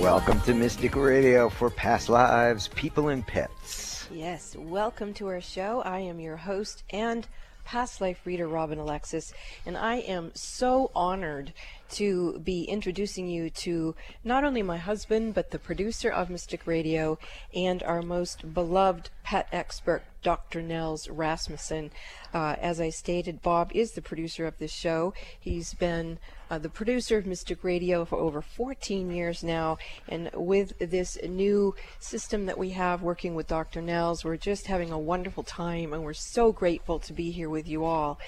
Welcome 0.00 0.40
to 0.42 0.54
Mystic 0.54 0.94
Radio 0.94 1.48
for 1.48 1.70
past 1.70 2.08
lives, 2.08 2.68
people, 2.68 3.08
and 3.08 3.26
pets. 3.26 4.06
Yes, 4.12 4.54
welcome 4.56 5.12
to 5.14 5.26
our 5.26 5.40
show. 5.40 5.82
I 5.82 5.98
am 5.98 6.20
your 6.20 6.36
host 6.36 6.84
and 6.90 7.26
past 7.64 8.00
life 8.00 8.24
reader, 8.24 8.46
Robin 8.46 8.78
Alexis, 8.78 9.34
and 9.66 9.76
I 9.76 9.96
am 9.96 10.30
so 10.34 10.92
honored 10.94 11.52
to 11.90 12.38
be 12.40 12.64
introducing 12.64 13.28
you 13.28 13.50
to 13.50 13.94
not 14.24 14.44
only 14.44 14.62
my 14.62 14.76
husband, 14.76 15.34
but 15.34 15.50
the 15.50 15.58
producer 15.58 16.10
of 16.10 16.30
Mystic 16.30 16.66
Radio 16.66 17.18
and 17.54 17.82
our 17.82 18.02
most 18.02 18.54
beloved 18.54 19.10
pet 19.22 19.48
expert, 19.52 20.02
Dr. 20.22 20.62
Nels 20.62 21.08
Rasmussen. 21.08 21.90
Uh, 22.32 22.56
as 22.60 22.80
I 22.80 22.90
stated, 22.90 23.42
Bob 23.42 23.70
is 23.74 23.92
the 23.92 24.02
producer 24.02 24.46
of 24.46 24.58
this 24.58 24.72
show. 24.72 25.14
He's 25.38 25.74
been 25.74 26.18
uh, 26.50 26.58
the 26.58 26.68
producer 26.68 27.18
of 27.18 27.26
Mystic 27.26 27.62
Radio 27.62 28.04
for 28.04 28.16
over 28.18 28.40
14 28.40 29.10
years 29.10 29.42
now, 29.42 29.78
and 30.08 30.30
with 30.34 30.78
this 30.78 31.18
new 31.22 31.74
system 31.98 32.46
that 32.46 32.58
we 32.58 32.70
have 32.70 33.02
working 33.02 33.34
with 33.34 33.48
Dr. 33.48 33.82
Nels, 33.82 34.24
we're 34.24 34.36
just 34.36 34.66
having 34.66 34.90
a 34.90 34.98
wonderful 34.98 35.42
time, 35.42 35.92
and 35.92 36.02
we're 36.02 36.14
so 36.14 36.52
grateful 36.52 36.98
to 37.00 37.12
be 37.12 37.30
here 37.30 37.50
with 37.50 37.68
you 37.68 37.84
all. 37.84 38.18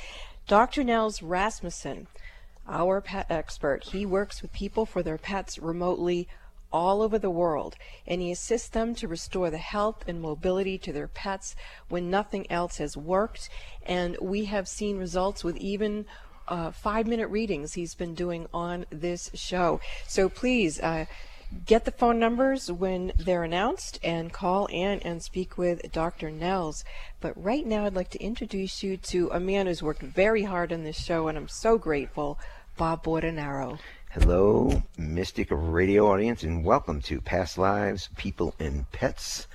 Dr. 0.46 0.82
Nels 0.82 1.22
Rasmussen 1.22 2.08
our 2.70 3.00
pet 3.00 3.26
expert. 3.28 3.84
He 3.84 4.06
works 4.06 4.40
with 4.40 4.52
people 4.52 4.86
for 4.86 5.02
their 5.02 5.18
pets 5.18 5.58
remotely 5.58 6.28
all 6.72 7.02
over 7.02 7.18
the 7.18 7.30
world, 7.30 7.74
and 8.06 8.20
he 8.20 8.30
assists 8.30 8.68
them 8.68 8.94
to 8.94 9.08
restore 9.08 9.50
the 9.50 9.58
health 9.58 10.04
and 10.06 10.22
mobility 10.22 10.78
to 10.78 10.92
their 10.92 11.08
pets 11.08 11.56
when 11.88 12.10
nothing 12.10 12.50
else 12.50 12.78
has 12.78 12.96
worked. 12.96 13.48
And 13.84 14.16
we 14.20 14.44
have 14.44 14.68
seen 14.68 14.96
results 14.96 15.42
with 15.42 15.56
even 15.56 16.06
uh, 16.46 16.70
five 16.70 17.06
minute 17.06 17.28
readings 17.28 17.74
he's 17.74 17.94
been 17.94 18.14
doing 18.14 18.46
on 18.54 18.86
this 18.90 19.30
show. 19.34 19.80
So 20.06 20.28
please, 20.28 20.80
uh, 20.80 21.06
get 21.66 21.84
the 21.84 21.90
phone 21.90 22.18
numbers 22.18 22.70
when 22.70 23.12
they're 23.18 23.42
announced 23.42 23.98
and 24.04 24.32
call 24.32 24.66
in 24.66 25.00
and 25.00 25.22
speak 25.22 25.58
with 25.58 25.90
Dr. 25.90 26.30
Nels. 26.30 26.84
But 27.20 27.32
right 27.42 27.66
now, 27.66 27.84
I'd 27.84 27.94
like 27.94 28.10
to 28.10 28.22
introduce 28.22 28.82
you 28.82 28.96
to 28.96 29.30
a 29.32 29.40
man 29.40 29.66
who's 29.66 29.82
worked 29.82 30.02
very 30.02 30.44
hard 30.44 30.72
on 30.72 30.84
this 30.84 30.98
show, 30.98 31.28
and 31.28 31.36
I'm 31.36 31.48
so 31.48 31.76
grateful. 31.76 32.38
Bob 32.76 33.04
Bordenaro. 33.04 33.78
Hello, 34.10 34.82
Mystic 34.96 35.48
Radio 35.50 36.10
audience, 36.10 36.42
and 36.42 36.64
welcome 36.64 37.00
to 37.02 37.20
Past 37.20 37.58
Lives, 37.58 38.08
People, 38.16 38.54
and 38.58 38.90
Pets. 38.90 39.46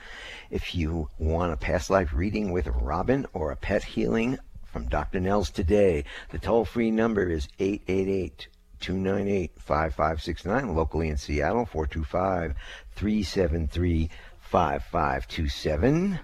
If 0.50 0.76
you 0.76 1.10
want 1.18 1.52
a 1.52 1.58
past 1.58 1.90
life 1.90 2.14
reading 2.14 2.52
with 2.52 2.68
Robin 2.68 3.26
or 3.34 3.52
a 3.52 3.56
pet 3.56 3.84
healing 3.84 4.38
from 4.64 4.88
Dr. 4.88 5.20
Nels 5.20 5.50
today, 5.50 6.06
the 6.32 6.40
toll 6.40 6.66
free 6.66 6.92
number 6.92 7.28
is 7.30 7.48
888 7.60 8.48
298 8.80 9.52
5569, 9.58 10.76
locally 10.76 11.10
in 11.10 11.18
Seattle, 11.18 11.66
425 11.66 12.56
373 12.96 14.10
5527. 14.42 16.20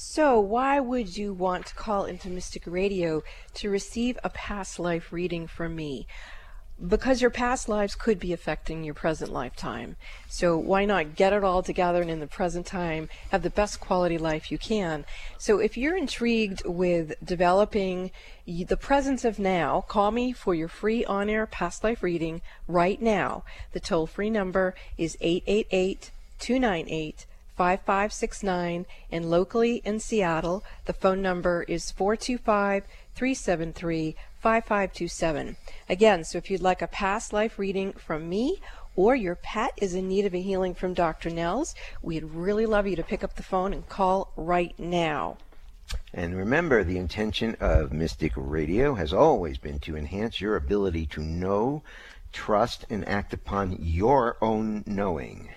So, 0.00 0.38
why 0.38 0.78
would 0.78 1.16
you 1.16 1.34
want 1.34 1.66
to 1.66 1.74
call 1.74 2.04
into 2.04 2.30
Mystic 2.30 2.62
Radio 2.66 3.24
to 3.54 3.68
receive 3.68 4.16
a 4.22 4.30
past 4.30 4.78
life 4.78 5.12
reading 5.12 5.48
from 5.48 5.74
me? 5.74 6.06
Because 6.80 7.20
your 7.20 7.32
past 7.32 7.68
lives 7.68 7.96
could 7.96 8.20
be 8.20 8.32
affecting 8.32 8.84
your 8.84 8.94
present 8.94 9.32
lifetime. 9.32 9.96
So, 10.28 10.56
why 10.56 10.84
not 10.84 11.16
get 11.16 11.32
it 11.32 11.42
all 11.42 11.64
together 11.64 12.00
and 12.00 12.12
in 12.12 12.20
the 12.20 12.28
present 12.28 12.64
time 12.64 13.08
have 13.32 13.42
the 13.42 13.50
best 13.50 13.80
quality 13.80 14.18
life 14.18 14.52
you 14.52 14.56
can? 14.56 15.04
So, 15.36 15.58
if 15.58 15.76
you're 15.76 15.96
intrigued 15.96 16.64
with 16.64 17.14
developing 17.22 18.12
the 18.46 18.76
presence 18.76 19.24
of 19.24 19.40
now, 19.40 19.80
call 19.80 20.12
me 20.12 20.32
for 20.32 20.54
your 20.54 20.68
free 20.68 21.04
on 21.06 21.28
air 21.28 21.44
past 21.44 21.82
life 21.82 22.04
reading 22.04 22.40
right 22.68 23.02
now. 23.02 23.42
The 23.72 23.80
toll 23.80 24.06
free 24.06 24.30
number 24.30 24.76
is 24.96 25.18
888 25.20 26.12
298 26.38 27.26
5569 27.58 28.86
and 29.10 29.28
locally 29.28 29.82
in 29.84 29.98
Seattle, 29.98 30.62
the 30.84 30.92
phone 30.92 31.20
number 31.20 31.64
is 31.66 31.90
425 31.90 32.84
373 33.16 34.14
5527. 34.40 35.56
Again, 35.88 36.22
so 36.22 36.38
if 36.38 36.52
you'd 36.52 36.62
like 36.62 36.80
a 36.80 36.86
past 36.86 37.32
life 37.32 37.58
reading 37.58 37.92
from 37.94 38.28
me 38.28 38.60
or 38.94 39.16
your 39.16 39.34
pet 39.34 39.72
is 39.78 39.96
in 39.96 40.06
need 40.06 40.24
of 40.24 40.36
a 40.36 40.40
healing 40.40 40.72
from 40.72 40.94
Dr. 40.94 41.30
Nels, 41.30 41.74
we'd 42.00 42.22
really 42.22 42.64
love 42.64 42.86
you 42.86 42.94
to 42.94 43.02
pick 43.02 43.24
up 43.24 43.34
the 43.34 43.42
phone 43.42 43.72
and 43.72 43.88
call 43.88 44.32
right 44.36 44.78
now. 44.78 45.38
And 46.14 46.36
remember, 46.36 46.84
the 46.84 46.98
intention 46.98 47.56
of 47.58 47.92
Mystic 47.92 48.34
Radio 48.36 48.94
has 48.94 49.12
always 49.12 49.58
been 49.58 49.80
to 49.80 49.96
enhance 49.96 50.40
your 50.40 50.54
ability 50.54 51.06
to 51.06 51.20
know, 51.20 51.82
trust, 52.32 52.86
and 52.88 53.08
act 53.08 53.32
upon 53.32 53.78
your 53.80 54.36
own 54.40 54.84
knowing 54.86 55.50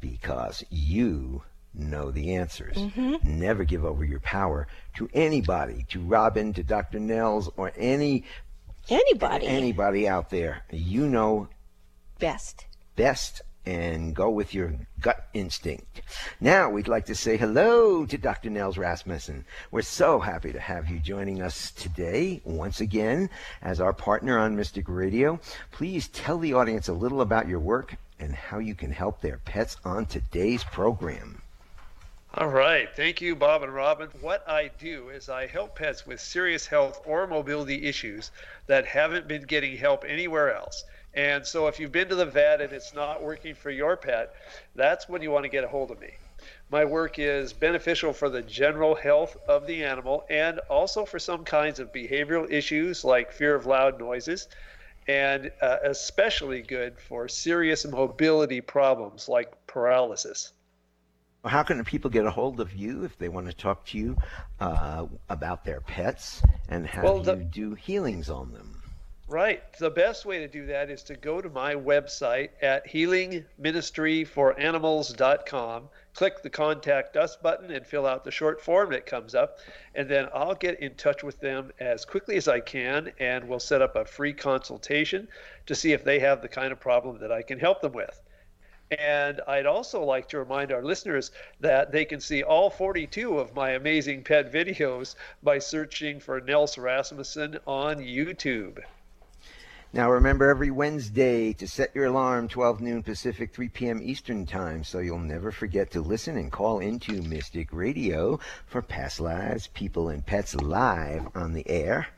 because 0.00 0.64
you 0.70 1.42
know 1.74 2.10
the 2.10 2.34
answers. 2.34 2.76
Mm-hmm. 2.76 3.38
Never 3.38 3.64
give 3.64 3.84
over 3.84 4.04
your 4.04 4.20
power 4.20 4.66
to 4.96 5.08
anybody, 5.12 5.84
to 5.90 6.00
Robin, 6.00 6.52
to 6.54 6.62
Dr. 6.62 6.98
Nels, 6.98 7.50
or 7.56 7.72
any 7.76 8.24
anybody 8.88 9.46
anybody 9.46 10.08
out 10.08 10.30
there. 10.30 10.62
You 10.70 11.06
know 11.06 11.48
best. 12.18 12.66
Best 12.96 13.42
and 13.66 14.14
go 14.14 14.30
with 14.30 14.54
your 14.54 14.72
gut 15.00 15.26
instinct. 15.34 16.00
Now, 16.40 16.70
we'd 16.70 16.86
like 16.86 17.06
to 17.06 17.16
say 17.16 17.36
hello 17.36 18.06
to 18.06 18.16
Dr. 18.16 18.48
Nels 18.48 18.78
Rasmussen. 18.78 19.44
We're 19.72 19.82
so 19.82 20.20
happy 20.20 20.52
to 20.52 20.60
have 20.60 20.88
you 20.88 21.00
joining 21.00 21.42
us 21.42 21.72
today 21.72 22.40
once 22.44 22.80
again 22.80 23.28
as 23.60 23.80
our 23.80 23.92
partner 23.92 24.38
on 24.38 24.56
Mystic 24.56 24.88
Radio. 24.88 25.40
Please 25.72 26.06
tell 26.08 26.38
the 26.38 26.54
audience 26.54 26.86
a 26.86 26.92
little 26.92 27.20
about 27.20 27.48
your 27.48 27.58
work 27.58 27.96
and 28.18 28.34
how 28.34 28.58
you 28.58 28.74
can 28.74 28.90
help 28.90 29.20
their 29.20 29.38
pets 29.38 29.76
on 29.84 30.06
today's 30.06 30.64
program. 30.64 31.42
All 32.34 32.48
right. 32.48 32.88
Thank 32.94 33.22
you, 33.22 33.34
Bob 33.34 33.62
and 33.62 33.74
Robin. 33.74 34.10
What 34.20 34.46
I 34.46 34.70
do 34.78 35.08
is 35.08 35.30
I 35.30 35.46
help 35.46 35.76
pets 35.76 36.06
with 36.06 36.20
serious 36.20 36.66
health 36.66 37.00
or 37.06 37.26
mobility 37.26 37.86
issues 37.86 38.30
that 38.66 38.84
haven't 38.84 39.26
been 39.26 39.42
getting 39.42 39.76
help 39.76 40.04
anywhere 40.06 40.54
else. 40.54 40.84
And 41.14 41.46
so 41.46 41.66
if 41.66 41.80
you've 41.80 41.92
been 41.92 42.10
to 42.10 42.14
the 42.14 42.26
vet 42.26 42.60
and 42.60 42.74
it's 42.74 42.92
not 42.92 43.22
working 43.22 43.54
for 43.54 43.70
your 43.70 43.96
pet, 43.96 44.34
that's 44.74 45.08
when 45.08 45.22
you 45.22 45.30
want 45.30 45.44
to 45.44 45.48
get 45.48 45.64
a 45.64 45.68
hold 45.68 45.90
of 45.90 45.98
me. 45.98 46.18
My 46.68 46.84
work 46.84 47.18
is 47.18 47.54
beneficial 47.54 48.12
for 48.12 48.28
the 48.28 48.42
general 48.42 48.94
health 48.94 49.36
of 49.48 49.66
the 49.66 49.82
animal 49.82 50.26
and 50.28 50.58
also 50.68 51.06
for 51.06 51.18
some 51.18 51.42
kinds 51.42 51.78
of 51.78 51.90
behavioral 51.90 52.50
issues 52.52 53.02
like 53.02 53.32
fear 53.32 53.54
of 53.54 53.64
loud 53.64 53.98
noises 53.98 54.46
and 55.08 55.50
uh, 55.60 55.78
especially 55.84 56.62
good 56.62 56.98
for 56.98 57.28
serious 57.28 57.86
mobility 57.86 58.60
problems 58.60 59.28
like 59.28 59.52
paralysis. 59.66 60.52
How 61.44 61.62
can 61.62 61.84
people 61.84 62.10
get 62.10 62.26
a 62.26 62.30
hold 62.30 62.60
of 62.60 62.74
you 62.74 63.04
if 63.04 63.16
they 63.18 63.28
want 63.28 63.46
to 63.46 63.52
talk 63.52 63.84
to 63.86 63.98
you 63.98 64.16
uh, 64.58 65.06
about 65.28 65.64
their 65.64 65.80
pets 65.80 66.42
and 66.68 66.84
how 66.86 67.04
well, 67.04 67.20
the, 67.20 67.36
you 67.36 67.44
do 67.44 67.74
healings 67.74 68.28
on 68.28 68.52
them? 68.52 68.82
Right. 69.28 69.62
The 69.78 69.90
best 69.90 70.24
way 70.24 70.38
to 70.38 70.48
do 70.48 70.66
that 70.66 70.90
is 70.90 71.04
to 71.04 71.14
go 71.14 71.40
to 71.40 71.48
my 71.48 71.74
website 71.74 72.50
at 72.62 72.88
healingministryforanimals.com 72.88 75.88
click 76.16 76.42
the 76.42 76.48
contact 76.50 77.14
us 77.14 77.36
button 77.36 77.70
and 77.70 77.86
fill 77.86 78.06
out 78.06 78.24
the 78.24 78.30
short 78.30 78.60
form 78.60 78.90
that 78.90 79.04
comes 79.04 79.34
up 79.34 79.58
and 79.94 80.08
then 80.08 80.26
i'll 80.34 80.54
get 80.54 80.80
in 80.80 80.94
touch 80.94 81.22
with 81.22 81.38
them 81.40 81.70
as 81.78 82.06
quickly 82.06 82.36
as 82.36 82.48
i 82.48 82.58
can 82.58 83.12
and 83.20 83.46
we'll 83.46 83.60
set 83.60 83.82
up 83.82 83.94
a 83.96 84.04
free 84.04 84.32
consultation 84.32 85.28
to 85.66 85.74
see 85.74 85.92
if 85.92 86.02
they 86.04 86.18
have 86.18 86.40
the 86.40 86.48
kind 86.48 86.72
of 86.72 86.80
problem 86.80 87.18
that 87.18 87.30
i 87.30 87.42
can 87.42 87.58
help 87.58 87.82
them 87.82 87.92
with 87.92 88.20
and 88.90 89.40
I'd 89.48 89.66
also 89.66 90.04
like 90.04 90.28
to 90.28 90.38
remind 90.38 90.70
our 90.70 90.82
listeners 90.82 91.32
that 91.58 91.90
they 91.90 92.04
can 92.04 92.20
see 92.20 92.44
all 92.44 92.70
42 92.70 93.36
of 93.36 93.52
my 93.52 93.70
amazing 93.70 94.22
pet 94.22 94.52
videos 94.52 95.16
by 95.42 95.58
searching 95.58 96.20
for 96.20 96.40
Nels 96.40 96.78
Rasmussen 96.78 97.58
on 97.66 97.96
YouTube. 97.96 98.78
Now 99.96 100.10
remember 100.10 100.50
every 100.50 100.70
Wednesday 100.70 101.54
to 101.54 101.66
set 101.66 101.94
your 101.94 102.04
alarm 102.04 102.48
12 102.48 102.82
noon 102.82 103.02
Pacific, 103.02 103.54
3 103.54 103.70
p.m. 103.70 104.02
Eastern 104.04 104.44
Time 104.44 104.84
so 104.84 104.98
you'll 104.98 105.18
never 105.18 105.50
forget 105.50 105.90
to 105.92 106.02
listen 106.02 106.36
and 106.36 106.52
call 106.52 106.80
into 106.80 107.22
Mystic 107.22 107.72
Radio 107.72 108.38
for 108.66 108.82
past 108.82 109.20
lives, 109.20 109.68
people, 109.68 110.10
and 110.10 110.26
pets 110.26 110.54
live 110.54 111.28
on 111.34 111.54
the 111.54 111.66
air. 111.66 112.08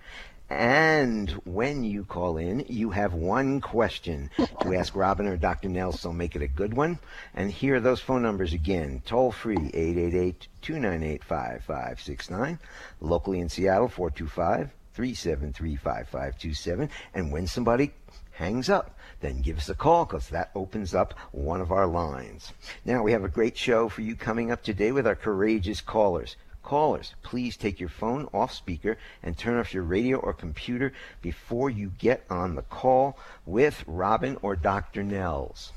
And 0.50 1.30
when 1.44 1.84
you 1.84 2.02
call 2.04 2.36
in, 2.36 2.64
you 2.69 2.90
have 2.90 3.14
one 3.14 3.60
question 3.60 4.31
to 4.62 4.74
ask 4.74 4.96
Robin 4.96 5.28
or 5.28 5.36
Dr. 5.36 5.69
Nelson. 5.69 6.16
Make 6.16 6.34
it 6.34 6.42
a 6.42 6.48
good 6.48 6.74
one. 6.74 6.98
And 7.32 7.52
here 7.52 7.76
are 7.76 7.81
those 7.81 8.00
phone 8.00 8.22
numbers 8.22 8.54
again. 8.54 9.02
Toll 9.06 9.31
free 9.31 9.70
888 9.72 10.48
298 10.62 11.22
5569. 11.22 12.58
Locally 13.00 13.38
in 13.38 13.48
Seattle 13.48 13.86
425 13.86 14.72
373 14.98 15.76
5527. 15.76 16.90
And 17.14 17.30
when 17.30 17.46
somebody 17.46 17.92
hangs 18.32 18.68
up, 18.68 18.98
then 19.20 19.40
give 19.42 19.58
us 19.58 19.68
a 19.68 19.74
call 19.76 20.04
because 20.04 20.28
that 20.30 20.50
opens 20.56 20.92
up 20.92 21.14
one 21.30 21.60
of 21.60 21.70
our 21.70 21.86
lines. 21.86 22.52
Now, 22.84 23.04
we 23.04 23.12
have 23.12 23.22
a 23.22 23.28
great 23.28 23.56
show 23.56 23.88
for 23.88 24.00
you 24.00 24.16
coming 24.16 24.50
up 24.50 24.64
today 24.64 24.90
with 24.90 25.06
our 25.06 25.14
courageous 25.14 25.80
callers. 25.80 26.34
Callers, 26.64 27.14
please 27.22 27.56
take 27.56 27.78
your 27.78 27.88
phone 27.88 28.28
off 28.34 28.52
speaker 28.52 28.98
and 29.22 29.38
turn 29.38 29.56
off 29.60 29.72
your 29.72 29.84
radio 29.84 30.18
or 30.18 30.32
computer 30.32 30.92
before 31.22 31.70
you 31.70 31.92
get 31.96 32.24
on 32.28 32.56
the 32.56 32.62
call 32.62 33.16
with 33.46 33.84
Robin 33.86 34.36
or 34.42 34.56
Dr. 34.56 35.04
Nels. 35.04 35.70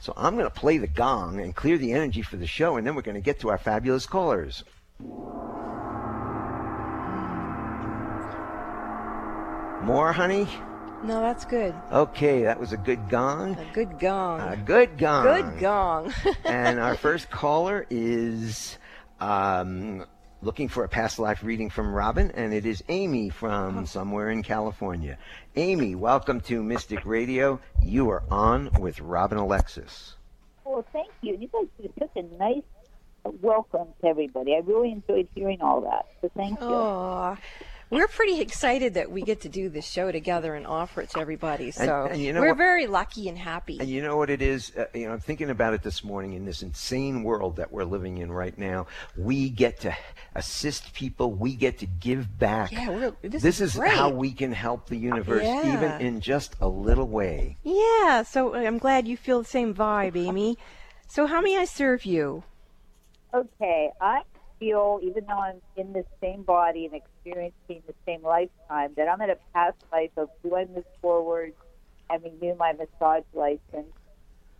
So 0.00 0.12
I'm 0.16 0.34
going 0.34 0.44
to 0.44 0.50
play 0.50 0.78
the 0.78 0.88
gong 0.88 1.38
and 1.38 1.54
clear 1.54 1.78
the 1.78 1.92
energy 1.92 2.22
for 2.22 2.36
the 2.36 2.48
show, 2.48 2.76
and 2.76 2.84
then 2.84 2.96
we're 2.96 3.02
going 3.02 3.14
to 3.14 3.20
get 3.20 3.38
to 3.40 3.50
our 3.50 3.58
fabulous 3.58 4.06
callers. 4.06 4.64
More, 9.86 10.12
honey? 10.12 10.48
No, 11.04 11.20
that's 11.20 11.44
good. 11.44 11.72
Okay, 11.92 12.42
that 12.42 12.58
was 12.58 12.72
a 12.72 12.76
good 12.76 13.08
gong. 13.08 13.56
A 13.56 13.72
good 13.72 14.00
gong. 14.00 14.40
A 14.40 14.56
good 14.56 14.98
gong. 14.98 15.22
Good 15.22 15.60
gong. 15.60 16.12
and 16.44 16.80
our 16.80 16.96
first 16.96 17.30
caller 17.30 17.86
is 17.88 18.78
um, 19.20 20.04
looking 20.42 20.66
for 20.66 20.82
a 20.82 20.88
past 20.88 21.20
life 21.20 21.44
reading 21.44 21.70
from 21.70 21.94
Robin, 21.94 22.32
and 22.32 22.52
it 22.52 22.66
is 22.66 22.82
Amy 22.88 23.30
from 23.30 23.86
somewhere 23.86 24.30
in 24.30 24.42
California. 24.42 25.18
Amy, 25.54 25.94
welcome 25.94 26.40
to 26.40 26.64
Mystic 26.64 27.06
Radio. 27.06 27.60
You 27.80 28.10
are 28.10 28.24
on 28.28 28.70
with 28.80 28.98
Robin 28.98 29.38
Alexis. 29.38 30.16
Well, 30.64 30.84
thank 30.92 31.12
you. 31.20 31.36
You 31.36 31.46
guys 31.46 31.68
did 31.80 31.92
such 31.96 32.10
a 32.16 32.22
nice 32.36 32.64
welcome 33.40 33.86
to 34.00 34.08
everybody. 34.08 34.56
I 34.56 34.62
really 34.64 34.90
enjoyed 34.90 35.28
hearing 35.34 35.60
all 35.60 35.80
that. 35.82 36.06
So 36.20 36.30
thank 36.36 36.60
you. 36.60 36.66
Oh, 36.66 37.36
we're 37.90 38.08
pretty 38.08 38.40
excited 38.40 38.94
that 38.94 39.10
we 39.10 39.22
get 39.22 39.42
to 39.42 39.48
do 39.48 39.68
this 39.68 39.86
show 39.86 40.10
together 40.10 40.54
and 40.54 40.66
offer 40.66 41.02
it 41.02 41.10
to 41.10 41.20
everybody. 41.20 41.70
So 41.70 42.06
and 42.10 42.20
you 42.20 42.32
know 42.32 42.40
we're 42.40 42.48
what- 42.48 42.56
very 42.58 42.86
lucky 42.86 43.28
and 43.28 43.38
happy. 43.38 43.78
And 43.78 43.88
you 43.88 44.02
know 44.02 44.16
what 44.16 44.28
it 44.30 44.42
is? 44.42 44.72
Uh, 44.76 44.86
you 44.94 45.06
know, 45.06 45.12
I'm 45.12 45.20
thinking 45.20 45.50
about 45.50 45.74
it 45.74 45.82
this 45.82 46.02
morning 46.02 46.32
in 46.32 46.44
this 46.44 46.62
insane 46.62 47.22
world 47.22 47.56
that 47.56 47.70
we're 47.70 47.84
living 47.84 48.18
in 48.18 48.32
right 48.32 48.56
now. 48.58 48.86
We 49.16 49.48
get 49.50 49.80
to 49.80 49.96
assist 50.34 50.92
people. 50.94 51.32
We 51.32 51.54
get 51.54 51.78
to 51.78 51.86
give 51.86 52.38
back. 52.38 52.72
Yeah, 52.72 52.90
we're- 52.90 53.12
this 53.22 53.42
this 53.42 53.60
is 53.60 53.74
is 53.74 53.78
great. 53.78 53.92
how 53.92 54.10
we 54.10 54.32
can 54.32 54.52
help 54.52 54.86
the 54.88 54.96
universe, 54.96 55.44
Yeah. 55.44 55.72
even 55.74 56.00
in 56.00 56.20
just 56.20 56.56
a 56.60 56.68
little 56.68 57.06
way. 57.08 57.56
yeah, 57.62 58.22
so 58.22 58.54
I'm 58.54 58.78
glad 58.78 59.06
you 59.06 59.16
feel 59.16 59.38
the 59.42 59.48
same 59.48 59.74
vibe, 59.74 60.16
Amy. 60.16 60.58
So 61.08 61.26
how 61.26 61.40
may 61.40 61.56
I 61.56 61.64
serve 61.64 62.04
you? 62.04 62.42
Okay, 63.32 63.90
I 64.00 64.22
feel, 64.58 64.98
even 65.02 65.24
though 65.26 65.38
I'm 65.38 65.60
in 65.76 65.92
the 65.92 66.04
same 66.20 66.42
body 66.42 66.86
and 66.86 66.94
experiencing 67.26 67.82
the 67.86 67.94
same 68.06 68.22
lifetime, 68.22 68.92
that 68.96 69.08
I'm 69.08 69.20
in 69.20 69.30
a 69.30 69.36
past 69.52 69.76
life 69.92 70.10
of 70.16 70.30
do 70.42 70.54
I 70.56 70.66
move 70.66 70.84
forward 71.00 71.52
and 72.08 72.22
renew 72.22 72.54
my 72.56 72.72
massage 72.72 73.24
license, 73.34 73.92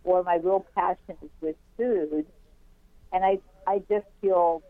or 0.03 0.23
my 0.23 0.35
real 0.35 0.65
passion 0.75 1.17
is 1.21 1.29
with 1.41 1.55
food, 1.77 2.25
and 3.11 3.23
I 3.23 3.39
I 3.65 3.79
just 3.89 4.05
feel. 4.21 4.61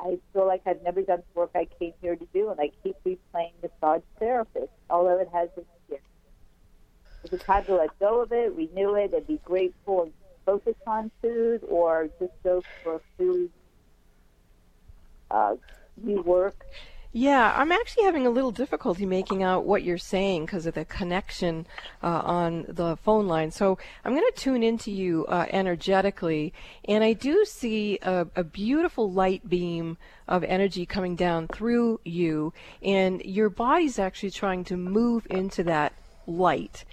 I 0.00 0.16
feel 0.32 0.46
like 0.46 0.62
I've 0.64 0.80
never 0.84 1.02
done 1.02 1.24
the 1.34 1.40
work 1.40 1.50
I 1.56 1.66
came 1.80 1.92
here 2.00 2.14
to 2.14 2.24
do, 2.32 2.50
and 2.50 2.60
I 2.60 2.70
keep 2.84 2.96
replaying 3.04 3.50
massage 3.60 4.02
therapist, 4.20 4.70
although 4.88 5.18
it 5.18 5.28
has 5.32 5.48
its 5.56 5.66
gifts. 5.90 6.02
Is 7.24 7.32
it 7.32 7.44
time 7.44 7.64
to 7.64 7.74
let 7.74 7.98
go 7.98 8.22
of 8.22 8.30
it, 8.30 8.54
renew 8.54 8.94
it, 8.94 9.12
and 9.12 9.26
be 9.26 9.40
grateful 9.44 10.04
and 10.04 10.12
focus 10.46 10.76
on 10.86 11.10
food, 11.20 11.64
or 11.68 12.10
just 12.20 12.30
go 12.44 12.62
for 12.84 13.00
food 13.16 13.50
uh, 15.32 15.56
new 16.00 16.22
work? 16.22 16.64
Yeah, 17.12 17.54
I'm 17.56 17.72
actually 17.72 18.04
having 18.04 18.26
a 18.26 18.30
little 18.30 18.50
difficulty 18.50 19.06
making 19.06 19.42
out 19.42 19.64
what 19.64 19.82
you're 19.82 19.96
saying 19.96 20.44
because 20.44 20.66
of 20.66 20.74
the 20.74 20.84
connection 20.84 21.66
uh, 22.02 22.20
on 22.22 22.66
the 22.68 22.96
phone 22.96 23.26
line. 23.26 23.50
So 23.50 23.78
I'm 24.04 24.12
going 24.12 24.30
to 24.30 24.38
tune 24.38 24.62
into 24.62 24.92
you 24.92 25.24
uh, 25.24 25.46
energetically, 25.48 26.52
and 26.86 27.02
I 27.02 27.14
do 27.14 27.46
see 27.46 27.98
a, 28.02 28.26
a 28.36 28.44
beautiful 28.44 29.10
light 29.10 29.48
beam 29.48 29.96
of 30.28 30.44
energy 30.44 30.84
coming 30.84 31.16
down 31.16 31.48
through 31.48 32.00
you, 32.04 32.52
and 32.82 33.22
your 33.22 33.48
body's 33.48 33.98
actually 33.98 34.30
trying 34.30 34.64
to 34.64 34.76
move 34.76 35.26
into 35.30 35.64
that 35.64 35.94
light. 36.26 36.84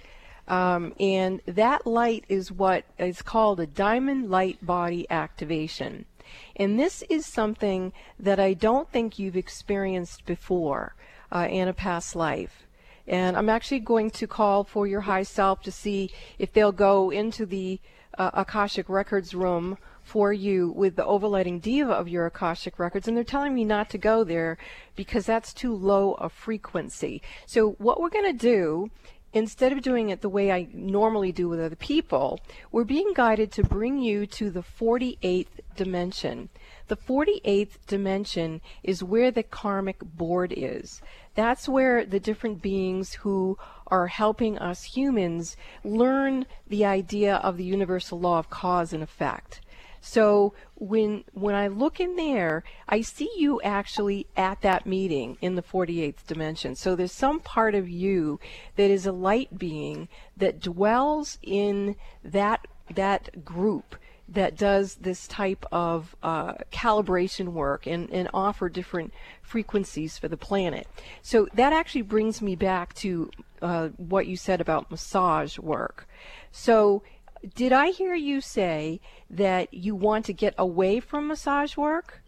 Um, 0.48 0.94
and 0.98 1.42
that 1.46 1.86
light 1.86 2.24
is 2.28 2.50
what 2.50 2.84
is 2.98 3.20
called 3.20 3.60
a 3.60 3.66
diamond 3.66 4.30
light 4.30 4.64
body 4.64 5.06
activation. 5.10 6.06
And 6.54 6.78
this 6.78 7.02
is 7.08 7.26
something 7.26 7.92
that 8.18 8.40
I 8.40 8.54
don't 8.54 8.90
think 8.90 9.18
you've 9.18 9.36
experienced 9.36 10.24
before 10.26 10.94
uh, 11.32 11.48
in 11.50 11.68
a 11.68 11.72
past 11.72 12.16
life. 12.16 12.66
And 13.06 13.36
I'm 13.36 13.48
actually 13.48 13.80
going 13.80 14.10
to 14.12 14.26
call 14.26 14.64
for 14.64 14.86
your 14.86 15.02
high 15.02 15.22
self 15.22 15.62
to 15.62 15.72
see 15.72 16.10
if 16.38 16.52
they'll 16.52 16.72
go 16.72 17.10
into 17.10 17.46
the 17.46 17.80
uh, 18.18 18.30
Akashic 18.34 18.88
Records 18.88 19.34
room 19.34 19.78
for 20.02 20.32
you 20.32 20.70
with 20.70 20.96
the 20.96 21.04
overlighting 21.04 21.60
diva 21.60 21.92
of 21.92 22.08
your 22.08 22.26
Akashic 22.26 22.78
Records. 22.78 23.06
And 23.06 23.16
they're 23.16 23.24
telling 23.24 23.54
me 23.54 23.64
not 23.64 23.90
to 23.90 23.98
go 23.98 24.24
there 24.24 24.56
because 24.94 25.26
that's 25.26 25.52
too 25.52 25.74
low 25.74 26.14
a 26.14 26.28
frequency. 26.28 27.22
So, 27.46 27.72
what 27.78 28.00
we're 28.00 28.10
going 28.10 28.32
to 28.32 28.38
do 28.38 28.90
instead 29.32 29.72
of 29.72 29.82
doing 29.82 30.08
it 30.08 30.22
the 30.22 30.28
way 30.28 30.50
I 30.50 30.68
normally 30.72 31.32
do 31.32 31.48
with 31.48 31.60
other 31.60 31.76
people, 31.76 32.40
we're 32.72 32.84
being 32.84 33.12
guided 33.14 33.52
to 33.52 33.62
bring 33.62 33.98
you 33.98 34.26
to 34.28 34.50
the 34.50 34.62
48th 34.62 35.60
dimension. 35.76 36.48
The 36.88 36.96
48th 36.96 37.78
dimension 37.86 38.60
is 38.82 39.02
where 39.02 39.30
the 39.30 39.42
karmic 39.42 39.98
board 40.00 40.52
is. 40.56 41.02
That's 41.34 41.68
where 41.68 42.04
the 42.04 42.20
different 42.20 42.62
beings 42.62 43.14
who 43.14 43.58
are 43.88 44.06
helping 44.06 44.58
us 44.58 44.84
humans 44.84 45.56
learn 45.84 46.46
the 46.66 46.84
idea 46.84 47.36
of 47.36 47.56
the 47.56 47.64
universal 47.64 48.18
law 48.18 48.38
of 48.38 48.50
cause 48.50 48.92
and 48.92 49.02
effect. 49.02 49.60
So 50.00 50.54
when 50.76 51.24
when 51.32 51.56
I 51.56 51.66
look 51.66 51.98
in 51.98 52.14
there, 52.14 52.62
I 52.88 53.00
see 53.00 53.28
you 53.36 53.60
actually 53.62 54.28
at 54.36 54.60
that 54.62 54.86
meeting 54.86 55.36
in 55.40 55.56
the 55.56 55.62
48th 55.62 56.24
dimension. 56.28 56.76
So 56.76 56.94
there's 56.94 57.10
some 57.10 57.40
part 57.40 57.74
of 57.74 57.88
you 57.88 58.38
that 58.76 58.88
is 58.88 59.04
a 59.04 59.12
light 59.12 59.58
being 59.58 60.08
that 60.36 60.60
dwells 60.60 61.38
in 61.42 61.96
that 62.22 62.68
that 62.94 63.44
group 63.44 63.96
that 64.28 64.56
does 64.56 64.96
this 64.96 65.28
type 65.28 65.64
of 65.70 66.16
uh, 66.22 66.54
calibration 66.72 67.48
work 67.52 67.86
and, 67.86 68.10
and 68.10 68.28
offer 68.34 68.68
different 68.68 69.12
frequencies 69.40 70.18
for 70.18 70.28
the 70.28 70.36
planet. 70.36 70.88
So 71.22 71.46
that 71.54 71.72
actually 71.72 72.02
brings 72.02 72.42
me 72.42 72.56
back 72.56 72.94
to 72.94 73.30
uh, 73.62 73.88
what 73.96 74.26
you 74.26 74.36
said 74.36 74.60
about 74.60 74.90
massage 74.90 75.58
work. 75.58 76.08
So 76.50 77.02
did 77.54 77.72
I 77.72 77.90
hear 77.90 78.14
you 78.14 78.40
say 78.40 79.00
that 79.30 79.72
you 79.72 79.94
want 79.94 80.24
to 80.26 80.32
get 80.32 80.54
away 80.58 81.00
from 81.00 81.28
massage 81.28 81.76
work? 81.76 82.22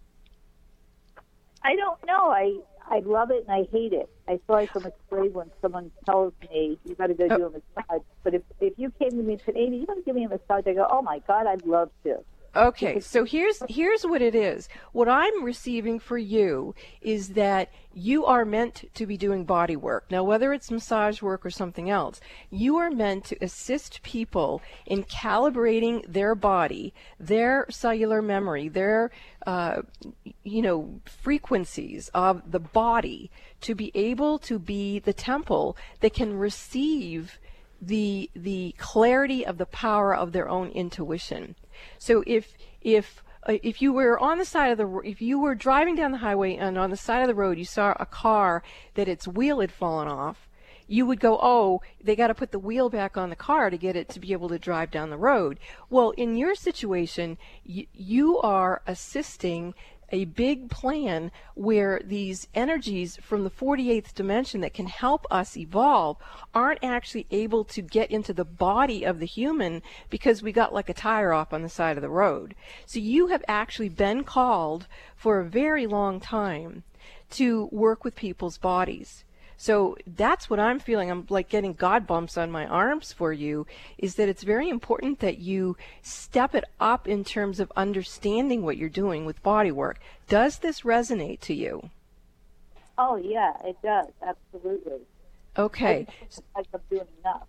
I 1.65 1.75
don't 1.75 2.05
know. 2.07 2.31
I 2.31 2.59
I 2.91 3.01
love 3.01 3.31
it 3.31 3.45
and 3.47 3.53
I 3.53 3.69
hate 3.73 3.93
it. 3.93 4.09
I 4.29 4.41
feel 4.47 4.57
like 4.57 4.71
I'm 4.75 4.87
afraid 4.87 5.35
when 5.35 5.51
someone 5.63 5.91
tells 6.07 6.33
me 6.51 6.79
you 6.85 6.95
got 6.95 7.09
to 7.09 7.15
go 7.15 7.29
do 7.29 7.47
a 7.47 7.51
massage. 7.51 8.03
But 8.25 8.35
if 8.35 8.43
if 8.61 8.75
you 8.79 8.93
came 8.99 9.11
to 9.11 9.23
me 9.23 9.35
and 9.35 9.43
said, 9.45 9.57
"Amy, 9.57 9.79
you 9.79 9.87
want 9.89 10.01
to 10.01 10.05
give 10.05 10.15
me 10.17 10.25
a 10.25 10.29
massage?" 10.29 10.67
I 10.67 10.75
go, 10.75 10.87
"Oh 10.91 11.03
my 11.03 11.21
God, 11.27 11.47
I'd 11.47 11.67
love 11.67 11.91
to." 12.05 12.17
Okay, 12.59 12.99
so 12.99 13.25
here's 13.25 13.63
here's 13.69 14.03
what 14.03 14.21
it 14.21 14.35
is. 14.35 14.69
What 14.91 15.09
I'm 15.09 15.45
receiving 15.45 16.01
for 16.01 16.19
you 16.19 16.75
is 17.01 17.29
that 17.35 17.71
you 17.95 18.25
are 18.25 18.45
meant 18.45 18.91
to 18.95 19.07
be 19.07 19.17
doing 19.17 19.45
body 19.45 19.77
work. 19.77 20.07
Now, 20.11 20.25
whether 20.25 20.53
it's 20.53 20.69
massage 20.69 21.23
work 21.23 21.47
or 21.47 21.51
something 21.51 21.89
else, 21.89 22.21
you 22.51 22.77
are 22.79 22.91
meant 22.91 23.27
to 23.27 23.37
assist 23.41 24.03
people 24.03 24.61
in 24.87 25.05
calibrating 25.05 26.05
their 26.13 26.35
body, 26.35 26.93
their 27.21 27.65
cellular 27.71 28.21
memory, 28.21 28.67
their 28.69 29.13
uh, 29.47 29.83
you 30.43 30.61
know 30.61 31.01
frequencies 31.05 32.11
of 32.13 32.51
the 32.51 32.59
body 32.59 33.31
to 33.61 33.77
be 33.77 33.93
able 33.95 34.37
to 34.41 34.59
be 34.59 34.99
the 34.99 35.13
temple 35.13 35.77
that 36.01 36.13
can 36.13 36.37
receive 36.37 37.39
the 37.81 38.29
the 38.35 38.75
clarity 38.79 39.47
of 39.47 39.59
the 39.59 39.67
power 39.67 40.13
of 40.13 40.33
their 40.33 40.49
own 40.49 40.71
intuition. 40.71 41.55
So 41.99 42.23
if 42.27 42.57
if 42.81 43.23
uh, 43.49 43.59
if 43.63 43.81
you 43.81 43.93
were 43.93 44.19
on 44.19 44.39
the 44.39 44.45
side 44.45 44.73
of 44.73 44.79
the 44.79 45.01
if 45.05 45.23
you 45.23 45.39
were 45.39 45.55
driving 45.55 45.95
down 45.95 46.13
the 46.13 46.19
highway 46.19 46.57
and 46.57 46.79
on 46.79 46.91
the 46.91 46.97
side 46.97 47.23
of 47.23 47.29
the 47.29 47.35
road 47.35 47.59
you 47.59 47.65
saw 47.65 47.95
a 47.99 48.07
car 48.07 48.63
that 48.95 49.09
its 49.09 49.29
wheel 49.29 49.61
had 49.61 49.73
fallen 49.73 50.09
off, 50.09 50.49
you 50.87 51.07
would 51.07 51.21
go, 51.21 51.39
"Oh, 51.41 51.81
they 52.03 52.17
got 52.17 52.29
to 52.29 52.35
put 52.35 52.53
the 52.53 52.59
wheel 52.59 52.89
back 52.89 53.17
on 53.17 53.31
the 53.31 53.37
car 53.37 53.71
to 53.71 53.79
get 53.79 53.97
it 53.97 54.09
to 54.11 54.21
be 54.21 54.33
able 54.33 54.49
to 54.49 54.59
drive 54.59 54.91
down 54.91 55.11
the 55.11 55.17
road." 55.17 55.59
Well, 55.91 56.11
in 56.11 56.37
your 56.37 56.55
situation, 56.55 57.39
you 57.65 58.39
are 58.41 58.83
assisting 58.87 59.75
a 60.11 60.25
big 60.25 60.71
plan 60.71 61.31
where 61.55 62.01
these 62.05 62.49
energies 62.55 63.17
from 63.17 63.45
the 63.45 63.51
48th 63.51 64.15
dimension 64.15 64.61
that 64.61 64.75
can 64.75 64.87
help 64.87 65.27
us 65.31 65.57
evolve 65.57 66.17
aren't 66.55 66.83
actually 66.83 67.27
able 67.31 67.65
to 67.65 67.83
get 67.83 68.11
into 68.11 68.33
the 68.33 68.45
body 68.45 69.05
of 69.05 69.21
the 69.21 69.27
human 69.27 69.83
because 70.09 70.43
we 70.43 70.53
got 70.53 70.73
like 70.73 70.89
a 70.89 70.95
tire 70.95 71.33
off 71.33 71.53
on 71.53 71.63
the 71.63 71.69
side 71.69 71.97
of 71.97 72.03
the 72.03 72.09
road. 72.09 72.55
So 72.87 72.99
you 72.99 73.29
have 73.29 73.45
actually 73.49 73.91
been 73.91 74.25
called 74.25 74.87
for 75.17 75.41
a 75.41 75.45
very 75.45 75.87
long 75.87 76.21
time 76.21 76.85
to 77.31 77.69
work 77.71 78.05
with 78.05 78.15
people's 78.15 78.59
bodies. 78.59 79.25
So 79.61 79.97
that's 80.07 80.49
what 80.49 80.61
I'm 80.61 80.79
feeling. 80.79 81.11
I'm 81.11 81.27
like 81.29 81.49
getting 81.49 81.73
God 81.75 82.07
bumps 82.07 82.39
on 82.39 82.51
my 82.51 82.65
arms 82.65 83.13
for 83.13 83.33
you 83.33 83.67
is 83.99 84.15
that 84.15 84.29
it's 84.29 84.45
very 84.45 84.69
important 84.69 85.19
that 85.19 85.39
you 85.39 85.77
step 86.01 86.55
it 86.55 86.65
up 86.79 87.09
in 87.09 87.25
terms 87.25 87.59
of 87.59 87.73
understanding 87.77 88.63
what 88.63 88.77
you're 88.77 88.89
doing 88.89 89.27
with 89.27 89.43
body 89.43 89.73
work. 89.73 89.99
Does 90.29 90.59
this 90.59 90.83
resonate 90.83 91.41
to 91.41 91.55
you? 91.55 91.91
Oh 92.97 93.17
yeah, 93.17 93.55
it 93.65 93.77
does 93.83 94.07
absolutely. 94.25 95.01
Okay. 95.57 96.07
Like 96.55 96.67
I'm 96.73 96.81
doing 96.89 97.09
enough. 97.25 97.49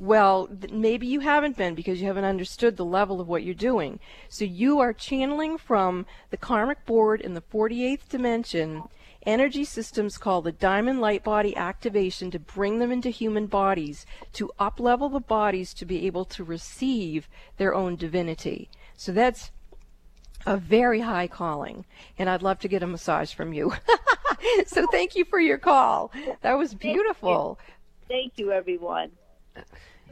Well, 0.00 0.48
maybe 0.72 1.08
you 1.08 1.20
haven't 1.20 1.56
been 1.56 1.74
because 1.74 2.00
you 2.00 2.06
haven't 2.06 2.24
understood 2.24 2.76
the 2.76 2.84
level 2.84 3.20
of 3.20 3.26
what 3.26 3.42
you're 3.42 3.54
doing. 3.54 3.98
So 4.28 4.44
you 4.44 4.78
are 4.78 4.92
channeling 4.92 5.58
from 5.58 6.06
the 6.30 6.36
karmic 6.36 6.86
board 6.86 7.20
in 7.20 7.34
the 7.34 7.42
48th 7.42 8.08
dimension 8.08 8.82
energy 9.26 9.64
systems 9.64 10.18
call 10.18 10.42
the 10.42 10.52
diamond 10.52 11.00
light 11.00 11.22
body 11.22 11.56
activation 11.56 12.30
to 12.30 12.38
bring 12.38 12.78
them 12.78 12.90
into 12.90 13.10
human 13.10 13.46
bodies, 13.46 14.06
to 14.32 14.50
uplevel 14.58 15.12
the 15.12 15.20
bodies 15.20 15.74
to 15.74 15.84
be 15.84 16.06
able 16.06 16.24
to 16.24 16.44
receive 16.44 17.28
their 17.56 17.74
own 17.74 17.96
divinity. 17.96 18.68
So 18.96 19.12
that's 19.12 19.50
a 20.46 20.56
very 20.56 21.00
high 21.00 21.28
calling, 21.28 21.84
and 22.18 22.28
I'd 22.28 22.42
love 22.42 22.58
to 22.60 22.68
get 22.68 22.82
a 22.82 22.86
massage 22.86 23.34
from 23.34 23.52
you. 23.52 23.72
so 24.66 24.86
thank 24.90 25.14
you 25.14 25.24
for 25.24 25.38
your 25.38 25.58
call. 25.58 26.10
That 26.40 26.54
was 26.54 26.74
beautiful. 26.74 27.58
Thank 28.08 28.38
you, 28.38 28.52
everyone. 28.52 29.10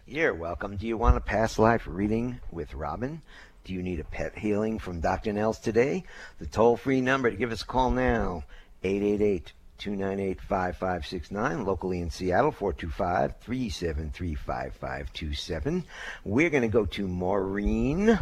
You're 0.07 0.35
welcome. 0.35 0.77
Do 0.77 0.87
you 0.87 0.97
want 0.97 1.17
a 1.17 1.21
past 1.21 1.59
life 1.59 1.83
reading 1.87 2.41
with 2.51 2.75
Robin? 2.75 3.23
Do 3.65 3.75
you 3.75 3.83
need 3.83 4.01
a 4.01 4.05
pet 4.05 4.39
healing 4.39 4.79
from 4.79 5.01
Dr. 5.01 5.33
Nels 5.33 5.59
today? 5.59 6.05
The 6.39 6.47
toll 6.47 6.77
free 6.77 7.01
number 7.01 7.31
to 7.31 7.37
give 7.37 7.53
us 7.53 7.63
a 7.63 7.67
call 7.67 7.91
now 7.91 8.45
888 8.83 9.53
298 9.79 10.41
5569. 10.41 11.65
Locally 11.65 12.01
in 12.01 12.11
Seattle, 12.11 12.51
425 12.51 13.37
373 13.41 14.35
5527. 14.35 15.85
We're 16.25 16.51
going 16.51 16.63
to 16.63 16.69
go 16.69 16.85
to 16.87 17.07
Maureen 17.07 18.19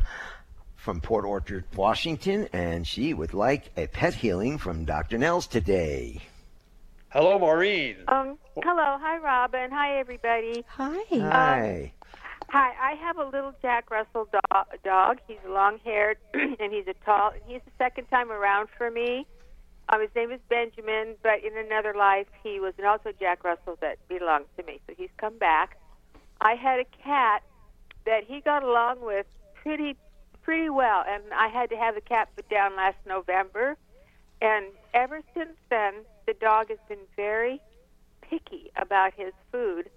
from 0.76 1.00
Port 1.00 1.25
Orchard, 1.25 1.64
Washington, 1.75 2.48
and 2.52 2.86
she 2.86 3.12
would 3.14 3.34
like 3.34 3.70
a 3.76 3.86
pet 3.86 4.14
healing 4.14 4.58
from 4.58 4.84
Dr. 4.84 5.18
Nels 5.18 5.46
today. 5.46 6.20
Hello, 7.08 7.38
Maureen. 7.38 7.96
Um, 8.08 8.38
hello. 8.62 8.98
Hi, 9.00 9.18
Robin. 9.18 9.70
Hi, 9.70 9.98
everybody. 9.98 10.64
Hi. 10.68 10.98
Hi. 11.10 11.92
Hi. 12.50 12.75
I 12.80 12.94
have 13.00 13.16
a 13.16 13.25
little 13.25 13.54
Jack 13.62 13.90
Russell 13.90 14.28
do- 14.30 14.78
dog. 14.84 15.18
He's 15.26 15.38
long 15.48 15.78
haired 15.84 16.18
and 16.34 16.72
he's 16.72 16.86
a 16.86 16.94
tall. 17.04 17.32
He's 17.46 17.62
the 17.64 17.72
second 17.78 18.06
time 18.06 18.30
around 18.30 18.68
for 18.76 18.90
me. 18.90 19.26
Um, 19.88 20.00
his 20.00 20.10
name 20.16 20.32
is 20.32 20.40
Benjamin, 20.48 21.14
but 21.22 21.44
in 21.44 21.56
another 21.56 21.94
life 21.94 22.26
he 22.42 22.58
was 22.58 22.74
also 22.84 23.12
Jack 23.18 23.44
Russell 23.44 23.78
that 23.80 23.98
belonged 24.08 24.46
to 24.56 24.64
me. 24.64 24.80
So 24.86 24.94
he's 24.96 25.10
come 25.16 25.38
back. 25.38 25.78
I 26.40 26.54
had 26.54 26.80
a 26.80 26.84
cat 27.02 27.42
that 28.04 28.24
he 28.24 28.40
got 28.40 28.62
along 28.62 29.04
with 29.04 29.26
pretty 29.54 29.96
pretty 30.42 30.70
well, 30.70 31.04
and 31.06 31.22
I 31.32 31.48
had 31.48 31.70
to 31.70 31.76
have 31.76 31.96
the 31.96 32.00
cat 32.00 32.28
put 32.36 32.48
down 32.48 32.76
last 32.76 32.98
November. 33.06 33.76
And 34.40 34.66
ever 34.94 35.22
since 35.34 35.56
then, 35.70 35.94
the 36.26 36.34
dog 36.34 36.68
has 36.68 36.78
been 36.88 37.04
very 37.16 37.60
picky 38.20 38.70
about 38.76 39.14
his 39.14 39.32
food, 39.50 39.88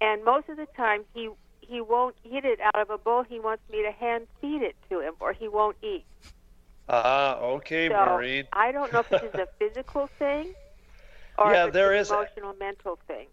and 0.00 0.24
most 0.24 0.48
of 0.48 0.56
the 0.56 0.66
time 0.76 1.04
he 1.14 1.30
he 1.60 1.80
won't 1.80 2.16
eat 2.24 2.44
it 2.44 2.60
out 2.60 2.80
of 2.80 2.90
a 2.90 2.98
bowl. 2.98 3.22
He 3.22 3.40
wants 3.40 3.62
me 3.70 3.82
to 3.82 3.92
hand 3.92 4.26
feed 4.40 4.62
it 4.62 4.76
to 4.90 5.00
him, 5.00 5.14
or 5.20 5.32
he 5.32 5.48
won't 5.48 5.76
eat. 5.82 6.04
Ah, 6.92 7.38
okay, 7.38 7.88
so 7.88 7.94
Maureen. 7.94 8.46
I 8.52 8.72
don't 8.72 8.92
know 8.92 8.98
if 9.00 9.08
this 9.08 9.22
is 9.22 9.34
a 9.34 9.46
physical 9.58 10.08
thing 10.18 10.54
or 11.38 11.52
Yeah, 11.52 11.62
if 11.62 11.68
it's 11.68 11.74
there 11.74 11.92
an 11.94 12.00
is- 12.00 12.10
emotional, 12.10 12.54
mental 12.58 12.98
thing. 13.06 13.26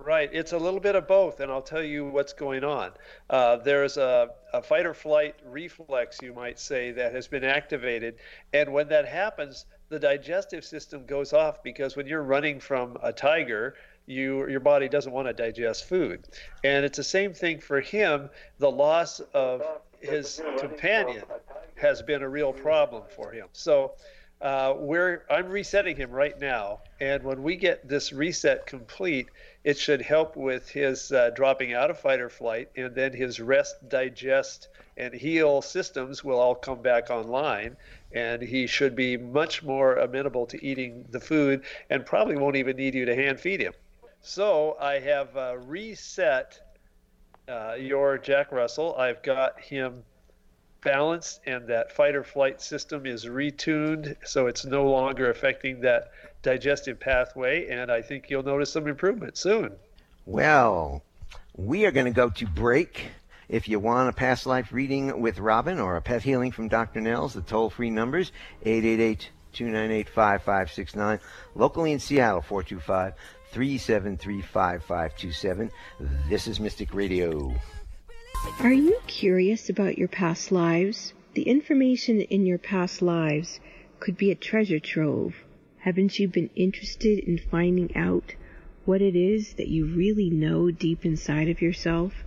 Right, 0.00 0.30
it's 0.32 0.52
a 0.52 0.58
little 0.58 0.78
bit 0.78 0.94
of 0.94 1.08
both, 1.08 1.40
and 1.40 1.50
I'll 1.50 1.60
tell 1.60 1.82
you 1.82 2.04
what's 2.04 2.32
going 2.32 2.62
on. 2.62 2.92
Uh, 3.30 3.56
there's 3.56 3.96
a, 3.96 4.28
a 4.52 4.62
fight 4.62 4.86
or 4.86 4.94
flight 4.94 5.34
reflex, 5.44 6.18
you 6.22 6.32
might 6.32 6.60
say, 6.60 6.92
that 6.92 7.12
has 7.12 7.26
been 7.26 7.42
activated, 7.42 8.14
and 8.52 8.72
when 8.72 8.86
that 8.90 9.08
happens, 9.08 9.66
the 9.88 9.98
digestive 9.98 10.64
system 10.64 11.04
goes 11.04 11.32
off 11.32 11.64
because 11.64 11.96
when 11.96 12.06
you're 12.06 12.22
running 12.22 12.60
from 12.60 12.96
a 13.02 13.12
tiger, 13.12 13.74
you 14.06 14.48
your 14.48 14.60
body 14.60 14.88
doesn't 14.88 15.12
want 15.12 15.26
to 15.26 15.32
digest 15.34 15.86
food, 15.88 16.28
and 16.62 16.84
it's 16.84 16.96
the 16.96 17.02
same 17.02 17.34
thing 17.34 17.58
for 17.58 17.80
him. 17.80 18.30
The 18.60 18.70
loss 18.70 19.18
of 19.34 19.62
his 20.00 20.40
companion 20.60 21.24
has 21.78 22.02
been 22.02 22.22
a 22.22 22.28
real 22.28 22.52
problem 22.52 23.02
for 23.14 23.32
him. 23.32 23.46
So 23.52 23.92
uh, 24.40 24.74
we're 24.76 25.24
I'm 25.30 25.48
resetting 25.48 25.96
him 25.96 26.10
right 26.10 26.38
now, 26.38 26.80
and 27.00 27.22
when 27.24 27.42
we 27.42 27.56
get 27.56 27.88
this 27.88 28.12
reset 28.12 28.66
complete, 28.66 29.28
it 29.64 29.76
should 29.76 30.00
help 30.00 30.36
with 30.36 30.68
his 30.68 31.10
uh, 31.10 31.30
dropping 31.34 31.74
out 31.74 31.90
of 31.90 31.98
fight 31.98 32.20
or 32.20 32.28
flight, 32.28 32.68
and 32.76 32.94
then 32.94 33.12
his 33.12 33.40
rest, 33.40 33.88
digest, 33.88 34.68
and 34.96 35.12
heal 35.12 35.60
systems 35.60 36.22
will 36.22 36.38
all 36.38 36.54
come 36.54 36.80
back 36.80 37.10
online, 37.10 37.76
and 38.12 38.40
he 38.40 38.66
should 38.68 38.94
be 38.94 39.16
much 39.16 39.64
more 39.64 39.96
amenable 39.96 40.46
to 40.46 40.64
eating 40.64 41.04
the 41.10 41.20
food, 41.20 41.62
and 41.90 42.06
probably 42.06 42.36
won't 42.36 42.56
even 42.56 42.76
need 42.76 42.94
you 42.94 43.06
to 43.06 43.16
hand 43.16 43.40
feed 43.40 43.60
him. 43.60 43.72
So 44.20 44.76
I 44.80 45.00
have 45.00 45.36
uh, 45.36 45.56
reset 45.58 46.60
uh, 47.48 47.74
your 47.78 48.18
Jack 48.18 48.52
Russell. 48.52 48.94
I've 48.96 49.22
got 49.22 49.58
him 49.60 50.04
balanced 50.82 51.40
and 51.46 51.66
that 51.68 51.92
fight 51.92 52.14
or 52.14 52.22
flight 52.22 52.60
system 52.60 53.04
is 53.06 53.26
retuned 53.26 54.16
so 54.24 54.46
it's 54.46 54.64
no 54.64 54.88
longer 54.88 55.30
affecting 55.30 55.80
that 55.80 56.10
digestive 56.42 57.00
pathway 57.00 57.68
and 57.68 57.90
i 57.90 58.00
think 58.00 58.30
you'll 58.30 58.42
notice 58.42 58.70
some 58.72 58.86
improvement 58.86 59.36
soon 59.36 59.72
Well, 60.26 61.02
we 61.56 61.86
are 61.86 61.90
going 61.90 62.04
to 62.04 62.12
go 62.12 62.28
to 62.28 62.46
break. 62.46 63.06
If 63.48 63.66
you 63.66 63.80
want 63.80 64.10
a 64.10 64.12
past 64.12 64.44
life 64.44 64.72
reading 64.72 65.22
with 65.22 65.38
Robin 65.38 65.80
or 65.80 65.96
a 65.96 66.02
pet 66.02 66.22
healing 66.22 66.52
from 66.52 66.68
Dr. 66.68 67.00
Nels, 67.00 67.32
the 67.32 67.40
toll 67.40 67.70
free 67.70 67.88
numbers 67.88 68.30
888 68.62 69.30
298 69.54 70.08
5569. 70.10 71.20
Locally 71.54 71.92
in 71.92 71.98
Seattle, 71.98 72.42
425 72.42 73.14
373 73.52 74.42
5527. 74.42 75.70
This 76.28 76.46
is 76.46 76.60
Mystic 76.60 76.92
Radio. 76.92 77.54
Are 78.60 78.72
you 78.72 79.00
curious 79.06 79.68
about 79.68 79.98
your 79.98 80.08
past 80.08 80.52
lives? 80.52 81.12
The 81.34 81.42
information 81.42 82.20
in 82.20 82.46
your 82.46 82.58
past 82.58 83.02
lives 83.02 83.60
could 84.00 84.16
be 84.16 84.30
a 84.30 84.34
treasure 84.34 84.78
trove. 84.78 85.34
Haven't 85.78 86.18
you 86.18 86.28
been 86.28 86.50
interested 86.54 87.18
in 87.18 87.38
finding 87.38 87.96
out 87.96 88.34
what 88.84 89.02
it 89.02 89.16
is 89.16 89.54
that 89.54 89.68
you 89.68 89.86
really 89.86 90.30
know 90.30 90.70
deep 90.70 91.04
inside 91.04 91.48
of 91.48 91.62
yourself? 91.62 92.24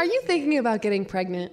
Are 0.00 0.06
you 0.06 0.22
thinking 0.22 0.56
about 0.56 0.80
getting 0.80 1.04
pregnant? 1.04 1.52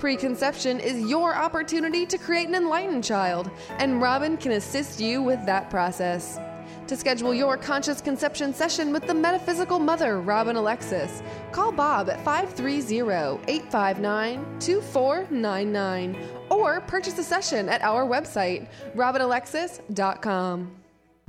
Preconception 0.00 0.80
is 0.80 1.10
your 1.10 1.36
opportunity 1.36 2.06
to 2.06 2.16
create 2.16 2.48
an 2.48 2.54
enlightened 2.54 3.04
child, 3.04 3.50
and 3.78 4.00
Robin 4.00 4.38
can 4.38 4.52
assist 4.52 4.98
you 4.98 5.22
with 5.22 5.44
that 5.44 5.68
process. 5.68 6.38
To 6.86 6.96
schedule 6.96 7.34
your 7.34 7.58
conscious 7.58 8.00
conception 8.00 8.54
session 8.54 8.94
with 8.94 9.06
the 9.06 9.12
metaphysical 9.12 9.78
mother, 9.78 10.22
Robin 10.22 10.56
Alexis, 10.56 11.22
call 11.52 11.70
Bob 11.70 12.08
at 12.08 12.24
530 12.24 13.02
859 13.46 14.58
2499 14.58 16.28
or 16.48 16.80
purchase 16.80 17.18
a 17.18 17.22
session 17.22 17.68
at 17.68 17.82
our 17.82 18.06
website, 18.06 18.68
robinalexis.com. 18.96 20.76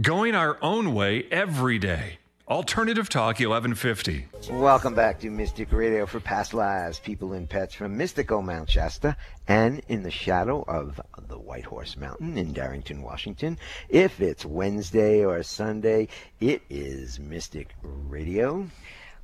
Going 0.01 0.34
our 0.34 0.58
own 0.62 0.94
way 0.94 1.28
every 1.30 1.78
day. 1.78 2.21
Alternative 2.51 3.08
Talk 3.08 3.39
1150. 3.39 4.27
Welcome 4.51 4.93
back 4.93 5.22
to 5.22 5.29
Mystic 5.29 5.72
Radio 5.72 6.05
for 6.05 6.20
Past 6.20 6.53
Lives, 6.53 7.00
People 7.00 7.31
and 7.31 7.50
Pets 7.50 7.74
from 7.75 7.96
mystical 7.96 8.41
Mount 8.41 8.70
Shasta 8.70 9.15
and 9.48 9.81
in 9.88 10.03
the 10.03 10.12
shadow 10.12 10.65
of 10.67 11.00
the 11.29 11.39
White 11.39 11.63
Horse 11.63 11.96
Mountain 11.96 12.38
in 12.38 12.51
Darrington, 12.51 13.03
Washington. 13.03 13.58
If 13.88 14.20
it's 14.20 14.46
Wednesday 14.46 15.24
or 15.24 15.41
Sunday, 15.43 16.10
it 16.41 16.62
is 16.70 17.22
Mystic 17.22 17.74
Radio. 17.84 18.67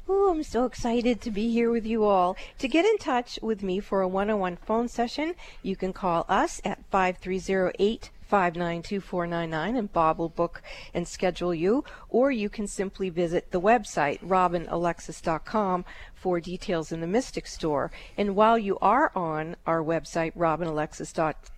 Oh, 0.07 0.31
I'm 0.31 0.43
so 0.43 0.63
excited 0.63 1.19
to 1.19 1.29
be 1.29 1.51
here 1.51 1.69
with 1.69 1.85
you 1.85 2.05
all. 2.05 2.37
To 2.59 2.67
get 2.69 2.85
in 2.85 2.97
touch 2.97 3.37
with 3.41 3.61
me 3.61 3.81
for 3.81 3.99
a 3.99 4.07
one 4.07 4.29
on 4.29 4.39
one 4.39 4.55
phone 4.55 4.87
session, 4.87 5.35
you 5.61 5.75
can 5.75 5.91
call 5.91 6.25
us 6.29 6.61
at 6.63 6.79
5308 6.91 8.09
592499 8.29 9.75
and 9.77 9.93
Bob 9.93 10.19
will 10.19 10.29
book 10.29 10.61
and 10.93 11.07
schedule 11.07 11.53
you. 11.53 11.83
Or 12.09 12.31
you 12.31 12.49
can 12.49 12.67
simply 12.67 13.09
visit 13.09 13.51
the 13.51 13.61
website 13.61 14.19
robinalexis.com 14.21 15.85
for 16.15 16.39
details 16.39 16.91
in 16.91 17.01
the 17.01 17.07
Mystic 17.07 17.47
store. 17.47 17.91
And 18.17 18.35
while 18.35 18.57
you 18.57 18.77
are 18.79 19.11
on 19.15 19.55
our 19.65 19.83
website 19.83 20.33
robinalexis.com 20.35 21.53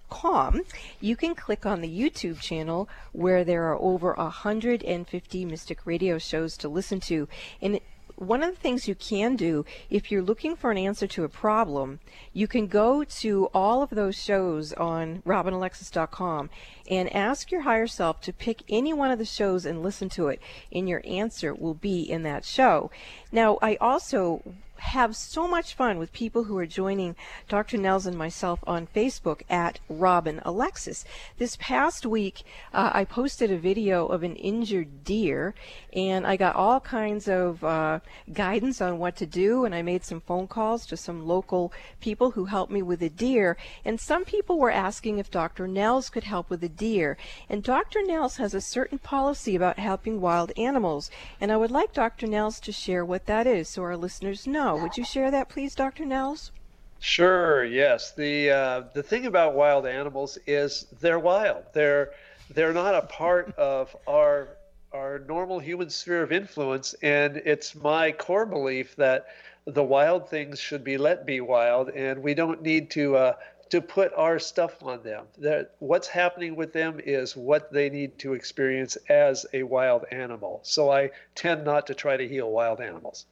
you 1.00 1.16
can 1.16 1.36
click 1.36 1.66
on 1.66 1.82
the 1.82 1.88
YouTube 1.88 2.40
channel 2.40 2.90
where 3.12 3.44
there 3.44 3.66
are 3.66 3.78
over 3.80 4.14
150 4.14 5.46
Mystic 5.46 5.86
radio 5.86 6.18
shows 6.18 6.58
to 6.58 6.68
listen 6.68 7.00
to. 7.02 7.28
And 7.62 7.80
one 8.20 8.44
of 8.44 8.54
the 8.54 8.60
things 8.60 8.88
you 8.88 8.96
can 8.96 9.36
do 9.36 9.66
if 9.90 10.12
you're 10.12 10.22
looking 10.22 10.56
for 10.56 10.72
an 10.72 10.78
answer 10.78 11.08
to 11.08 11.24
a 11.24 11.30
problem, 11.30 12.00
you 12.34 12.48
can 12.48 12.68
go 12.68 13.04
to 13.04 13.46
all 13.54 13.82
of 13.82 13.90
those 13.90 14.16
shows 14.16 14.74
on 14.74 15.22
robinalexis.com 15.26 16.50
and 16.90 17.16
ask 17.16 17.52
your 17.52 17.62
higher 17.62 17.88
self 17.88 18.20
to 18.22 18.34
pick 18.34 18.64
any 18.68 18.92
one 18.94 19.12
of 19.12 19.20
the 19.20 19.26
shows 19.26 19.66
and 19.66 19.82
listen 19.82 20.10
to 20.10 20.28
it, 20.28 20.42
and 20.72 20.90
your 20.90 21.02
answer 21.06 21.54
will 21.54 21.74
be 21.74 22.02
in 22.02 22.24
that 22.24 22.44
show. 22.44 22.92
Now, 23.32 23.58
I 23.62 23.76
also 23.76 24.44
have 24.80 25.16
so 25.16 25.48
much 25.48 25.74
fun 25.74 25.98
with 25.98 26.14
people 26.14 26.46
who 26.46 26.58
are 26.58 26.66
joining 26.66 27.16
Dr. 27.48 27.78
Nels 27.78 28.06
and 28.06 28.18
myself 28.18 28.60
on 28.66 28.88
Facebook 28.88 29.42
at 29.50 29.80
Robin 29.90 30.42
Alexis. 30.44 31.06
This 31.38 31.58
past 31.60 32.06
week, 32.06 32.44
uh, 32.74 32.92
I 32.94 33.06
posted 33.06 33.52
a 33.52 33.58
video 33.58 34.08
of 34.08 34.24
an 34.24 34.36
injured 34.36 35.04
deer, 35.04 35.54
and 35.94 36.26
I 36.26 36.36
got 36.36 36.56
all 36.56 36.80
kinds 36.80 37.28
of 37.28 37.64
uh, 37.64 38.00
guidance 38.32 38.82
on 38.82 39.00
what 39.00 39.16
to 39.18 39.26
do, 39.26 39.66
and 39.66 39.76
I 39.76 39.82
made 39.82 40.04
some 40.04 40.22
phone 40.22 40.48
calls 40.48 40.86
to 40.88 40.98
some 40.98 41.28
local 41.28 41.72
people 42.00 42.32
who 42.32 42.46
helped 42.46 42.72
me 42.72 42.82
with 42.82 43.00
the 43.00 43.10
deer, 43.10 43.58
and 43.84 44.00
some 44.00 44.26
people 44.26 44.58
were 44.58 44.72
asking 44.72 45.18
if 45.18 45.32
Dr. 45.32 45.68
Nels 45.68 46.10
could 46.10 46.24
help 46.24 46.50
with 46.50 46.62
the 46.62 46.70
deer, 46.70 47.18
and 47.50 47.64
Dr. 47.64 48.02
Nels 48.04 48.38
has 48.38 48.54
a 48.54 48.62
certain 48.62 49.00
policy 49.00 49.56
about 49.56 49.80
helping 49.80 50.22
wild 50.22 50.52
animals, 50.58 51.12
and 51.42 51.52
I 51.52 51.58
would 51.58 51.72
like 51.72 51.94
Dr. 51.94 52.28
Nels 52.28 52.60
to 52.62 52.72
share 52.72 53.04
what 53.04 53.26
that 53.26 53.48
is 53.48 53.70
so 53.70 53.84
our 53.84 53.98
listeners 53.98 54.48
know. 54.48 54.69
Would 54.78 54.98
you 54.98 55.06
share 55.06 55.32
that, 55.32 55.50
please, 55.50 55.76
Dr. 55.76 56.06
Nels? 56.06 56.52
Sure. 57.00 57.64
Yes. 57.64 58.12
The 58.12 58.52
uh, 58.52 58.84
the 58.94 59.04
thing 59.04 59.26
about 59.26 59.56
wild 59.56 59.86
animals 59.86 60.38
is 60.46 60.86
they're 61.00 61.20
wild. 61.20 61.64
They're 61.74 62.12
they're 62.50 62.74
not 62.74 62.94
a 62.94 63.04
part 63.04 63.56
of 63.58 63.96
our 64.06 64.50
our 64.92 65.20
normal 65.20 65.60
human 65.60 65.90
sphere 65.90 66.24
of 66.24 66.32
influence, 66.32 66.94
and 67.02 67.38
it's 67.38 67.76
my 67.76 68.12
core 68.12 68.46
belief 68.46 68.96
that 68.98 69.28
the 69.66 69.84
wild 69.84 70.30
things 70.30 70.60
should 70.60 70.84
be 70.84 70.98
let 70.98 71.26
be 71.26 71.42
wild, 71.42 71.90
and 71.90 72.22
we 72.22 72.34
don't 72.34 72.62
need 72.62 72.90
to 72.92 73.16
uh, 73.16 73.34
to 73.70 73.82
put 73.82 74.12
our 74.16 74.40
stuff 74.40 74.82
on 74.84 75.02
them. 75.04 75.26
That 75.38 75.76
what's 75.80 76.08
happening 76.08 76.56
with 76.56 76.74
them 76.74 77.00
is 77.04 77.38
what 77.38 77.72
they 77.72 77.90
need 77.90 78.18
to 78.20 78.34
experience 78.34 78.98
as 79.08 79.46
a 79.54 79.64
wild 79.64 80.06
animal. 80.12 80.60
So 80.64 80.92
I 80.92 81.12
tend 81.36 81.66
not 81.66 81.88
to 81.88 81.94
try 81.94 82.18
to 82.18 82.28
heal 82.28 82.50
wild 82.50 82.82
animals. 82.82 83.26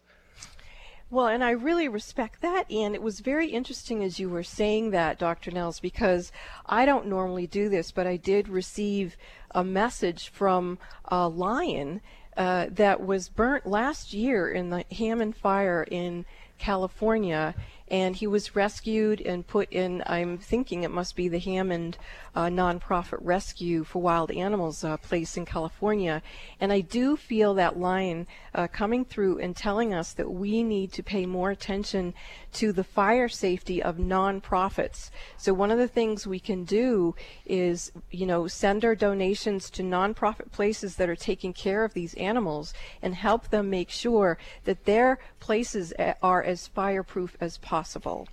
Well, 1.10 1.28
and 1.28 1.42
I 1.42 1.52
really 1.52 1.88
respect 1.88 2.42
that. 2.42 2.70
And 2.70 2.94
it 2.94 3.02
was 3.02 3.22
very 3.22 3.50
interesting 3.50 4.04
as 4.04 4.20
you 4.20 4.30
were 4.30 4.44
saying 4.44 4.92
that, 4.92 5.18
Dr. 5.18 5.52
Nels, 5.52 5.80
because 5.80 6.32
I 6.66 6.86
don't 6.86 7.08
normally 7.08 7.48
do 7.48 7.70
this, 7.70 7.92
but 7.92 8.06
I 8.06 8.18
did 8.18 8.50
receive 8.50 9.16
a 9.52 9.64
message 9.64 10.30
from 10.30 10.78
a 11.06 11.30
lion 11.30 12.02
uh, 12.36 12.68
that 12.72 13.06
was 13.06 13.30
burnt 13.30 13.66
last 13.66 14.14
year 14.14 14.52
in 14.52 14.70
the 14.70 14.84
Hammond 14.92 15.38
fire 15.38 15.88
in 15.90 16.26
California 16.58 17.56
and 17.90 18.16
he 18.18 18.28
was 18.28 18.56
rescued 18.56 19.22
and 19.22 19.48
put 19.48 19.72
in 19.72 20.04
i'm 20.06 20.38
thinking 20.38 20.84
it 20.84 20.92
must 20.92 21.16
be 21.16 21.28
the 21.28 21.40
hammond 21.40 21.98
uh, 22.36 22.46
nonprofit 22.46 23.18
rescue 23.22 23.84
for 23.84 24.02
wild 24.02 24.30
animals 24.32 24.84
uh, 24.84 24.98
place 24.98 25.38
in 25.38 25.46
california. 25.46 26.22
And 26.60 26.72
i 26.72 26.82
do 26.82 27.16
feel 27.16 27.54
that 27.56 27.80
line 27.80 28.28
uh, 28.54 28.68
coming 28.68 29.06
through 29.06 29.40
and 29.40 29.56
telling 29.56 29.94
us 29.94 30.14
that 30.14 30.30
we 30.30 30.64
need 30.64 30.92
to 30.94 31.04
pay 31.04 31.26
more 31.26 31.52
attention 31.52 32.14
to 32.54 32.72
the 32.72 32.84
fire 32.84 33.30
safety 33.30 33.82
of 33.82 33.98
nonprofits. 33.98 35.10
So 35.38 35.54
one 35.54 35.72
of 35.72 35.78
the 35.78 35.88
things 35.88 36.26
we 36.26 36.40
can 36.40 36.64
do 36.64 37.16
is 37.46 37.92
you 38.12 38.26
know 38.26 38.48
send 38.48 38.84
our 38.84 38.96
donations 38.96 39.70
to 39.72 39.84
nonprofit 39.84 40.52
places 40.52 40.96
that 40.98 41.10
are 41.10 41.16
taking 41.16 41.54
care 41.54 41.84
of 41.84 41.94
these 41.94 42.14
animals 42.16 42.74
and 43.02 43.16
help 43.16 43.50
them 43.50 43.70
make 43.70 43.90
sure 43.90 44.38
that 44.66 44.86
their 44.86 45.20
places 45.40 45.94
uh, 45.94 46.14
are 46.22 46.44
as 46.44 46.68
fireproof 46.68 47.38
as 47.40 47.58
possible 47.58 47.77
possible. 47.78 48.28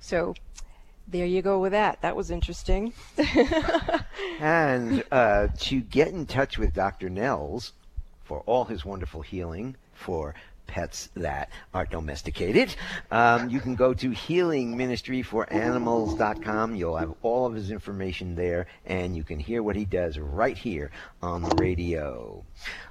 So 0.00 0.34
there 1.08 1.24
you 1.24 1.40
go 1.40 1.58
with 1.58 1.72
that. 1.72 2.02
That 2.02 2.14
was 2.14 2.30
interesting. 2.30 2.92
and 4.38 5.02
uh, 5.10 5.48
to 5.60 5.80
get 5.80 6.08
in 6.08 6.26
touch 6.26 6.58
with 6.58 6.74
Dr. 6.74 7.08
Nels 7.08 7.72
for 8.22 8.42
all 8.44 8.66
his 8.66 8.84
wonderful 8.84 9.22
healing 9.22 9.76
for 9.94 10.34
pets 10.66 11.08
that 11.16 11.48
are 11.72 11.86
domesticated, 11.86 12.76
um, 13.10 13.48
you 13.48 13.60
can 13.60 13.76
go 13.76 13.94
to 13.94 14.10
healingministryforanimals.com. 14.10 16.76
You'll 16.76 16.98
have 16.98 17.14
all 17.22 17.46
of 17.46 17.54
his 17.54 17.70
information 17.70 18.34
there, 18.34 18.66
and 18.84 19.16
you 19.16 19.24
can 19.24 19.38
hear 19.38 19.62
what 19.62 19.74
he 19.74 19.86
does 19.86 20.18
right 20.18 20.58
here 20.58 20.90
on 21.22 21.40
the 21.40 21.54
radio. 21.56 22.44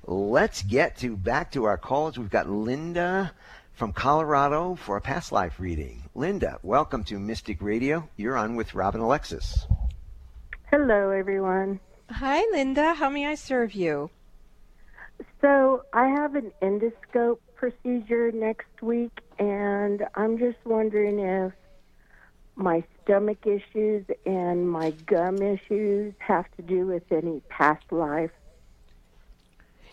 Let's 0.07 0.63
get 0.63 0.97
to 0.97 1.15
back 1.15 1.51
to 1.51 1.65
our 1.65 1.77
calls. 1.77 2.17
We've 2.17 2.27
got 2.27 2.49
Linda 2.49 3.33
from 3.81 3.93
Colorado 3.93 4.75
for 4.75 4.95
a 4.95 5.01
past 5.01 5.31
life 5.31 5.59
reading. 5.59 6.03
Linda, 6.13 6.59
welcome 6.61 7.03
to 7.05 7.17
Mystic 7.17 7.63
Radio. 7.63 8.07
You're 8.15 8.37
on 8.37 8.55
with 8.55 8.75
Robin 8.75 9.01
Alexis. 9.01 9.65
Hello, 10.69 11.09
everyone. 11.09 11.79
Hi, 12.11 12.45
Linda. 12.51 12.93
How 12.93 13.09
may 13.09 13.25
I 13.25 13.33
serve 13.33 13.73
you? 13.73 14.11
So, 15.41 15.83
I 15.93 16.09
have 16.09 16.35
an 16.35 16.51
endoscope 16.61 17.39
procedure 17.55 18.31
next 18.31 18.83
week, 18.83 19.19
and 19.39 20.05
I'm 20.13 20.37
just 20.37 20.59
wondering 20.63 21.17
if 21.17 21.51
my 22.55 22.83
stomach 23.01 23.47
issues 23.47 24.05
and 24.27 24.69
my 24.69 24.91
gum 25.07 25.41
issues 25.41 26.13
have 26.19 26.45
to 26.57 26.61
do 26.61 26.85
with 26.85 27.11
any 27.11 27.41
past 27.49 27.91
life? 27.91 28.29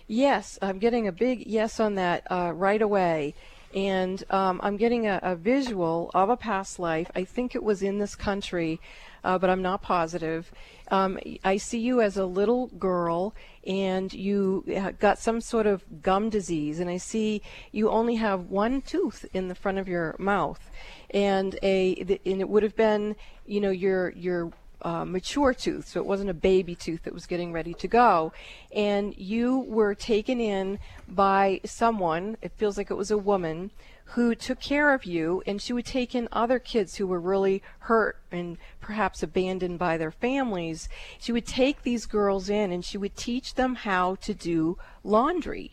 Yes, 0.06 0.58
I'm 0.60 0.78
getting 0.78 1.08
a 1.08 1.12
big 1.12 1.46
yes 1.46 1.80
on 1.80 1.94
that 1.94 2.30
uh, 2.30 2.52
right 2.54 2.82
away. 2.82 3.34
And 3.74 4.24
um, 4.30 4.60
I'm 4.62 4.76
getting 4.76 5.06
a, 5.06 5.20
a, 5.22 5.36
visual 5.36 6.10
of 6.14 6.30
a 6.30 6.36
past 6.36 6.78
life. 6.78 7.10
I 7.14 7.24
think 7.24 7.54
it 7.54 7.62
was 7.62 7.82
in 7.82 7.98
this 7.98 8.16
country, 8.16 8.80
uh, 9.22 9.38
but 9.38 9.50
I'm 9.50 9.60
not 9.60 9.82
positive. 9.82 10.50
Um, 10.90 11.18
I 11.44 11.58
see 11.58 11.78
you 11.78 12.00
as 12.00 12.16
a 12.16 12.24
little 12.24 12.68
girl, 12.68 13.34
and 13.66 14.10
you 14.12 14.64
got 14.98 15.18
some 15.18 15.42
sort 15.42 15.66
of 15.66 15.84
gum 16.02 16.30
disease, 16.30 16.80
and 16.80 16.88
I 16.88 16.96
see 16.96 17.42
you 17.70 17.90
only 17.90 18.14
have 18.14 18.46
one 18.46 18.80
tooth 18.80 19.26
in 19.34 19.48
the 19.48 19.54
front 19.54 19.76
of 19.76 19.86
your 19.86 20.16
mouth, 20.18 20.70
and 21.10 21.58
a 21.62 22.18
and 22.24 22.40
it 22.40 22.48
would 22.48 22.62
have 22.62 22.76
been, 22.76 23.16
you 23.44 23.60
know, 23.60 23.70
your 23.70 24.12
your 24.12 24.50
uh, 24.82 25.04
mature 25.04 25.54
tooth, 25.54 25.88
so 25.88 26.00
it 26.00 26.06
wasn't 26.06 26.30
a 26.30 26.34
baby 26.34 26.74
tooth 26.74 27.02
that 27.04 27.14
was 27.14 27.26
getting 27.26 27.52
ready 27.52 27.74
to 27.74 27.88
go. 27.88 28.32
And 28.74 29.16
you 29.16 29.58
were 29.60 29.94
taken 29.94 30.40
in 30.40 30.78
by 31.08 31.60
someone, 31.64 32.36
it 32.42 32.52
feels 32.56 32.76
like 32.76 32.90
it 32.90 32.94
was 32.94 33.10
a 33.10 33.18
woman, 33.18 33.70
who 34.12 34.34
took 34.34 34.58
care 34.58 34.94
of 34.94 35.04
you, 35.04 35.42
and 35.46 35.60
she 35.60 35.74
would 35.74 35.84
take 35.84 36.14
in 36.14 36.28
other 36.32 36.58
kids 36.58 36.96
who 36.96 37.06
were 37.06 37.20
really 37.20 37.62
hurt 37.80 38.18
and 38.32 38.56
perhaps 38.80 39.22
abandoned 39.22 39.78
by 39.78 39.98
their 39.98 40.10
families. 40.10 40.88
She 41.18 41.32
would 41.32 41.46
take 41.46 41.82
these 41.82 42.06
girls 42.06 42.48
in 42.48 42.72
and 42.72 42.82
she 42.82 42.96
would 42.96 43.16
teach 43.16 43.54
them 43.54 43.74
how 43.74 44.14
to 44.16 44.32
do 44.32 44.78
laundry. 45.04 45.72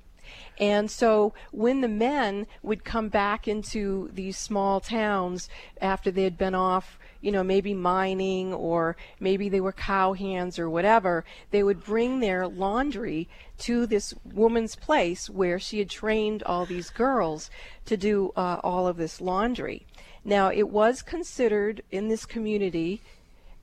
And 0.59 0.89
so 0.89 1.33
when 1.51 1.81
the 1.81 1.87
men 1.87 2.47
would 2.63 2.83
come 2.83 3.09
back 3.09 3.47
into 3.47 4.09
these 4.13 4.37
small 4.37 4.79
towns 4.79 5.49
after 5.81 6.11
they 6.11 6.23
had 6.23 6.37
been 6.37 6.55
off 6.55 6.97
you 7.25 7.31
know, 7.31 7.43
maybe 7.43 7.73
mining 7.73 8.53
or 8.53 8.95
maybe 9.19 9.49
they 9.49 9.59
were 9.59 9.73
cowhands 9.73 10.59
or 10.59 10.69
whatever, 10.69 11.25
they 11.49 11.63
would 11.63 11.83
bring 11.83 12.19
their 12.19 12.47
laundry 12.47 13.27
to 13.57 13.87
this 13.87 14.13
woman's 14.23 14.75
place 14.75 15.27
where 15.27 15.57
she 15.57 15.79
had 15.79 15.89
trained 15.89 16.43
all 16.43 16.67
these 16.67 16.91
girls 16.91 17.49
to 17.83 17.97
do 17.97 18.31
uh, 18.35 18.59
all 18.63 18.85
of 18.85 18.97
this 18.97 19.19
laundry. 19.19 19.87
Now, 20.23 20.51
it 20.51 20.69
was 20.69 21.01
considered 21.01 21.81
in 21.89 22.09
this 22.09 22.27
community 22.27 23.01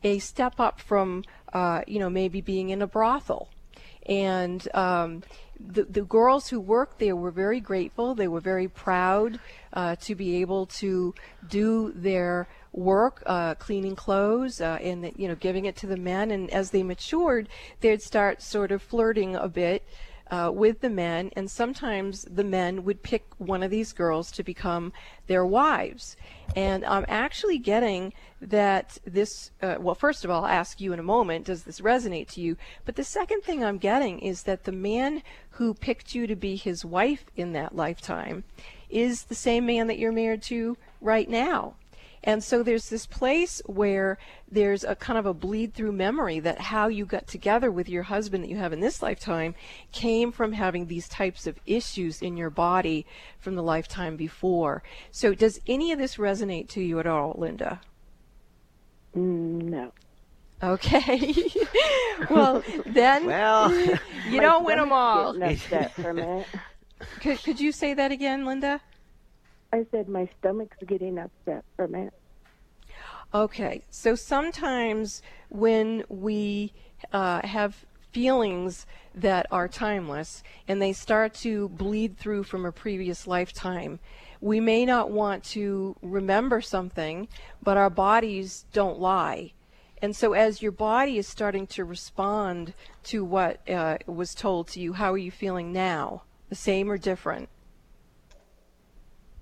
a 0.02 0.18
step 0.18 0.58
up 0.58 0.80
from, 0.80 1.22
uh, 1.52 1.82
you 1.86 2.00
know, 2.00 2.10
maybe 2.10 2.40
being 2.40 2.70
in 2.70 2.82
a 2.82 2.88
brothel. 2.88 3.48
And 4.06 4.66
um, 4.74 5.22
the, 5.60 5.84
the 5.84 6.02
girls 6.02 6.48
who 6.48 6.60
worked 6.60 6.98
there 6.98 7.16
were 7.16 7.30
very 7.30 7.60
grateful. 7.60 8.14
They 8.14 8.28
were 8.28 8.40
very 8.40 8.68
proud 8.68 9.38
uh, 9.72 9.96
to 9.96 10.14
be 10.14 10.40
able 10.40 10.66
to 10.66 11.14
do 11.48 11.92
their 11.94 12.48
work, 12.72 13.22
uh, 13.26 13.54
cleaning 13.56 13.96
clothes, 13.96 14.60
uh, 14.60 14.78
and 14.80 15.12
you 15.16 15.28
know, 15.28 15.34
giving 15.34 15.66
it 15.66 15.76
to 15.76 15.86
the 15.86 15.96
men. 15.96 16.30
And 16.30 16.50
as 16.50 16.70
they 16.70 16.82
matured, 16.82 17.48
they'd 17.80 18.02
start 18.02 18.42
sort 18.42 18.72
of 18.72 18.82
flirting 18.82 19.36
a 19.36 19.48
bit. 19.48 19.86
Uh, 20.32 20.50
with 20.50 20.80
the 20.80 20.88
men, 20.88 21.30
and 21.36 21.50
sometimes 21.50 22.24
the 22.24 22.42
men 22.42 22.84
would 22.84 23.02
pick 23.02 23.26
one 23.36 23.62
of 23.62 23.70
these 23.70 23.92
girls 23.92 24.32
to 24.32 24.42
become 24.42 24.90
their 25.26 25.44
wives. 25.44 26.16
And 26.56 26.86
I'm 26.86 27.04
actually 27.06 27.58
getting 27.58 28.14
that 28.40 28.96
this, 29.04 29.50
uh, 29.60 29.76
well, 29.78 29.94
first 29.94 30.24
of 30.24 30.30
all, 30.30 30.46
I'll 30.46 30.50
ask 30.50 30.80
you 30.80 30.94
in 30.94 30.98
a 30.98 31.02
moment, 31.02 31.44
does 31.44 31.64
this 31.64 31.80
resonate 31.80 32.28
to 32.30 32.40
you? 32.40 32.56
But 32.86 32.96
the 32.96 33.04
second 33.04 33.42
thing 33.42 33.62
I'm 33.62 33.76
getting 33.76 34.20
is 34.20 34.44
that 34.44 34.64
the 34.64 34.72
man 34.72 35.22
who 35.50 35.74
picked 35.74 36.14
you 36.14 36.26
to 36.26 36.34
be 36.34 36.56
his 36.56 36.82
wife 36.82 37.26
in 37.36 37.52
that 37.52 37.76
lifetime 37.76 38.44
is 38.88 39.24
the 39.24 39.34
same 39.34 39.66
man 39.66 39.86
that 39.88 39.98
you're 39.98 40.12
married 40.12 40.42
to 40.44 40.78
right 41.02 41.28
now. 41.28 41.74
And 42.24 42.42
so 42.42 42.62
there's 42.62 42.88
this 42.88 43.06
place 43.06 43.60
where 43.66 44.18
there's 44.50 44.84
a 44.84 44.94
kind 44.94 45.18
of 45.18 45.26
a 45.26 45.34
bleed 45.34 45.74
through 45.74 45.92
memory 45.92 46.38
that 46.40 46.60
how 46.60 46.88
you 46.88 47.04
got 47.04 47.26
together 47.26 47.70
with 47.70 47.88
your 47.88 48.04
husband 48.04 48.44
that 48.44 48.50
you 48.50 48.56
have 48.56 48.72
in 48.72 48.80
this 48.80 49.02
lifetime 49.02 49.54
came 49.90 50.30
from 50.30 50.52
having 50.52 50.86
these 50.86 51.08
types 51.08 51.46
of 51.46 51.58
issues 51.66 52.22
in 52.22 52.36
your 52.36 52.50
body 52.50 53.06
from 53.40 53.56
the 53.56 53.62
lifetime 53.62 54.16
before. 54.16 54.82
So 55.10 55.34
does 55.34 55.60
any 55.66 55.90
of 55.90 55.98
this 55.98 56.16
resonate 56.16 56.68
to 56.70 56.80
you 56.80 57.00
at 57.00 57.06
all, 57.06 57.34
Linda? 57.36 57.80
Mm, 59.16 59.62
no. 59.62 59.92
Okay. 60.62 61.34
well, 62.30 62.62
then 62.86 63.26
well, 63.26 63.72
you 64.28 64.40
don't 64.40 64.64
win 64.64 64.78
them 64.78 64.92
all. 64.92 65.32
Could, 67.20 67.42
could 67.42 67.60
you 67.60 67.72
say 67.72 67.94
that 67.94 68.12
again, 68.12 68.44
Linda? 68.44 68.80
I 69.72 69.86
said 69.90 70.08
my 70.08 70.28
stomach's 70.38 70.76
getting 70.86 71.18
upset 71.18 71.64
from 71.76 71.94
it. 71.94 72.12
Okay, 73.34 73.82
so 73.90 74.14
sometimes 74.14 75.22
when 75.48 76.04
we 76.10 76.74
uh, 77.12 77.46
have 77.46 77.86
feelings 78.12 78.86
that 79.14 79.46
are 79.50 79.68
timeless 79.68 80.42
and 80.68 80.82
they 80.82 80.92
start 80.92 81.32
to 81.32 81.70
bleed 81.70 82.18
through 82.18 82.42
from 82.42 82.66
a 82.66 82.72
previous 82.72 83.26
lifetime, 83.26 83.98
we 84.42 84.60
may 84.60 84.84
not 84.84 85.10
want 85.10 85.42
to 85.44 85.96
remember 86.02 86.60
something, 86.60 87.26
but 87.62 87.78
our 87.78 87.88
bodies 87.88 88.66
don't 88.72 88.98
lie. 88.98 89.52
And 90.02 90.14
so, 90.14 90.32
as 90.32 90.60
your 90.60 90.72
body 90.72 91.16
is 91.16 91.28
starting 91.28 91.66
to 91.68 91.84
respond 91.84 92.74
to 93.04 93.24
what 93.24 93.66
uh, 93.70 93.98
was 94.06 94.34
told 94.34 94.66
to 94.68 94.80
you, 94.80 94.94
how 94.94 95.12
are 95.12 95.18
you 95.18 95.30
feeling 95.30 95.72
now? 95.72 96.24
The 96.48 96.56
same 96.56 96.90
or 96.90 96.98
different? 96.98 97.48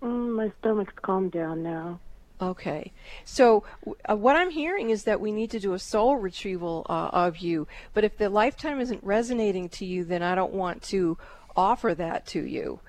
Mm, 0.03 0.37
my 0.37 0.53
stomach's 0.61 0.95
calmed 1.03 1.33
down 1.33 1.63
now. 1.63 2.01
Okay. 2.41 2.93
So, 3.25 3.65
uh, 4.09 4.17
what 4.17 4.37
I'm 4.37 4.51
hearing 4.51 4.89
is 4.89 5.05
that 5.05 5.21
we 5.21 5.31
need 5.31 5.51
to 5.51 5.61
do 5.61 5.75
a 5.75 5.79
soul 5.79 6.17
retrieval 6.17 6.87
uh, 6.89 7.11
of 7.13 7.39
you. 7.39 7.69
But 7.93 8.05
if 8.05 8.17
the 8.17 8.31
lifetime 8.31 8.81
isn't 8.81 9.05
resonating 9.05 9.69
to 9.71 9.85
you, 9.85 10.05
then 10.05 10.23
I 10.23 10.35
don't 10.35 10.55
want 10.55 10.83
to 10.85 11.19
offer 11.55 11.95
that 11.95 12.27
to 12.29 12.41
you 12.41 12.81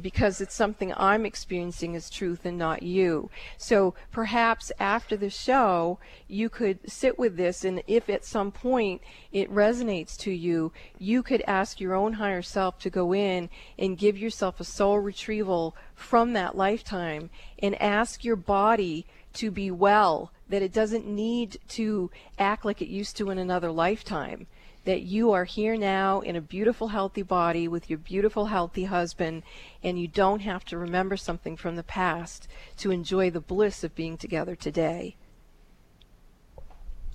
because 0.00 0.40
it's 0.40 0.54
something 0.54 0.92
I'm 0.96 1.24
experiencing 1.24 1.96
as 1.96 2.10
truth 2.10 2.44
and 2.44 2.58
not 2.58 2.82
you. 2.82 3.30
So 3.56 3.94
perhaps 4.10 4.72
after 4.78 5.16
the 5.16 5.30
show, 5.30 5.98
you 6.28 6.48
could 6.48 6.78
sit 6.90 7.18
with 7.18 7.36
this, 7.36 7.64
and 7.64 7.82
if 7.86 8.08
at 8.08 8.24
some 8.24 8.52
point 8.52 9.00
it 9.32 9.52
resonates 9.52 10.16
to 10.18 10.30
you, 10.30 10.72
you 10.98 11.22
could 11.22 11.42
ask 11.46 11.80
your 11.80 11.94
own 11.94 12.14
higher 12.14 12.42
self 12.42 12.78
to 12.80 12.90
go 12.90 13.14
in 13.14 13.48
and 13.78 13.98
give 13.98 14.18
yourself 14.18 14.60
a 14.60 14.64
soul 14.64 14.98
retrieval 14.98 15.74
from 15.94 16.32
that 16.32 16.56
lifetime 16.56 17.30
and 17.58 17.80
ask 17.80 18.24
your 18.24 18.36
body 18.36 19.06
to 19.32 19.50
be 19.50 19.70
well, 19.70 20.32
that 20.48 20.62
it 20.62 20.72
doesn't 20.72 21.06
need 21.06 21.58
to 21.68 22.10
act 22.38 22.64
like 22.64 22.82
it 22.82 22.88
used 22.88 23.16
to 23.16 23.30
in 23.30 23.38
another 23.38 23.70
lifetime 23.70 24.46
that 24.84 25.02
you 25.02 25.32
are 25.32 25.44
here 25.44 25.76
now 25.76 26.20
in 26.20 26.36
a 26.36 26.40
beautiful, 26.40 26.88
healthy 26.88 27.22
body 27.22 27.68
with 27.68 27.90
your 27.90 27.98
beautiful, 27.98 28.46
healthy 28.46 28.84
husband, 28.84 29.42
and 29.82 30.00
you 30.00 30.08
don't 30.08 30.40
have 30.40 30.64
to 30.66 30.78
remember 30.78 31.16
something 31.16 31.56
from 31.56 31.76
the 31.76 31.82
past 31.82 32.48
to 32.78 32.90
enjoy 32.90 33.30
the 33.30 33.40
bliss 33.40 33.84
of 33.84 33.94
being 33.94 34.16
together 34.16 34.56
today. 34.56 35.16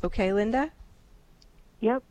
Okay, 0.04 0.32
Linda? 0.32 0.72
Yep. 1.80 2.04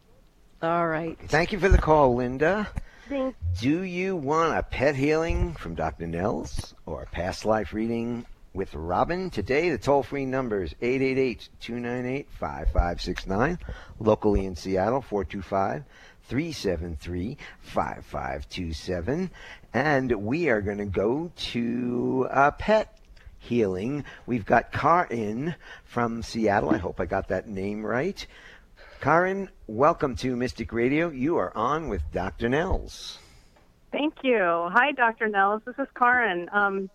All 0.63 0.89
right. 0.89 1.19
Thank 1.29 1.53
you 1.53 1.61
for 1.61 1.69
the 1.69 1.79
call, 1.79 2.15
Linda. 2.15 2.69
Thanks. 3.09 3.39
Do 3.61 3.83
you 3.83 4.17
want 4.17 4.59
a 4.59 4.63
pet 4.63 4.97
healing 4.97 5.55
from 5.55 5.75
Dr. 5.75 6.07
Nels 6.07 6.75
or 6.87 7.03
a 7.03 7.07
past 7.07 7.45
life 7.45 7.73
reading 7.73 8.27
with 8.55 8.73
Robin. 8.75 9.29
Today, 9.29 9.69
the 9.69 9.79
toll 9.79 10.05
free 10.05 10.25
number 10.25 10.63
is 10.63 10.75
888 10.81 11.49
298 11.61 12.31
5569. 12.31 13.59
Locally 13.99 14.47
in 14.47 14.55
Seattle, 14.55 15.03
425 15.03 15.85
373 16.29 17.37
5527. 17.61 19.31
And 19.75 20.13
we 20.25 20.49
are 20.49 20.61
going 20.61 20.79
to 20.79 20.85
go 20.87 21.33
to 21.37 22.29
a 22.31 22.53
pet 22.53 22.97
healing. 23.39 24.05
We've 24.25 24.47
got 24.47 24.73
Karin 24.73 25.57
from 25.85 26.23
Seattle. 26.23 26.71
I 26.71 26.79
hope 26.79 27.01
I 27.01 27.07
got 27.07 27.29
that 27.29 27.49
name 27.49 27.85
right. 27.85 28.25
Karin, 29.01 29.51
welcome 29.67 30.15
to 30.17 30.37
Mystic 30.37 30.73
Radio. 30.73 31.11
You 31.11 31.37
are 31.37 31.55
on 31.57 31.89
with 31.89 32.03
Dr. 32.13 32.49
Nels. 32.49 33.19
Thank 33.95 34.25
you. 34.25 34.69
Hi, 34.73 34.91
Dr. 34.91 35.29
Nels. 35.29 35.63
This 35.65 35.77
is 35.79 35.87
Karin. 35.97 36.49
Um, 36.53 36.91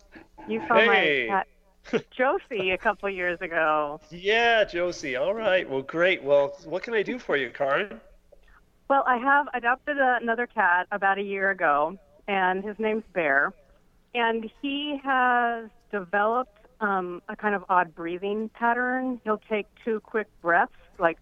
you 0.46 0.60
saw 0.68 0.74
hey. 0.74 1.28
my 1.30 1.44
cat 1.90 2.04
Josie 2.10 2.72
a 2.72 2.76
couple 2.76 3.08
years 3.08 3.40
ago. 3.40 3.98
Yeah, 4.10 4.64
Josie. 4.64 5.16
All 5.16 5.32
right. 5.32 5.68
Well, 5.68 5.80
great. 5.80 6.22
Well, 6.22 6.58
what 6.66 6.82
can 6.82 6.92
I 6.92 7.02
do 7.02 7.18
for 7.18 7.38
you, 7.38 7.48
Karin? 7.48 8.02
Well, 8.88 9.02
I 9.06 9.16
have 9.16 9.46
adopted 9.54 9.96
another 9.98 10.46
cat 10.46 10.88
about 10.92 11.16
a 11.16 11.22
year 11.22 11.48
ago, 11.48 11.96
and 12.28 12.62
his 12.62 12.78
name's 12.78 13.04
Bear. 13.14 13.54
And 14.14 14.50
he 14.60 15.00
has 15.02 15.70
developed 15.90 16.66
um, 16.82 17.22
a 17.30 17.34
kind 17.36 17.54
of 17.54 17.64
odd 17.70 17.94
breathing 17.94 18.50
pattern. 18.50 19.22
He'll 19.24 19.40
take 19.48 19.66
two 19.86 20.00
quick 20.00 20.26
breaths, 20.42 20.74
like, 20.98 21.16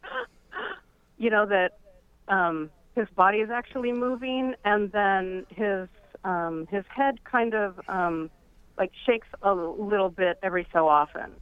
you 1.18 1.30
know, 1.30 1.46
that 1.46 1.78
um, 2.26 2.68
his 2.98 3.08
body 3.16 3.38
is 3.38 3.50
actually 3.50 3.92
moving, 3.92 4.54
and 4.64 4.90
then 4.92 5.46
his 5.50 5.88
um, 6.24 6.66
his 6.70 6.84
head 6.94 7.16
kind 7.30 7.54
of 7.54 7.80
um, 7.88 8.30
like 8.78 8.90
shakes 9.06 9.28
a 9.42 9.52
little 9.54 10.10
bit 10.10 10.38
every 10.42 10.66
so 10.72 10.88
often. 10.88 11.40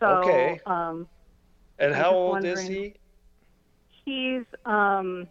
So 0.00 0.58
Okay. 0.58 0.62
um, 0.66 1.08
And 1.78 1.94
I'm 1.94 2.06
how 2.06 2.14
old 2.14 2.44
is 2.44 2.66
he? 2.66 2.96
He's 4.04 4.44
um 4.64 5.28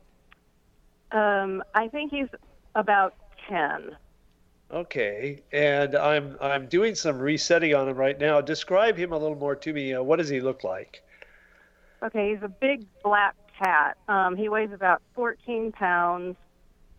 um 1.11 1.63
I 1.73 1.87
think 1.89 2.11
he's 2.11 2.29
about 2.75 3.15
ten. 3.49 3.97
Okay, 4.71 5.43
and 5.53 5.95
I'm 5.95 6.37
I'm 6.41 6.67
doing 6.67 6.95
some 6.95 7.19
resetting 7.19 7.73
on 7.75 7.87
him 7.87 7.95
right 7.95 8.19
now. 8.19 8.41
Describe 8.41 8.97
him 8.97 9.13
a 9.13 9.17
little 9.17 9.37
more 9.37 9.55
to 9.55 9.71
me. 9.73 9.93
Uh, 9.93 10.03
what 10.03 10.17
does 10.17 10.29
he 10.29 10.41
look 10.41 10.63
like? 10.63 11.03
Okay, 12.03 12.31
he's 12.33 12.43
a 12.43 12.49
big 12.49 12.85
black 13.03 13.35
cat. 13.57 13.97
Um, 14.07 14.35
he 14.35 14.49
weighs 14.49 14.71
about 14.71 15.01
14 15.15 15.71
pounds, 15.71 16.35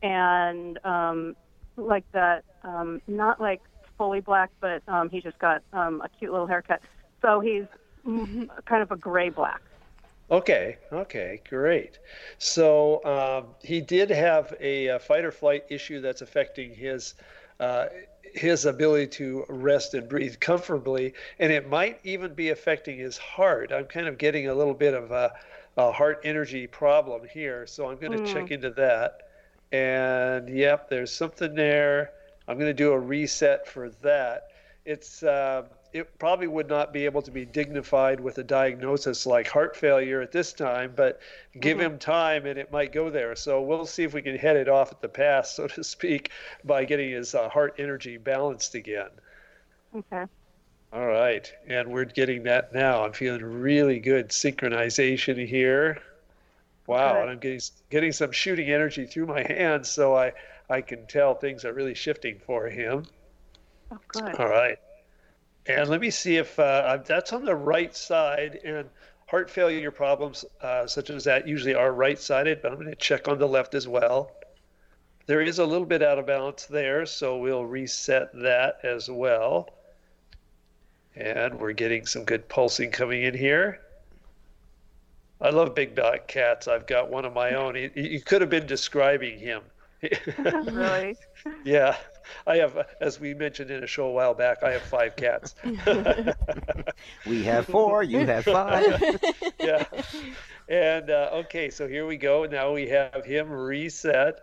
and 0.03 0.79
um, 0.85 1.37
like 1.77 2.05
that, 2.12 2.45
um, 2.65 3.01
not 3.07 3.41
like 3.41 3.61
fully 3.99 4.21
black, 4.21 4.51
but 4.61 4.83
um, 4.88 5.11
he 5.11 5.21
just 5.21 5.38
got 5.38 5.62
um, 5.73 6.01
a 6.03 6.09
cute 6.09 6.33
little 6.33 6.47
haircut. 6.47 6.81
So 7.21 7.41
he's 7.41 7.65
mm, 8.07 8.49
kind 8.67 8.83
of 8.83 8.91
a 8.91 8.97
gray 8.97 9.29
black. 9.29 9.61
Okay, 10.31 10.79
okay, 10.93 11.41
great. 11.49 11.99
So 12.38 13.05
um, 13.05 13.55
he 13.62 13.81
did 13.81 14.09
have 14.11 14.55
a, 14.61 14.88
uh 14.91 14.99
fight 14.99 15.25
or 15.25 15.33
flight 15.33 15.65
issue 15.69 16.01
that's 16.01 16.23
affecting 16.23 16.75
his 16.75 17.15
uh, 17.61 17.87
his 18.35 18.65
ability 18.65 19.07
to 19.07 19.45
rest 19.49 19.95
and 19.95 20.09
breathe 20.09 20.41
comfortably, 20.41 21.12
and 21.38 21.53
it 21.53 21.69
might 21.69 22.01
even 22.03 22.35
be 22.35 22.49
affecting 22.49 22.99
his 22.99 23.19
heart. 23.19 23.73
I'm 23.73 23.85
kind 23.85 24.09
of 24.09 24.17
getting 24.17 24.49
a 24.49 24.55
little 24.55 24.75
bit 24.75 24.95
of 24.95 25.11
a, 25.11 25.33
a 25.77 25.93
heart 25.93 26.21
energy 26.25 26.67
problem 26.67 27.23
here, 27.29 27.67
so 27.67 27.89
I'm 27.91 27.99
going 27.99 28.13
to 28.13 28.19
Hmm. 28.19 28.21
check 28.21 28.51
into 28.51 28.71
that. 28.73 29.23
And 29.73 30.49
yep, 30.49 30.89
there's 30.89 31.13
something 31.13 31.55
there. 31.55 32.13
I'm 32.49 32.57
going 32.59 32.69
to 32.71 32.75
do 32.75 32.93
a 32.93 32.99
reset 32.99 33.67
for 33.67 33.91
that. 34.03 34.49
It's 34.85 35.23
uh, 35.23 35.69
it 35.93 36.19
probably 36.19 36.47
would 36.49 36.69
not 36.69 36.93
be 36.93 37.05
able 37.05 37.23
to 37.23 37.31
be 37.31 37.45
dignified 37.47 38.19
with 38.21 38.39
a 38.39 38.45
diagnosis 38.45 39.27
like 39.27 39.47
heart 39.49 39.77
failure 39.77 40.21
at 40.21 40.33
this 40.33 40.53
time, 40.53 40.93
but 40.97 41.21
give 41.61 41.79
him 41.81 41.99
time 41.99 42.47
and 42.47 42.59
it 42.59 42.73
might 42.73 42.93
go 42.93 43.09
there. 43.11 43.37
So 43.37 43.63
we'll 43.63 43.87
see 43.87 44.03
if 44.03 44.13
we 44.15 44.23
can 44.23 44.37
head 44.37 44.57
it 44.57 44.69
off 44.69 44.91
at 44.93 45.01
the 45.01 45.09
pass, 45.09 45.53
so 45.57 45.69
to 45.69 45.85
speak, 45.85 46.31
by 46.65 46.85
getting 46.85 47.11
his 47.13 47.35
uh, 47.35 47.49
heart 47.49 47.75
energy 47.79 48.17
balanced 48.19 48.75
again. 48.75 49.11
Okay. 49.95 50.27
All 50.93 51.07
right, 51.07 51.51
and 51.67 51.89
we're 51.89 52.05
getting 52.05 52.43
that 52.43 52.75
now. 52.75 53.05
I'm 53.05 53.13
feeling 53.13 53.43
really 53.43 53.99
good 53.99 54.29
synchronization 54.29 55.47
here. 55.47 55.99
Wow, 56.87 57.15
Good. 57.15 57.23
and 57.23 57.31
I'm 57.31 57.39
getting 57.39 57.61
getting 57.91 58.13
some 58.13 58.33
shooting 58.33 58.71
energy 58.71 59.07
through 59.07 59.27
my 59.27 59.43
hands, 59.49 59.89
so 59.89 60.15
I 60.15 60.33
I 60.69 60.83
can 60.83 61.07
tell 61.07 61.35
things 61.35 61.65
are 61.65 61.73
really 61.73 61.95
shifting 61.95 62.39
for 62.45 62.69
him. 62.69 63.07
Oh, 63.91 63.99
good. 64.09 64.35
All 64.37 64.49
right. 64.49 64.79
And 65.67 65.89
let 65.89 66.01
me 66.01 66.11
see 66.11 66.37
if 66.37 66.59
uh, 66.59 66.99
that's 67.07 67.33
on 67.33 67.45
the 67.45 67.55
right 67.55 67.95
side. 67.95 68.61
And 68.65 68.89
heart 69.27 69.49
failure 69.49 69.91
problems 69.91 70.45
uh, 70.61 70.87
such 70.87 71.09
as 71.09 71.25
that 71.25 71.49
usually 71.49 71.75
are 71.75 71.93
right 71.93 72.19
sided, 72.19 72.61
but 72.61 72.73
I'm 72.73 72.79
going 72.79 72.91
to 72.91 72.97
check 72.97 73.29
on 73.29 73.39
the 73.39 73.49
left 73.49 73.75
as 73.75 73.87
well. 73.89 74.33
There 75.27 75.41
is 75.41 75.59
a 75.59 75.65
little 75.65 75.87
bit 75.87 76.03
out 76.03 76.19
of 76.19 76.27
balance 76.27 76.67
there, 76.67 77.07
so 77.07 77.39
we'll 77.39 77.65
reset 77.65 78.31
that 78.43 78.81
as 78.83 79.09
well. 79.09 79.71
And 81.16 81.59
we're 81.61 81.72
getting 81.72 82.07
some 82.07 82.25
good 82.25 82.48
pulsing 82.48 82.90
coming 82.90 83.22
in 83.22 83.35
here. 83.35 83.81
I 85.40 85.51
love 85.51 85.75
big 85.75 85.94
black 85.94 86.29
cats. 86.29 86.68
I've 86.68 86.87
got 86.87 87.11
one 87.11 87.25
of 87.25 87.33
my 87.35 87.55
own. 87.55 87.75
You- 87.77 87.90
You 87.94 88.20
could 88.20 88.40
have 88.40 88.51
been 88.51 88.66
describing 88.66 89.38
him. 89.38 89.62
really? 90.38 91.16
Yeah, 91.64 91.96
I 92.46 92.59
have, 92.59 92.87
as 93.01 93.18
we 93.18 93.35
mentioned 93.35 93.70
in 93.72 93.83
a 93.83 93.87
show 93.87 94.07
a 94.07 94.12
while 94.12 94.33
back, 94.33 94.62
I 94.62 94.70
have 94.72 94.83
five 94.83 95.16
cats. 95.16 95.57
We 97.27 97.42
have 97.44 97.66
four, 97.66 98.05
you 98.05 98.25
have 98.27 98.44
five. 98.44 99.20
yeah. 99.59 99.85
And 100.68 101.11
uh, 101.11 101.31
okay, 101.33 101.68
so 101.70 101.88
here 101.88 102.07
we 102.07 102.16
go. 102.16 102.44
Now 102.44 102.72
we 102.72 102.88
have 102.90 103.25
him 103.25 103.51
reset. 103.51 104.40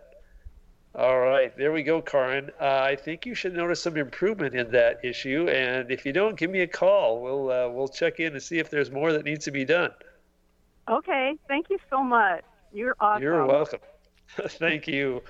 All 0.94 1.20
right, 1.20 1.56
there 1.56 1.70
we 1.70 1.84
go, 1.84 2.02
Karin. 2.02 2.50
Uh, 2.60 2.80
I 2.82 2.96
think 2.96 3.24
you 3.24 3.34
should 3.34 3.54
notice 3.54 3.80
some 3.80 3.96
improvement 3.96 4.56
in 4.56 4.72
that 4.72 5.04
issue, 5.04 5.48
and 5.48 5.88
if 5.90 6.04
you 6.04 6.12
don't, 6.12 6.36
give 6.36 6.50
me 6.50 6.62
a 6.62 6.66
call. 6.66 7.22
We'll 7.22 7.50
uh, 7.50 7.68
we'll 7.68 7.88
check 7.88 8.18
in 8.18 8.32
and 8.32 8.42
see 8.42 8.58
if 8.58 8.70
there's 8.70 8.90
more 8.90 9.12
that 9.12 9.24
needs 9.24 9.44
to 9.44 9.52
be 9.52 9.64
done. 9.64 9.92
Okay. 10.88 11.36
Thank 11.46 11.70
you 11.70 11.78
so 11.88 12.02
much. 12.02 12.42
You're 12.72 12.96
awesome. 13.00 13.22
You're 13.22 13.46
welcome. 13.46 13.78
Thank 14.36 14.88
you. 14.88 15.22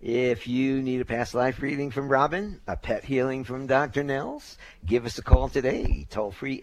If 0.00 0.46
you 0.46 0.80
need 0.80 1.00
a 1.00 1.04
past 1.04 1.34
life 1.34 1.60
reading 1.60 1.90
from 1.90 2.08
Robin, 2.08 2.60
a 2.66 2.76
pet 2.76 3.04
healing 3.04 3.44
from 3.44 3.66
Dr. 3.66 4.02
Nels, 4.02 4.56
give 4.86 5.04
us 5.04 5.18
a 5.18 5.22
call 5.22 5.50
today. 5.50 6.06
Toll 6.08 6.30
free 6.30 6.58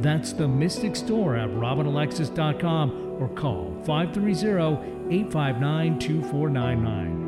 That's 0.00 0.32
the 0.32 0.46
Mystic 0.46 0.94
Store 0.94 1.36
at 1.36 1.48
robinalexis.com 1.50 3.16
or 3.20 3.28
call 3.30 3.74
530 3.84 5.14
859 5.14 5.98
2499. 5.98 7.27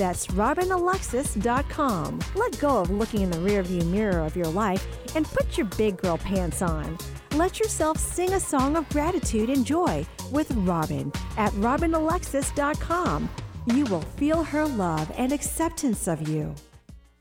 That's 0.00 0.28
robinalexis.com. 0.28 2.20
Let 2.34 2.58
go 2.58 2.78
of 2.78 2.88
looking 2.88 3.20
in 3.20 3.30
the 3.30 3.36
rearview 3.36 3.84
mirror 3.84 4.20
of 4.20 4.34
your 4.34 4.46
life 4.46 4.86
and 5.14 5.26
put 5.26 5.58
your 5.58 5.66
big 5.76 5.98
girl 5.98 6.16
pants 6.16 6.62
on. 6.62 6.96
Let 7.32 7.60
yourself 7.60 7.98
sing 7.98 8.32
a 8.32 8.40
song 8.40 8.78
of 8.78 8.88
gratitude 8.88 9.50
and 9.50 9.62
joy 9.62 10.06
with 10.32 10.50
Robin 10.52 11.12
at 11.36 11.52
robinalexis.com. 11.52 13.28
You 13.66 13.84
will 13.84 14.00
feel 14.00 14.42
her 14.42 14.64
love 14.64 15.12
and 15.18 15.32
acceptance 15.32 16.08
of 16.08 16.26
you. 16.26 16.54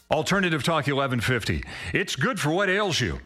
Alternative 0.09 0.63
Talk 0.63 0.87
1150. 0.87 1.65
It's 1.93 2.15
good 2.15 2.39
for 2.39 2.51
what 2.51 2.69
ails 2.69 3.01
you. 3.01 3.19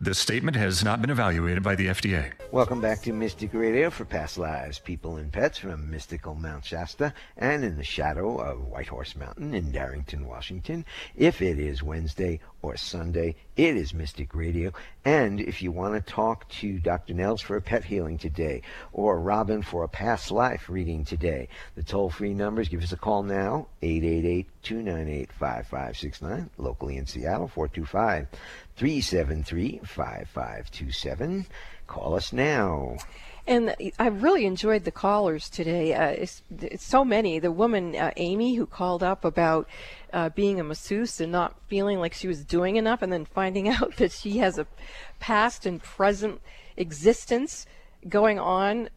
This 0.00 0.18
statement 0.18 0.56
has 0.56 0.84
not 0.84 1.00
been 1.00 1.10
evaluated 1.10 1.62
by 1.62 1.74
the 1.74 1.86
FDA. 1.86 2.32
Welcome 2.52 2.80
back 2.80 3.02
to 3.02 3.12
Mystic 3.12 3.54
Radio 3.54 3.90
for 3.90 4.04
Past 4.04 4.38
Lives, 4.38 4.78
People 4.78 5.16
and 5.16 5.32
Pets 5.32 5.58
from 5.58 5.90
mystical 5.90 6.34
Mount 6.34 6.64
Shasta 6.64 7.12
and 7.36 7.64
in 7.64 7.76
the 7.76 7.84
shadow 7.84 8.36
of 8.36 8.68
White 8.68 8.88
Horse 8.88 9.16
Mountain 9.16 9.54
in 9.54 9.72
Darrington, 9.72 10.26
Washington. 10.26 10.84
If 11.16 11.42
it 11.42 11.58
is 11.58 11.82
Wednesday 11.82 12.40
or 12.62 12.76
Sunday, 12.76 13.36
it 13.56 13.76
is 13.76 13.94
Mystic 13.94 14.34
Radio. 14.34 14.72
And 15.04 15.40
if 15.40 15.62
you 15.62 15.72
want 15.72 15.94
to 15.94 16.12
talk 16.12 16.48
to 16.48 16.78
Dr. 16.78 17.14
Nels 17.14 17.40
for 17.40 17.56
a 17.56 17.62
pet 17.62 17.84
healing 17.84 18.18
today 18.18 18.62
or 18.92 19.20
Robin 19.20 19.62
for 19.62 19.84
a 19.84 19.88
past 19.88 20.30
life 20.30 20.68
reading 20.68 21.04
today, 21.04 21.48
the 21.74 21.82
toll 21.82 22.10
free 22.10 22.34
numbers, 22.34 22.68
give 22.68 22.82
us 22.82 22.92
a 22.92 22.96
call 22.96 23.22
now 23.22 23.68
888 23.82 24.46
298 24.62 25.32
5569, 25.32 26.50
locally 26.58 26.96
in 26.96 27.06
Seattle 27.06 27.48
425 27.48 28.26
373 28.76 29.80
5527. 29.84 31.46
Call 31.86 32.14
us 32.14 32.32
now. 32.32 32.96
And 33.46 33.76
I 33.98 34.08
really 34.08 34.44
enjoyed 34.44 34.84
the 34.84 34.90
callers 34.90 35.48
today. 35.48 35.94
Uh, 35.94 36.08
it's, 36.08 36.42
it's, 36.60 36.84
so 36.84 37.04
many. 37.04 37.38
The 37.38 37.52
woman, 37.52 37.94
uh, 37.94 38.10
Amy, 38.16 38.54
who 38.56 38.66
called 38.66 39.04
up 39.04 39.24
about 39.24 39.68
uh, 40.12 40.30
being 40.30 40.58
a 40.58 40.64
masseuse 40.64 41.20
and 41.20 41.30
not 41.30 41.54
feeling 41.68 42.00
like 42.00 42.12
she 42.12 42.26
was 42.26 42.44
doing 42.44 42.74
enough, 42.74 43.02
and 43.02 43.12
then 43.12 43.24
finding 43.24 43.68
out 43.70 43.96
that 43.96 44.10
she 44.10 44.38
has 44.38 44.58
a 44.58 44.66
past 45.20 45.64
and 45.64 45.80
present 45.80 46.40
existence 46.76 47.66
going 48.08 48.38
on 48.38 48.90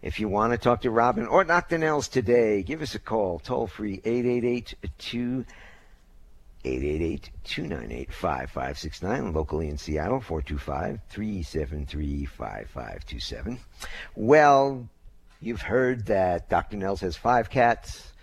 If 0.02 0.18
you 0.18 0.30
want 0.30 0.54
to 0.54 0.58
talk 0.58 0.84
to 0.84 0.92
Robin 0.92 1.28
or 1.28 1.44
Dr. 1.44 1.78
Nels 1.78 2.08
today, 2.08 2.64
give 2.64 2.82
us 2.82 2.96
a 2.96 3.00
call, 3.00 3.40
toll 3.40 3.68
free 3.68 4.00
888 4.06 4.76
298 4.98 5.46
5569 6.64 9.34
locally 9.34 9.70
in 9.70 9.78
Seattle 9.78 10.20
425 10.20 11.00
373 11.10 12.26
5527. 12.26 13.60
Well, 14.16 14.90
you've 15.42 15.62
heard 15.62 16.08
that 16.08 16.50
Dr. 16.50 16.76
Nels 16.78 17.02
has 17.02 17.16
five 17.16 17.50
cats, 17.50 18.14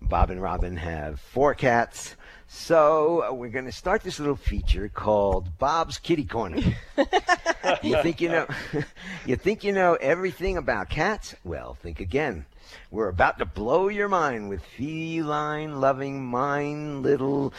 Bob 0.00 0.30
and 0.30 0.40
Robin 0.40 0.76
have 0.76 1.20
four 1.20 1.54
cats. 1.54 2.16
So 2.52 3.22
uh, 3.22 3.32
we're 3.32 3.50
going 3.50 3.66
to 3.66 3.72
start 3.72 4.02
this 4.02 4.18
little 4.18 4.34
feature 4.34 4.88
called 4.88 5.56
Bob's 5.58 5.98
Kitty 5.98 6.24
Corner. 6.24 6.60
you 7.82 8.02
think 8.02 8.20
you 8.20 8.28
know 8.28 8.48
you 9.24 9.36
think 9.36 9.62
you 9.62 9.70
know 9.70 9.94
everything 9.94 10.56
about 10.56 10.90
cats? 10.90 11.36
Well, 11.44 11.78
think 11.80 12.00
again. 12.00 12.46
We're 12.90 13.08
about 13.08 13.38
to 13.38 13.46
blow 13.46 13.86
your 13.86 14.08
mind 14.08 14.48
with 14.48 14.64
feline 14.64 15.80
loving 15.80 16.26
mind 16.26 17.04
little 17.04 17.54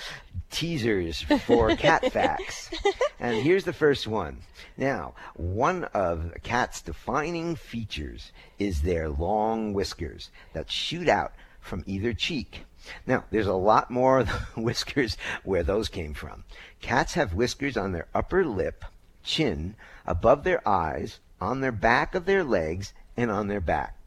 teasers 0.50 1.22
for 1.46 1.74
cat 1.78 2.12
facts. 2.12 2.70
And 3.18 3.42
here's 3.42 3.64
the 3.64 3.74
first 3.74 4.08
one. 4.08 4.40
Now, 4.76 5.14
one 5.36 5.86
of 5.86 6.34
a 6.36 6.40
cat's 6.40 6.82
defining 6.82 7.56
features 7.56 8.34
is 8.60 8.82
their 8.82 9.08
long 9.08 9.72
whiskers 9.72 10.32
that 10.52 10.70
shoot 10.70 11.08
out 11.08 11.32
from 11.62 11.86
either 11.88 12.14
cheek. 12.14 12.66
Now, 13.06 13.26
there's 13.32 13.48
a 13.48 13.54
lot 13.54 13.92
more 13.92 14.24
whiskers 14.56 15.18
where 15.44 15.64
those 15.64 15.90
came 15.90 16.14
from. 16.14 16.44
Cats 16.82 17.14
have 17.14 17.34
whiskers 17.34 17.78
on 17.78 17.92
their 17.92 18.08
upper 18.14 18.46
lip, 18.46 18.84
chin, 19.24 19.76
above 20.06 20.44
their 20.44 20.68
eyes, 20.68 21.20
on 21.40 21.62
their 21.62 21.72
back 21.72 22.16
of 22.16 22.26
their 22.26 22.44
legs, 22.44 22.94
and 23.16 23.30
on 23.30 23.48
their 23.48 23.62
back 23.62 23.98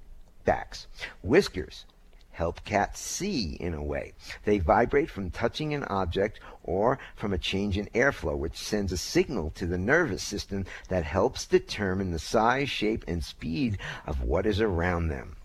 backs. 0.44 0.86
Whiskers 1.22 1.86
help 2.32 2.64
cats 2.64 3.00
see 3.00 3.56
in 3.60 3.74
a 3.74 3.82
way. 3.82 4.12
They 4.44 4.58
vibrate 4.58 5.10
from 5.10 5.30
touching 5.30 5.72
an 5.72 5.84
object 5.84 6.40
or 6.62 6.98
from 7.14 7.32
a 7.32 7.38
change 7.38 7.78
in 7.78 7.86
airflow, 7.94 8.36
which 8.36 8.56
sends 8.56 8.92
a 8.92 8.96
signal 8.96 9.50
to 9.52 9.66
the 9.66 9.78
nervous 9.78 10.22
system 10.22 10.66
that 10.88 11.04
helps 11.04 11.46
determine 11.46 12.10
the 12.10 12.18
size, 12.18 12.68
shape, 12.68 13.04
and 13.06 13.24
speed 13.24 13.78
of 14.06 14.22
what 14.22 14.46
is 14.46 14.60
around 14.60 15.08
them. 15.08 15.36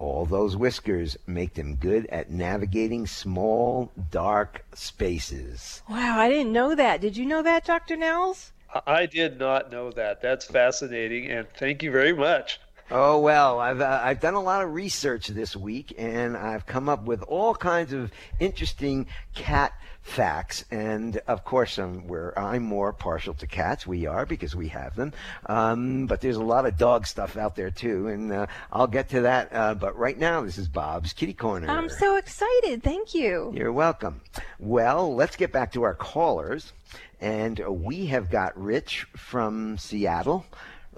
All 0.00 0.24
those 0.24 0.56
whiskers 0.56 1.18
make 1.26 1.52
them 1.52 1.74
good 1.76 2.06
at 2.06 2.30
navigating 2.30 3.06
small, 3.06 3.92
dark 4.10 4.64
spaces. 4.74 5.82
Wow, 5.90 6.18
I 6.18 6.30
didn't 6.30 6.54
know 6.54 6.74
that. 6.74 7.02
Did 7.02 7.18
you 7.18 7.26
know 7.26 7.42
that, 7.42 7.66
Dr. 7.66 7.96
Nels? 7.96 8.52
I 8.86 9.04
did 9.04 9.38
not 9.38 9.70
know 9.70 9.90
that. 9.90 10.22
That's 10.22 10.46
fascinating, 10.46 11.30
and 11.30 11.46
thank 11.54 11.82
you 11.82 11.90
very 11.90 12.14
much. 12.14 12.60
Oh 12.90 13.20
well, 13.20 13.60
I've 13.60 13.82
uh, 13.82 14.00
I've 14.02 14.20
done 14.20 14.34
a 14.34 14.40
lot 14.40 14.64
of 14.64 14.72
research 14.72 15.28
this 15.28 15.54
week, 15.54 15.92
and 15.98 16.34
I've 16.34 16.64
come 16.64 16.88
up 16.88 17.04
with 17.04 17.22
all 17.24 17.54
kinds 17.54 17.92
of 17.92 18.10
interesting 18.38 19.06
cat 19.34 19.72
facts. 20.10 20.64
And 20.70 21.20
of 21.26 21.44
course, 21.44 21.78
um, 21.78 22.06
where 22.06 22.36
I'm 22.38 22.62
more 22.62 22.92
partial 22.92 23.34
to 23.34 23.46
cats, 23.46 23.86
we 23.86 24.06
are 24.06 24.26
because 24.26 24.54
we 24.54 24.68
have 24.68 24.96
them. 24.96 25.12
Um, 25.46 26.06
but 26.06 26.20
there's 26.20 26.36
a 26.36 26.42
lot 26.42 26.66
of 26.66 26.76
dog 26.76 27.06
stuff 27.06 27.36
out 27.36 27.56
there 27.56 27.70
too, 27.70 28.08
and 28.08 28.32
uh, 28.32 28.46
I'll 28.72 28.86
get 28.86 29.10
to 29.10 29.22
that. 29.22 29.48
Uh, 29.52 29.74
but 29.74 29.96
right 29.96 30.18
now, 30.18 30.42
this 30.42 30.58
is 30.58 30.68
Bob's 30.68 31.12
Kitty 31.12 31.32
Corner. 31.32 31.68
I'm 31.68 31.88
so 31.88 32.16
excited. 32.16 32.82
Thank 32.82 33.14
you. 33.14 33.52
You're 33.54 33.72
welcome. 33.72 34.20
Well, 34.58 35.14
let's 35.14 35.36
get 35.36 35.52
back 35.52 35.72
to 35.72 35.84
our 35.84 35.94
callers, 35.94 36.72
and 37.20 37.58
we 37.68 38.06
have 38.06 38.30
got 38.30 38.60
Rich 38.60 39.06
from 39.16 39.78
Seattle 39.78 40.44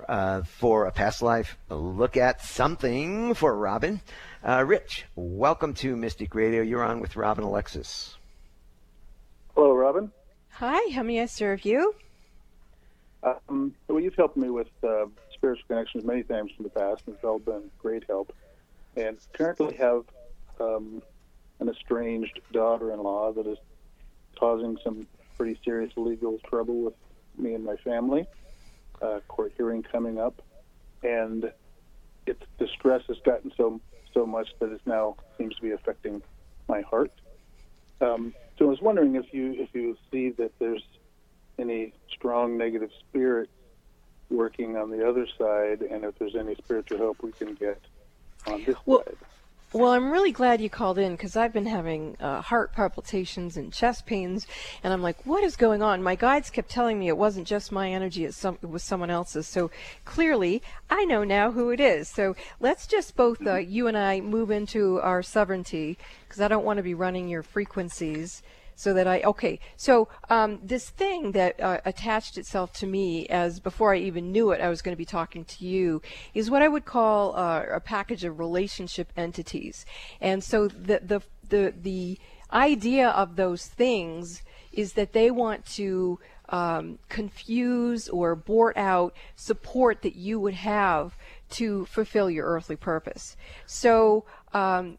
uh, 0.08 0.42
for 0.42 0.86
a 0.86 0.92
past 0.92 1.22
life 1.22 1.56
look 1.68 2.16
at 2.16 2.42
something 2.42 3.34
for 3.34 3.56
Robin. 3.56 4.00
Uh, 4.42 4.64
Rich, 4.66 5.04
welcome 5.14 5.74
to 5.74 5.94
Mystic 5.96 6.34
Radio. 6.34 6.62
You're 6.62 6.82
on 6.82 7.00
with 7.00 7.14
Robin 7.14 7.44
Alexis. 7.44 8.16
Hello, 9.54 9.74
Robin. 9.74 10.10
Hi, 10.52 10.90
how 10.92 11.02
may 11.02 11.20
I 11.20 11.26
serve 11.26 11.64
you? 11.64 11.94
Um, 13.22 13.74
well, 13.88 14.00
you've 14.00 14.16
helped 14.16 14.36
me 14.36 14.50
with 14.50 14.68
uh, 14.82 15.06
spiritual 15.34 15.64
connections 15.68 16.04
many 16.04 16.22
times 16.22 16.52
in 16.58 16.64
the 16.64 16.70
past, 16.70 17.02
and 17.06 17.14
it's 17.14 17.24
all 17.24 17.38
been 17.38 17.70
great 17.78 18.04
help. 18.08 18.32
And 18.96 19.18
currently 19.32 19.76
have 19.76 20.04
um, 20.60 21.02
an 21.60 21.68
estranged 21.68 22.40
daughter-in-law 22.52 23.32
that 23.34 23.46
is 23.46 23.58
causing 24.38 24.78
some 24.82 25.06
pretty 25.36 25.58
serious 25.64 25.92
legal 25.96 26.38
trouble 26.48 26.82
with 26.82 26.94
me 27.36 27.54
and 27.54 27.64
my 27.64 27.76
family 27.76 28.26
uh, 29.02 29.20
court 29.28 29.52
hearing 29.56 29.82
coming 29.82 30.18
up, 30.18 30.40
and 31.02 31.50
it's 32.26 32.42
the 32.58 32.68
stress 32.68 33.02
has 33.08 33.18
gotten 33.24 33.52
so 33.56 33.80
so 34.14 34.26
much 34.26 34.48
that 34.60 34.70
it 34.70 34.80
now 34.86 35.16
seems 35.38 35.54
to 35.56 35.62
be 35.62 35.72
affecting 35.72 36.22
my 36.68 36.82
heart. 36.82 37.10
Um, 38.00 38.34
so 38.58 38.66
I 38.66 38.68
was 38.68 38.80
wondering 38.80 39.16
if 39.16 39.32
you 39.32 39.54
if 39.58 39.70
you 39.74 39.96
see 40.10 40.30
that 40.30 40.52
there's 40.58 40.84
any 41.58 41.92
strong 42.10 42.56
negative 42.56 42.90
spirit 43.00 43.48
working 44.30 44.76
on 44.76 44.90
the 44.90 45.06
other 45.06 45.26
side, 45.38 45.82
and 45.82 46.04
if 46.04 46.18
there's 46.18 46.36
any 46.36 46.54
spiritual 46.56 46.98
help 46.98 47.22
we 47.22 47.32
can 47.32 47.54
get 47.54 47.80
on 48.46 48.64
this 48.64 48.76
well, 48.86 49.04
side. 49.04 49.16
Well, 49.74 49.92
I'm 49.92 50.10
really 50.10 50.32
glad 50.32 50.60
you 50.60 50.68
called 50.68 50.98
in 50.98 51.12
because 51.12 51.34
I've 51.34 51.54
been 51.54 51.64
having 51.64 52.18
uh, 52.20 52.42
heart 52.42 52.74
palpitations 52.74 53.56
and 53.56 53.72
chest 53.72 54.04
pains, 54.04 54.46
and 54.84 54.92
I'm 54.92 55.00
like, 55.00 55.24
what 55.24 55.42
is 55.42 55.56
going 55.56 55.82
on? 55.82 56.02
My 56.02 56.14
guides 56.14 56.50
kept 56.50 56.68
telling 56.68 56.98
me 56.98 57.08
it 57.08 57.16
wasn't 57.16 57.46
just 57.46 57.72
my 57.72 57.90
energy; 57.90 58.26
it, 58.26 58.34
some, 58.34 58.58
it 58.62 58.68
was 58.68 58.82
someone 58.82 59.08
else's. 59.08 59.48
So 59.48 59.70
clearly, 60.04 60.62
I 60.90 61.06
know 61.06 61.24
now 61.24 61.52
who 61.52 61.70
it 61.70 61.80
is. 61.80 62.10
So 62.10 62.36
let's 62.60 62.86
just 62.86 63.16
both, 63.16 63.46
uh, 63.46 63.54
you 63.54 63.86
and 63.86 63.96
I, 63.96 64.20
move 64.20 64.50
into 64.50 65.00
our 65.00 65.22
sovereignty 65.22 65.96
because 66.28 66.42
I 66.42 66.48
don't 66.48 66.66
want 66.66 66.76
to 66.76 66.82
be 66.82 66.92
running 66.92 67.30
your 67.30 67.42
frequencies 67.42 68.42
so 68.82 68.92
that 68.94 69.06
I 69.06 69.20
okay. 69.20 69.60
So 69.76 70.08
um, 70.28 70.58
this 70.60 70.90
thing 70.90 71.32
that 71.32 71.60
uh, 71.60 71.78
attached 71.84 72.36
itself 72.36 72.72
to 72.80 72.86
me 72.86 73.28
as 73.28 73.60
before 73.60 73.94
I 73.94 73.98
even 73.98 74.32
knew 74.32 74.50
it, 74.50 74.60
I 74.60 74.68
was 74.68 74.82
going 74.82 74.92
to 74.92 74.98
be 74.98 75.04
talking 75.04 75.44
to 75.44 75.64
you, 75.64 76.02
is 76.34 76.50
what 76.50 76.62
I 76.62 76.68
would 76.68 76.84
call 76.84 77.36
uh, 77.36 77.62
a 77.70 77.78
package 77.78 78.24
of 78.24 78.40
relationship 78.40 79.12
entities. 79.16 79.86
And 80.20 80.42
so 80.42 80.66
the 80.66 80.98
the 80.98 81.22
the 81.48 81.72
the 81.80 82.18
idea 82.52 83.10
of 83.10 83.36
those 83.36 83.66
things 83.66 84.42
is 84.72 84.94
that 84.94 85.12
they 85.12 85.30
want 85.30 85.64
to 85.64 86.18
um, 86.48 86.98
confuse 87.08 88.08
or 88.08 88.32
abort 88.32 88.76
out 88.76 89.14
support 89.36 90.02
that 90.02 90.16
you 90.16 90.40
would 90.40 90.54
have 90.54 91.16
to 91.50 91.86
fulfill 91.86 92.28
your 92.28 92.46
earthly 92.46 92.76
purpose. 92.76 93.36
So 93.64 94.24
um, 94.52 94.98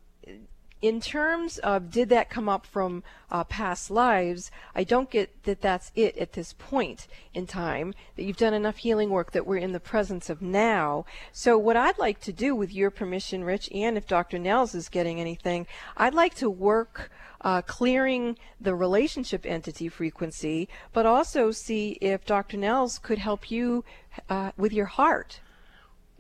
in 0.84 1.00
terms 1.00 1.60
of 1.60 1.90
did 1.90 2.10
that 2.10 2.30
come 2.30 2.50
up 2.50 2.66
from 2.66 3.04
uh, 3.32 3.46
past 3.46 3.90
lives, 3.90 4.52
I 4.76 4.84
don't 4.84 5.10
get 5.10 5.44
that 5.44 5.62
that's 5.62 5.94
it 5.96 6.18
at 6.18 6.34
this 6.34 6.52
point 6.52 7.08
in 7.34 7.48
time, 7.48 7.94
that 8.18 8.24
you've 8.24 8.36
done 8.36 8.54
enough 8.54 8.76
healing 8.76 9.10
work 9.10 9.32
that 9.32 9.48
we're 9.48 9.64
in 9.64 9.72
the 9.72 9.80
presence 9.80 10.30
of 10.30 10.42
now. 10.42 11.06
So, 11.32 11.58
what 11.58 11.78
I'd 11.78 11.98
like 11.98 12.20
to 12.24 12.34
do, 12.34 12.54
with 12.54 12.74
your 12.74 12.92
permission, 12.92 13.46
Rich, 13.46 13.72
and 13.74 13.98
if 13.98 14.06
Dr. 14.06 14.38
Nels 14.38 14.76
is 14.76 14.90
getting 14.90 15.22
anything, 15.22 15.68
I'd 15.96 16.14
like 16.14 16.36
to 16.36 16.50
work. 16.50 17.10
Uh, 17.46 17.62
clearing 17.62 18.38
the 18.62 18.74
relationship 18.74 19.46
entity 19.46 19.90
frequency, 19.90 20.70
but 20.94 21.06
also 21.06 21.52
see 21.52 21.98
if 22.00 22.24
Dr. 22.24 22.56
Nels 22.56 22.98
could 23.00 23.18
help 23.18 23.52
you 23.52 23.84
uh, 24.30 24.54
with 24.56 24.72
your 24.72 24.86
heart. 24.86 25.42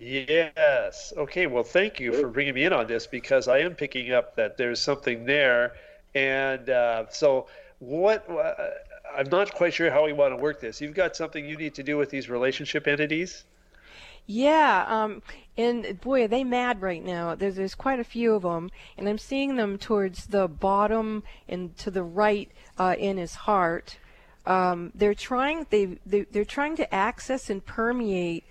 Yes. 0.03 1.13
Okay. 1.15 1.47
Well, 1.47 1.63
thank 1.63 1.99
you 1.99 2.11
for 2.13 2.27
bringing 2.27 2.55
me 2.55 2.65
in 2.65 2.73
on 2.73 2.87
this 2.87 3.07
because 3.07 3.47
I 3.47 3.59
am 3.59 3.75
picking 3.75 4.11
up 4.11 4.35
that 4.35 4.57
there's 4.57 4.81
something 4.81 5.25
there, 5.25 5.73
and 6.13 6.69
uh, 6.69 7.05
so 7.09 7.47
what? 7.79 8.29
Uh, 8.29 8.53
I'm 9.15 9.29
not 9.29 9.53
quite 9.53 9.73
sure 9.73 9.89
how 9.89 10.05
we 10.05 10.11
want 10.11 10.33
to 10.33 10.35
work 10.35 10.59
this. 10.59 10.81
You've 10.81 10.95
got 10.95 11.15
something 11.15 11.45
you 11.45 11.55
need 11.55 11.75
to 11.75 11.83
do 11.83 11.97
with 11.97 12.09
these 12.09 12.29
relationship 12.29 12.87
entities. 12.87 13.45
Yeah, 14.25 14.85
um, 14.87 15.21
and 15.57 15.99
boy, 16.01 16.23
are 16.23 16.27
they 16.27 16.43
mad 16.43 16.81
right 16.81 17.03
now. 17.03 17.35
There's 17.35 17.55
there's 17.55 17.75
quite 17.75 17.99
a 17.99 18.05
few 18.05 18.33
of 18.33 18.41
them, 18.41 18.71
and 18.97 19.07
I'm 19.07 19.17
seeing 19.17 19.55
them 19.55 19.77
towards 19.77 20.27
the 20.27 20.47
bottom 20.49 21.23
and 21.47 21.77
to 21.77 21.91
the 21.91 22.03
right 22.03 22.51
uh, 22.77 22.95
in 22.97 23.17
his 23.17 23.35
heart. 23.35 23.99
Um, 24.45 24.91
they're 24.93 25.13
trying 25.13 25.65
they, 25.69 25.97
they 26.05 26.21
they're 26.21 26.43
trying 26.43 26.75
to 26.77 26.93
access 26.93 27.49
and 27.49 27.65
permeate 27.65 28.43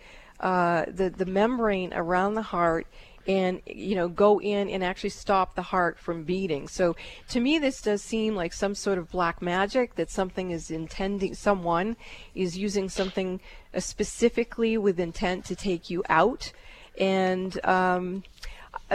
uh, 0.43 0.85
the 0.89 1.11
the 1.11 1.27
membrane 1.27 1.93
around 1.95 2.35
the 2.35 2.43
heart 2.43 2.87
and 3.27 3.61
you 3.67 3.95
know 3.95 4.09
go 4.09 4.41
in 4.41 4.69
and 4.69 4.83
actually 4.83 5.11
stop 5.11 5.55
the 5.55 5.63
heart 5.63 5.99
from 5.99 6.25
beating. 6.25 6.67
So 6.69 6.97
to 7.29 7.41
me 7.41 7.59
this 7.59 7.81
does 7.81 8.03
seem 8.03 8.35
like 8.35 8.53
some 8.53 8.75
sort 8.75 8.99
of 8.99 9.11
black 9.11 9.41
magic 9.41 9.95
that 9.95 10.11
something 10.11 10.51
is 10.51 10.71
intending 10.71 11.35
someone 11.35 11.97
is 12.35 12.59
using 12.59 12.89
something 12.89 13.41
uh, 13.75 13.81
specifically 13.81 14.77
with 14.77 14.99
intent 14.99 15.45
to 15.47 15.57
take 15.57 15.91
you 15.91 16.03
out. 16.09 16.53
And 16.99 17.65
um, 17.65 18.25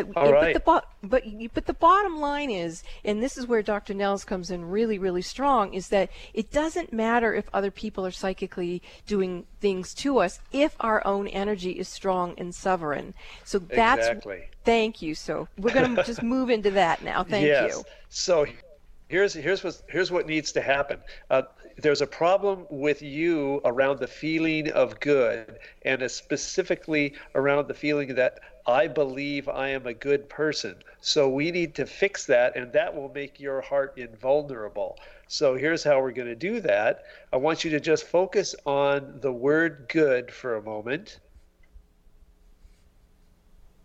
uh, 0.04 0.32
right. 0.32 0.54
But 0.54 0.54
the, 0.54 0.60
bo- 0.60 1.08
but, 1.08 1.24
but 1.54 1.66
the 1.66 1.74
bottom 1.74 2.20
line 2.20 2.50
is, 2.50 2.84
and 3.04 3.22
this 3.22 3.38
is 3.38 3.48
where 3.48 3.62
Dr. 3.62 3.94
Nels 3.94 4.24
comes 4.24 4.52
in 4.52 4.66
really, 4.66 5.00
really 5.00 5.22
strong, 5.22 5.74
is 5.74 5.90
that 5.90 6.10
it 6.34 6.52
doesn't 6.52 6.94
matter 6.94 7.34
if 7.34 7.50
other 7.54 7.72
people 7.72 8.06
are 8.06 8.12
psychically 8.12 8.82
doing 9.06 9.46
things 9.60 9.94
to 9.96 10.20
us 10.20 10.40
if 10.52 10.76
our 10.80 11.06
own 11.06 11.28
energy 11.28 11.72
is 11.72 11.88
strong 11.88 12.36
and 12.38 12.54
sovereign. 12.54 13.14
So 13.44 13.60
that's. 13.60 14.08
Exactly. 14.08 14.44
Thank 14.64 15.02
you. 15.02 15.16
So 15.16 15.48
we're 15.58 15.74
going 15.74 15.96
to 15.96 16.04
just 16.04 16.22
move 16.22 16.50
into 16.50 16.72
that 16.72 17.04
now. 17.04 17.24
Thank 17.24 17.48
yes. 17.48 17.74
you. 17.76 17.84
So 18.10 18.46
here's 19.08 19.34
here's 19.34 19.64
what 19.64 19.82
here's 19.88 20.12
what 20.12 20.28
needs 20.28 20.52
to 20.54 20.62
happen. 20.62 21.00
Uh, 21.30 21.44
there's 21.78 22.02
a 22.02 22.08
problem 22.08 22.66
with 22.70 23.02
you 23.02 23.62
around 23.64 24.00
the 24.00 24.08
feeling 24.08 24.72
of 24.72 25.00
good, 25.00 25.60
and 25.84 26.10
specifically 26.10 27.14
around 27.36 27.68
the 27.68 27.74
feeling 27.74 28.16
that 28.16 28.40
I 28.66 28.88
believe 28.88 29.48
I 29.48 29.70
am 29.70 29.88
a 29.88 29.94
good 29.94 30.28
person. 30.28 30.76
So 31.02 31.30
we 31.30 31.52
need 31.52 31.76
to 31.76 31.86
fix 31.86 32.26
that, 32.26 32.56
and 32.56 32.74
that 32.74 32.94
will 32.94 33.10
make 33.14 33.40
your 33.40 33.62
heart 33.62 33.94
invulnerable. 33.98 34.98
So 35.28 35.56
here's 35.56 35.84
how 35.84 36.02
we're 36.02 36.12
going 36.12 36.28
to 36.28 36.36
do 36.36 36.60
that. 36.62 37.04
I 37.32 37.38
want 37.38 37.64
you 37.64 37.72
to 37.72 37.80
just 37.80 38.06
focus 38.06 38.56
on 38.66 39.20
the 39.22 39.32
word 39.32 39.86
good 39.90 40.32
for 40.32 40.56
a 40.56 40.62
moment. 40.62 41.20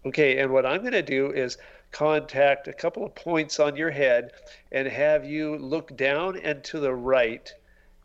Okay, 0.04 0.38
and 0.38 0.52
what 0.52 0.66
I'm 0.66 0.80
going 0.80 0.92
to 0.92 1.02
do 1.02 1.30
is 1.30 1.58
contact 1.92 2.66
a 2.68 2.72
couple 2.72 3.04
of 3.04 3.14
points 3.14 3.60
on 3.60 3.76
your 3.76 3.90
head 3.90 4.32
and 4.72 4.88
have 4.88 5.24
you 5.24 5.56
look 5.56 5.96
down 5.96 6.38
and 6.38 6.64
to 6.64 6.80
the 6.80 6.94
right 6.94 7.52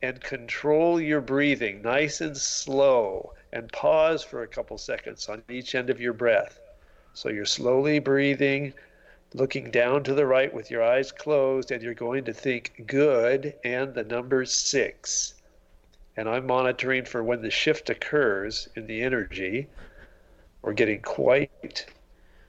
and 0.04 0.22
control 0.22 1.02
your 1.02 1.22
breathing 1.22 1.82
nice 1.82 2.22
and 2.22 2.38
slow 2.38 3.34
and 3.52 3.72
pause 3.72 4.24
for 4.24 4.44
a 4.44 4.48
couple 4.48 4.78
seconds 4.78 5.28
on 5.28 5.42
each 5.50 5.74
end 5.74 5.90
of 5.90 6.00
your 6.00 6.14
breath. 6.14 6.60
So 7.14 7.30
you're 7.30 7.46
slowly 7.46 8.00
breathing 8.00 8.74
looking 9.34 9.72
down 9.72 10.04
to 10.04 10.14
the 10.14 10.26
right 10.26 10.54
with 10.54 10.72
your 10.72 10.84
eyes 10.84 11.12
closed, 11.12 11.72
and 11.72 11.82
you're 11.82 11.94
going 11.94 12.24
to 12.26 12.34
think 12.34 12.84
good 12.88 13.54
and 13.64 13.94
the 13.94 14.04
number 14.04 14.46
six. 14.46 15.34
And 16.16 16.28
I'm 16.30 16.48
monitoring 16.48 17.06
for 17.06 17.24
when 17.24 17.42
the 17.42 17.52
shift 17.52 17.90
occurs 17.90 18.68
in 18.76 18.88
the 18.88 19.02
energy. 19.02 19.68
We're 20.62 20.74
getting 20.74 21.02
quite 21.02 21.86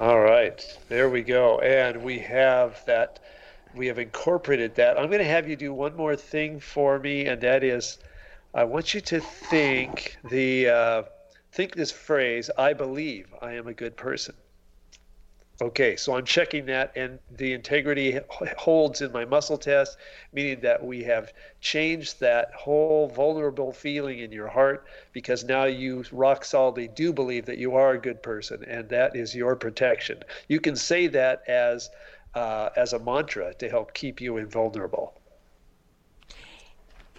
All 0.00 0.18
right, 0.18 0.64
there 0.88 1.10
we 1.10 1.20
go. 1.20 1.58
And 1.58 2.02
we 2.02 2.20
have 2.20 2.82
that, 2.86 3.20
we 3.74 3.86
have 3.88 3.98
incorporated 3.98 4.74
that. 4.76 4.98
I'm 4.98 5.08
going 5.08 5.18
to 5.18 5.26
have 5.26 5.46
you 5.46 5.56
do 5.56 5.74
one 5.74 5.94
more 5.94 6.16
thing 6.16 6.58
for 6.58 6.98
me, 6.98 7.26
and 7.26 7.38
that 7.42 7.62
is 7.62 7.98
I 8.54 8.64
want 8.64 8.94
you 8.94 9.02
to 9.02 9.20
think 9.20 10.16
the, 10.30 10.68
uh, 10.68 11.02
think 11.52 11.74
this 11.74 11.92
phrase, 11.92 12.48
I 12.56 12.72
believe 12.72 13.26
I 13.42 13.52
am 13.52 13.68
a 13.68 13.74
good 13.74 13.94
person. 13.94 14.34
Okay, 15.62 15.94
so 15.96 16.16
I'm 16.16 16.24
checking 16.24 16.64
that, 16.66 16.92
and 16.96 17.18
the 17.36 17.52
integrity 17.52 18.18
holds 18.56 19.02
in 19.02 19.12
my 19.12 19.26
muscle 19.26 19.58
test, 19.58 19.98
meaning 20.32 20.60
that 20.60 20.82
we 20.82 21.02
have 21.04 21.34
changed 21.60 22.18
that 22.20 22.50
whole 22.54 23.08
vulnerable 23.08 23.70
feeling 23.70 24.20
in 24.20 24.32
your 24.32 24.48
heart 24.48 24.86
because 25.12 25.44
now 25.44 25.64
you 25.64 26.02
rock 26.12 26.46
solidly 26.46 26.88
do 26.88 27.12
believe 27.12 27.44
that 27.44 27.58
you 27.58 27.76
are 27.76 27.92
a 27.92 28.00
good 28.00 28.22
person, 28.22 28.64
and 28.64 28.88
that 28.88 29.14
is 29.14 29.34
your 29.34 29.54
protection. 29.54 30.22
You 30.48 30.60
can 30.60 30.76
say 30.76 31.08
that 31.08 31.42
as 31.46 31.90
uh, 32.34 32.70
as 32.76 32.92
a 32.92 32.98
mantra 32.98 33.52
to 33.54 33.68
help 33.68 33.92
keep 33.92 34.20
you 34.20 34.38
invulnerable. 34.38 35.20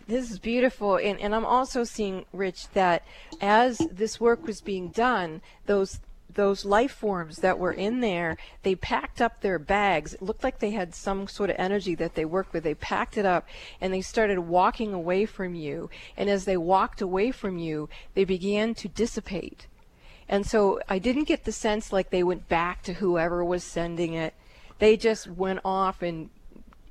This 0.08 0.32
is 0.32 0.40
beautiful. 0.40 0.96
And, 0.96 1.20
and 1.20 1.36
I'm 1.36 1.46
also 1.46 1.84
seeing, 1.84 2.26
Rich, 2.34 2.70
that 2.70 3.04
as 3.40 3.78
this 3.92 4.20
work 4.20 4.46
was 4.48 4.62
being 4.62 4.90
done, 4.90 5.42
those 5.66 6.00
those 6.36 6.66
life 6.66 6.92
forms 6.92 7.38
that 7.38 7.60
were 7.60 7.74
in 7.74 8.00
there, 8.00 8.38
they 8.64 8.76
packed 8.76 9.22
up 9.22 9.42
their 9.42 9.60
bags. 9.60 10.14
It 10.14 10.22
looked 10.22 10.44
like 10.44 10.60
they 10.60 10.72
had 10.72 10.96
some 10.96 11.28
sort 11.28 11.50
of 11.50 11.56
energy 11.60 11.96
that 11.96 12.16
they 12.16 12.26
worked 12.26 12.54
with. 12.54 12.64
They 12.64 12.76
packed 12.76 13.18
it 13.18 13.26
up 13.26 13.48
and 13.80 13.94
they 13.94 14.02
started 14.02 14.40
walking 14.40 14.94
away 14.94 15.26
from 15.26 15.56
you. 15.56 15.90
And 16.18 16.30
as 16.30 16.46
they 16.46 16.58
walked 16.58 17.02
away 17.02 17.32
from 17.32 17.58
you, 17.58 17.90
they 18.14 18.24
began 18.24 18.74
to 18.76 18.88
dissipate. 18.88 19.68
And 20.28 20.46
so 20.46 20.80
I 20.88 21.00
didn't 21.00 21.28
get 21.28 21.44
the 21.44 21.52
sense 21.52 21.92
like 21.92 22.10
they 22.10 22.24
went 22.24 22.48
back 22.48 22.84
to 22.84 22.94
whoever 22.94 23.44
was 23.44 23.64
sending 23.64 24.14
it. 24.14 24.34
They 24.80 24.98
just 24.98 25.28
went 25.28 25.60
off 25.66 26.02
and 26.02 26.30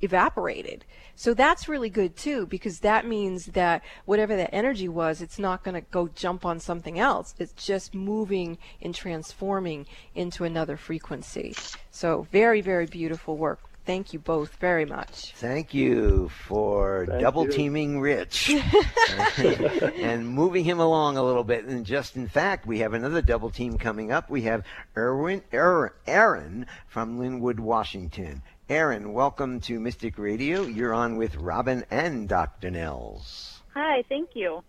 evaporated. 0.00 0.84
So 1.14 1.34
that's 1.34 1.68
really 1.68 1.90
good 1.90 2.16
too, 2.16 2.46
because 2.46 2.80
that 2.80 3.06
means 3.06 3.46
that 3.46 3.82
whatever 4.04 4.36
that 4.36 4.54
energy 4.54 4.88
was, 4.88 5.20
it's 5.20 5.38
not 5.38 5.62
going 5.62 5.74
to 5.74 5.82
go 5.90 6.08
jump 6.08 6.46
on 6.46 6.60
something 6.60 6.98
else. 6.98 7.34
It's 7.38 7.52
just 7.52 7.94
moving 7.94 8.58
and 8.80 8.94
transforming 8.94 9.86
into 10.14 10.44
another 10.44 10.76
frequency. 10.76 11.54
So 11.90 12.26
very, 12.32 12.60
very 12.60 12.86
beautiful 12.86 13.36
work. 13.36 13.60
Thank 13.86 14.12
you 14.12 14.18
both 14.18 14.54
very 14.56 14.84
much. 14.84 15.32
Thank 15.36 15.72
you 15.74 16.28
for 16.28 17.06
Thank 17.08 17.22
double 17.22 17.46
you. 17.46 17.50
teaming 17.50 17.98
Rich 18.00 18.50
and 19.38 20.28
moving 20.28 20.64
him 20.64 20.78
along 20.78 21.16
a 21.16 21.22
little 21.22 21.44
bit. 21.44 21.64
And 21.64 21.84
just 21.84 22.14
in 22.14 22.28
fact, 22.28 22.66
we 22.66 22.80
have 22.80 22.92
another 22.92 23.22
double 23.22 23.50
team 23.50 23.78
coming 23.78 24.12
up. 24.12 24.30
We 24.30 24.42
have 24.42 24.64
Erwin, 24.96 25.42
Er- 25.52 25.94
Aaron 26.06 26.66
from 26.86 27.18
Lynnwood, 27.18 27.58
Washington. 27.58 28.42
Aaron, 28.70 29.12
welcome 29.12 29.58
to 29.62 29.80
Mystic 29.80 30.16
Radio. 30.16 30.62
You're 30.62 30.94
on 30.94 31.16
with 31.16 31.34
Robin 31.34 31.84
and 31.90 32.28
Dr. 32.28 32.70
Nels. 32.70 33.58
Hi, 33.74 34.04
thank 34.08 34.30
you. 34.34 34.62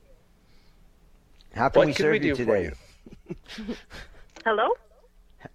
How 1.54 1.70
can 1.70 1.82
What 1.82 1.88
we 1.88 1.94
can 1.94 2.04
serve 2.06 2.12
we 2.14 2.28
you 2.28 2.36
do 2.36 2.44
for 2.44 2.56
today? 2.58 2.72
Hello? 4.44 4.70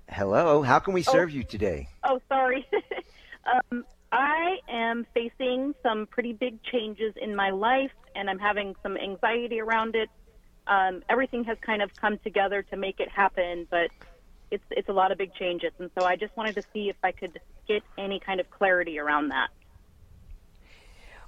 Hello, 0.09 0.63
how 0.63 0.79
can 0.79 0.95
we 0.95 1.01
Oh. 1.09 1.13
serve 1.13 1.33
you 1.33 1.43
today? 1.43 1.89
Oh, 2.05 2.21
sorry. 2.29 2.65
um, 3.73 3.85
I 4.13 4.59
am 4.69 5.09
facing 5.13 5.75
some 5.83 6.07
pretty 6.07 6.33
big 6.33 6.63
changes 6.63 7.15
in 7.21 7.35
my 7.35 7.51
life, 7.51 7.91
and 8.15 8.31
I'm 8.31 8.39
having 8.39 8.77
some 8.81 8.97
anxiety 8.97 9.61
around 9.61 9.97
it. 9.97 10.09
Um, 10.69 11.03
everything 11.09 11.43
has 11.45 11.59
kind 11.63 11.83
of 11.83 11.93
come 11.97 12.19
together 12.19 12.63
to 12.71 12.77
make 12.77 13.01
it 13.01 13.09
happen, 13.09 13.67
but 13.73 13.91
it's 14.51 14.65
it's 14.71 14.89
a 14.89 14.93
lot 14.93 15.13
of 15.13 15.19
big 15.19 15.35
changes, 15.35 15.73
and 15.79 15.91
so 15.99 16.07
I 16.07 16.17
just 16.17 16.37
wanted 16.37 16.55
to 16.57 16.63
see 16.73 16.89
if 16.89 16.97
I 17.03 17.13
could 17.13 17.41
get 17.67 17.83
any 17.99 18.21
kind 18.21 18.41
of 18.41 18.51
clarity 18.51 18.99
around 18.99 19.29
that. 19.29 19.49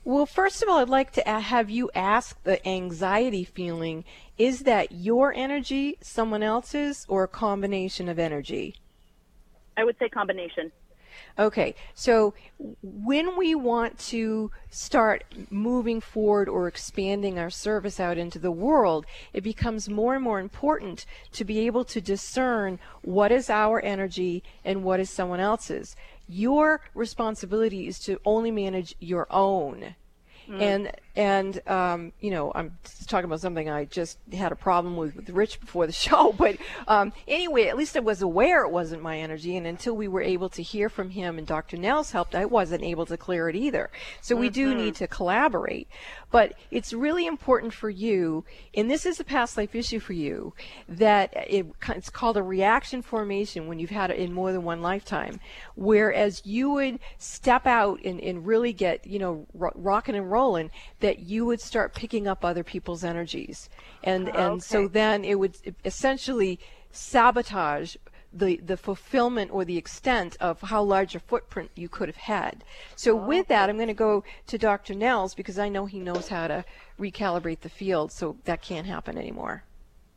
Well, 0.04 0.26
first 0.26 0.62
of 0.62 0.68
all, 0.68 0.78
I'd 0.78 0.88
like 0.88 1.12
to 1.12 1.28
have 1.28 1.68
you 1.68 1.90
ask 1.94 2.42
the 2.44 2.66
anxiety 2.66 3.44
feeling 3.44 4.04
is 4.38 4.60
that 4.60 4.92
your 4.92 5.34
energy, 5.34 5.98
someone 6.00 6.42
else's, 6.42 7.04
or 7.08 7.24
a 7.24 7.28
combination 7.28 8.08
of 8.08 8.18
energy? 8.18 8.76
I 9.76 9.84
would 9.84 9.98
say 9.98 10.08
combination. 10.08 10.72
Okay, 11.38 11.74
so 11.94 12.34
when 12.82 13.36
we 13.36 13.54
want 13.54 13.98
to 13.98 14.50
start 14.70 15.24
moving 15.50 16.00
forward 16.00 16.48
or 16.48 16.66
expanding 16.66 17.38
our 17.38 17.50
service 17.50 18.00
out 18.00 18.18
into 18.18 18.38
the 18.38 18.50
world, 18.50 19.06
it 19.32 19.42
becomes 19.42 19.88
more 19.88 20.14
and 20.14 20.24
more 20.24 20.40
important 20.40 21.06
to 21.32 21.44
be 21.44 21.60
able 21.60 21.84
to 21.84 22.00
discern 22.00 22.78
what 23.02 23.30
is 23.30 23.48
our 23.48 23.80
energy 23.80 24.42
and 24.64 24.84
what 24.84 25.00
is 25.00 25.10
someone 25.10 25.40
else's. 25.40 25.96
Your 26.28 26.80
responsibility 26.94 27.86
is 27.86 27.98
to 28.00 28.20
only 28.24 28.50
manage 28.50 28.94
your 28.98 29.26
own. 29.30 29.94
Mm. 30.48 30.62
And 30.62 30.92
and 31.14 31.68
um, 31.68 32.12
you 32.20 32.30
know 32.30 32.52
I'm 32.54 32.78
talking 33.06 33.26
about 33.26 33.40
something 33.40 33.68
I 33.68 33.84
just 33.86 34.18
had 34.32 34.52
a 34.52 34.56
problem 34.56 34.96
with 34.96 35.14
with 35.14 35.28
Rich 35.30 35.60
before 35.60 35.86
the 35.86 35.92
show, 36.06 36.32
but 36.32 36.56
um, 36.86 37.12
anyway, 37.26 37.66
at 37.66 37.76
least 37.76 37.96
I 37.96 38.00
was 38.00 38.22
aware 38.22 38.64
it 38.64 38.70
wasn't 38.70 39.02
my 39.02 39.18
energy, 39.18 39.56
and 39.56 39.66
until 39.66 39.94
we 39.94 40.08
were 40.08 40.22
able 40.22 40.48
to 40.50 40.62
hear 40.62 40.88
from 40.88 41.10
him 41.10 41.36
and 41.36 41.46
Dr. 41.46 41.76
Nels 41.76 42.12
helped, 42.12 42.34
I 42.34 42.44
wasn't 42.44 42.82
able 42.82 43.04
to 43.06 43.16
clear 43.16 43.48
it 43.48 43.56
either. 43.56 43.90
So 44.20 44.36
we 44.36 44.48
do 44.48 44.74
need 44.74 44.94
to 44.96 45.06
collaborate, 45.06 45.88
but 46.30 46.54
it's 46.70 46.92
really 46.92 47.26
important 47.26 47.74
for 47.74 47.90
you, 47.90 48.44
and 48.74 48.90
this 48.90 49.04
is 49.04 49.20
a 49.20 49.24
past 49.24 49.56
life 49.56 49.74
issue 49.74 50.00
for 50.00 50.14
you, 50.14 50.54
that 50.88 51.32
it, 51.34 51.66
it's 51.88 52.10
called 52.10 52.36
a 52.36 52.42
reaction 52.42 53.02
formation 53.02 53.66
when 53.66 53.78
you've 53.78 53.90
had 53.90 54.10
it 54.10 54.18
in 54.18 54.32
more 54.32 54.52
than 54.52 54.62
one 54.62 54.80
lifetime, 54.80 55.40
whereas 55.74 56.42
you 56.46 56.70
would 56.70 57.00
step 57.18 57.66
out 57.66 58.00
and, 58.04 58.20
and 58.20 58.46
really 58.46 58.72
get 58.72 59.06
you 59.06 59.18
know 59.18 59.46
ro- 59.52 59.72
rocking 59.74 60.14
and 60.14 60.30
rolling 60.30 60.37
that 61.00 61.18
you 61.20 61.44
would 61.44 61.60
start 61.60 61.94
picking 61.94 62.26
up 62.26 62.44
other 62.44 62.64
people's 62.64 63.04
energies 63.04 63.68
and 64.02 64.28
ah, 64.30 64.46
and 64.46 64.62
so 64.62 64.88
then 64.88 65.24
it 65.24 65.38
would 65.38 65.56
essentially 65.84 66.58
sabotage 66.90 67.96
the 68.32 68.56
the 68.56 68.76
fulfillment 68.76 69.50
or 69.52 69.64
the 69.64 69.76
extent 69.76 70.36
of 70.40 70.60
how 70.60 70.82
large 70.82 71.14
a 71.14 71.20
footprint 71.20 71.70
you 71.74 71.88
could 71.88 72.08
have 72.08 72.16
had. 72.16 72.62
So 72.94 73.18
ah, 73.18 73.24
with 73.24 73.48
that, 73.48 73.68
I'm 73.68 73.76
going 73.76 73.88
to 73.88 73.94
go 73.94 74.24
to 74.46 74.58
Dr. 74.58 74.94
Nels 74.94 75.34
because 75.34 75.58
I 75.58 75.68
know 75.68 75.86
he 75.86 75.98
knows 75.98 76.28
how 76.28 76.46
to 76.48 76.64
recalibrate 76.98 77.60
the 77.60 77.68
field, 77.68 78.12
so 78.12 78.36
that 78.44 78.62
can't 78.62 78.86
happen 78.86 79.16
anymore. 79.16 79.64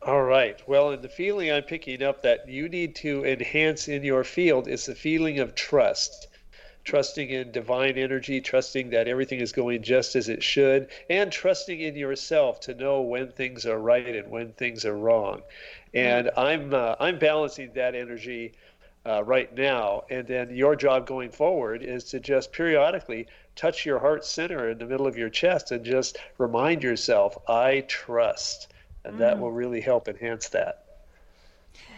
All 0.04 0.24
right. 0.24 0.60
Well, 0.68 0.92
and 0.92 1.04
the 1.04 1.10
feeling 1.10 1.52
I'm 1.52 1.64
picking 1.64 2.02
up 2.02 2.24
that 2.24 2.50
you 2.50 2.68
need 2.68 2.96
to 2.98 3.24
enhance 3.24 3.88
in 3.88 4.04
your 4.04 4.24
field 4.24 4.68
is 4.68 4.88
the 4.88 4.96
feeling 4.96 5.40
of 5.40 5.54
trust. 5.54 6.28
Trusting 6.84 7.30
in 7.30 7.52
divine 7.52 7.98
energy, 7.98 8.42
trusting 8.42 8.90
that 8.90 9.08
everything 9.08 9.40
is 9.40 9.52
going 9.52 9.84
just 9.84 10.16
as 10.16 10.30
it 10.30 10.44
should, 10.44 10.90
and 11.10 11.32
trusting 11.32 11.80
in 11.80 11.96
yourself 11.96 12.60
to 12.62 12.74
know 12.74 13.02
when 13.02 13.32
things 13.32 13.66
are 13.66 13.80
right 13.80 14.16
and 14.16 14.30
when 14.30 14.54
things 14.54 14.86
are 14.86 14.98
wrong. 14.98 15.44
And 15.94 16.32
I'm 16.38 16.74
uh, 16.74 16.96
I'm 17.00 17.20
balancing 17.20 17.72
that 17.74 17.94
energy 17.96 18.54
uh, 19.06 19.24
right 19.24 19.54
now. 19.56 20.04
And 20.10 20.28
then 20.28 20.56
your 20.56 20.76
job 20.76 21.08
going 21.08 21.32
forward 21.32 21.84
is 21.84 22.04
to 22.06 22.20
just 22.20 22.52
periodically 22.52 23.28
touch 23.56 23.86
your 23.86 24.00
heart 24.00 24.26
center 24.26 24.70
in 24.70 24.78
the 24.78 24.86
middle 24.86 25.08
of 25.08 25.18
your 25.18 25.30
chest 25.30 25.72
and 25.72 25.84
just 25.86 26.18
remind 26.38 26.84
yourself, 26.84 27.38
I 27.48 27.82
trust. 27.88 28.74
And 29.04 29.18
that 29.20 29.38
Mm. 29.38 29.40
will 29.40 29.52
really 29.52 29.82
help 29.82 30.08
enhance 30.08 30.50
that. 30.50 30.86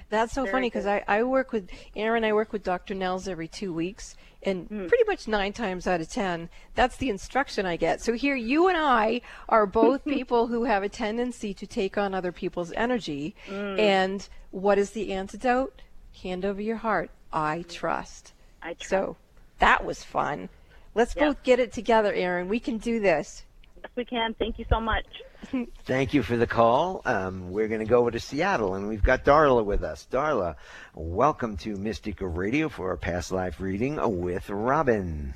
That's 0.09 0.33
so 0.33 0.43
Very 0.43 0.51
funny 0.53 0.67
because 0.67 0.85
I, 0.85 1.03
I 1.07 1.23
work 1.23 1.51
with 1.51 1.69
Aaron, 1.95 2.23
I 2.23 2.33
work 2.33 2.53
with 2.53 2.63
Dr. 2.63 2.93
Nels 2.93 3.27
every 3.27 3.47
two 3.47 3.73
weeks, 3.73 4.15
and 4.45 4.67
pretty 4.67 5.03
much 5.07 5.27
nine 5.27 5.53
times 5.53 5.87
out 5.87 6.01
of 6.01 6.09
ten, 6.09 6.49
that's 6.75 6.97
the 6.97 7.09
instruction 7.09 7.65
I 7.65 7.75
get. 7.75 8.01
So 8.01 8.13
here, 8.13 8.35
you 8.35 8.67
and 8.67 8.77
I 8.77 9.21
are 9.49 9.65
both 9.65 10.03
people 10.17 10.47
who 10.47 10.65
have 10.65 10.83
a 10.83 10.89
tendency 10.89 11.53
to 11.53 11.65
take 11.67 11.97
on 11.97 12.13
other 12.13 12.31
people's 12.31 12.71
energy. 12.73 13.35
Mm. 13.47 13.79
And 13.79 14.29
what 14.51 14.77
is 14.77 14.91
the 14.91 15.13
antidote? 15.13 15.81
Hand 16.21 16.45
over 16.45 16.61
your 16.61 16.77
heart. 16.77 17.09
I 17.31 17.63
trust. 17.67 18.33
I 18.61 18.73
trust. 18.73 18.89
So 18.89 19.17
that 19.59 19.83
was 19.85 20.03
fun. 20.03 20.49
Let's 20.95 21.15
Yes. 21.15 21.25
both 21.25 21.43
get 21.43 21.59
it 21.59 21.71
together, 21.71 22.13
Aaron. 22.13 22.47
We 22.47 22.59
can 22.59 22.77
do 22.77 22.99
this. 22.99 23.43
Yes, 23.81 23.91
we 23.95 24.05
can. 24.05 24.35
Thank 24.35 24.59
you 24.59 24.65
so 24.69 24.79
much. 24.79 25.05
Thank 25.85 26.13
you 26.13 26.23
for 26.23 26.37
the 26.37 26.47
call. 26.47 27.01
Um, 27.05 27.51
we're 27.51 27.67
going 27.67 27.79
to 27.79 27.85
go 27.85 27.99
over 27.99 28.11
to 28.11 28.19
Seattle, 28.19 28.75
and 28.75 28.87
we've 28.87 29.03
got 29.03 29.25
Darla 29.25 29.63
with 29.63 29.83
us. 29.83 30.07
Darla, 30.11 30.55
welcome 30.93 31.57
to 31.57 31.75
Mystica 31.75 32.27
Radio 32.27 32.69
for 32.69 32.89
our 32.89 32.97
past 32.97 33.31
life 33.31 33.59
reading 33.59 33.99
with 34.21 34.49
Robin. 34.49 35.33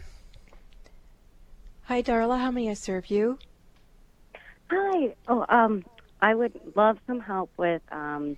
Hi, 1.83 2.01
Darla. 2.01 2.39
How 2.39 2.51
may 2.51 2.69
I 2.69 2.73
serve 2.73 3.07
you? 3.07 3.39
Hi. 4.69 5.15
Oh, 5.27 5.45
um, 5.49 5.85
I 6.21 6.35
would 6.35 6.59
love 6.75 6.97
some 7.07 7.19
help 7.19 7.49
with. 7.57 7.81
Um, 7.91 8.37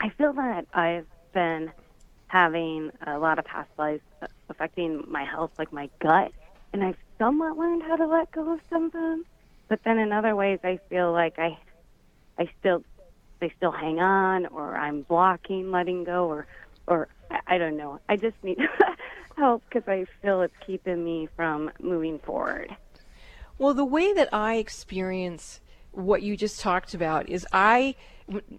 I 0.00 0.10
feel 0.10 0.32
that 0.34 0.66
I've 0.74 1.06
been 1.32 1.72
having 2.28 2.90
a 3.06 3.18
lot 3.18 3.38
of 3.38 3.44
past 3.44 3.70
lives 3.78 4.02
affecting 4.48 5.04
my 5.08 5.24
health, 5.24 5.50
like 5.58 5.72
my 5.72 5.88
gut, 6.00 6.32
and 6.72 6.82
I've 6.82 6.96
somewhat 7.18 7.56
learned 7.56 7.82
how 7.82 7.96
to 7.96 8.06
let 8.06 8.30
go 8.32 8.54
of 8.54 8.60
some 8.70 8.86
of 8.86 8.92
them. 8.92 9.24
But 9.72 9.84
then 9.84 9.98
in 9.98 10.12
other 10.12 10.36
ways, 10.36 10.58
I 10.64 10.78
feel 10.90 11.12
like 11.12 11.38
I, 11.38 11.56
I 12.38 12.50
still, 12.60 12.84
they 13.40 13.50
still 13.56 13.70
hang 13.70 14.00
on, 14.00 14.44
or 14.48 14.76
I'm 14.76 15.00
blocking 15.00 15.70
letting 15.70 16.04
go, 16.04 16.26
or, 16.26 16.46
or 16.86 17.08
I, 17.46 17.56
don't 17.56 17.78
know. 17.78 17.98
I 18.06 18.16
just 18.16 18.36
need 18.42 18.58
help 19.38 19.62
because 19.66 19.88
I 19.88 20.04
feel 20.20 20.42
it's 20.42 20.52
keeping 20.66 21.02
me 21.02 21.26
from 21.36 21.70
moving 21.80 22.18
forward. 22.18 22.76
Well, 23.56 23.72
the 23.72 23.86
way 23.86 24.12
that 24.12 24.28
I 24.30 24.56
experience 24.56 25.62
what 25.92 26.20
you 26.20 26.36
just 26.36 26.60
talked 26.60 26.92
about 26.92 27.30
is 27.30 27.46
I, 27.50 27.94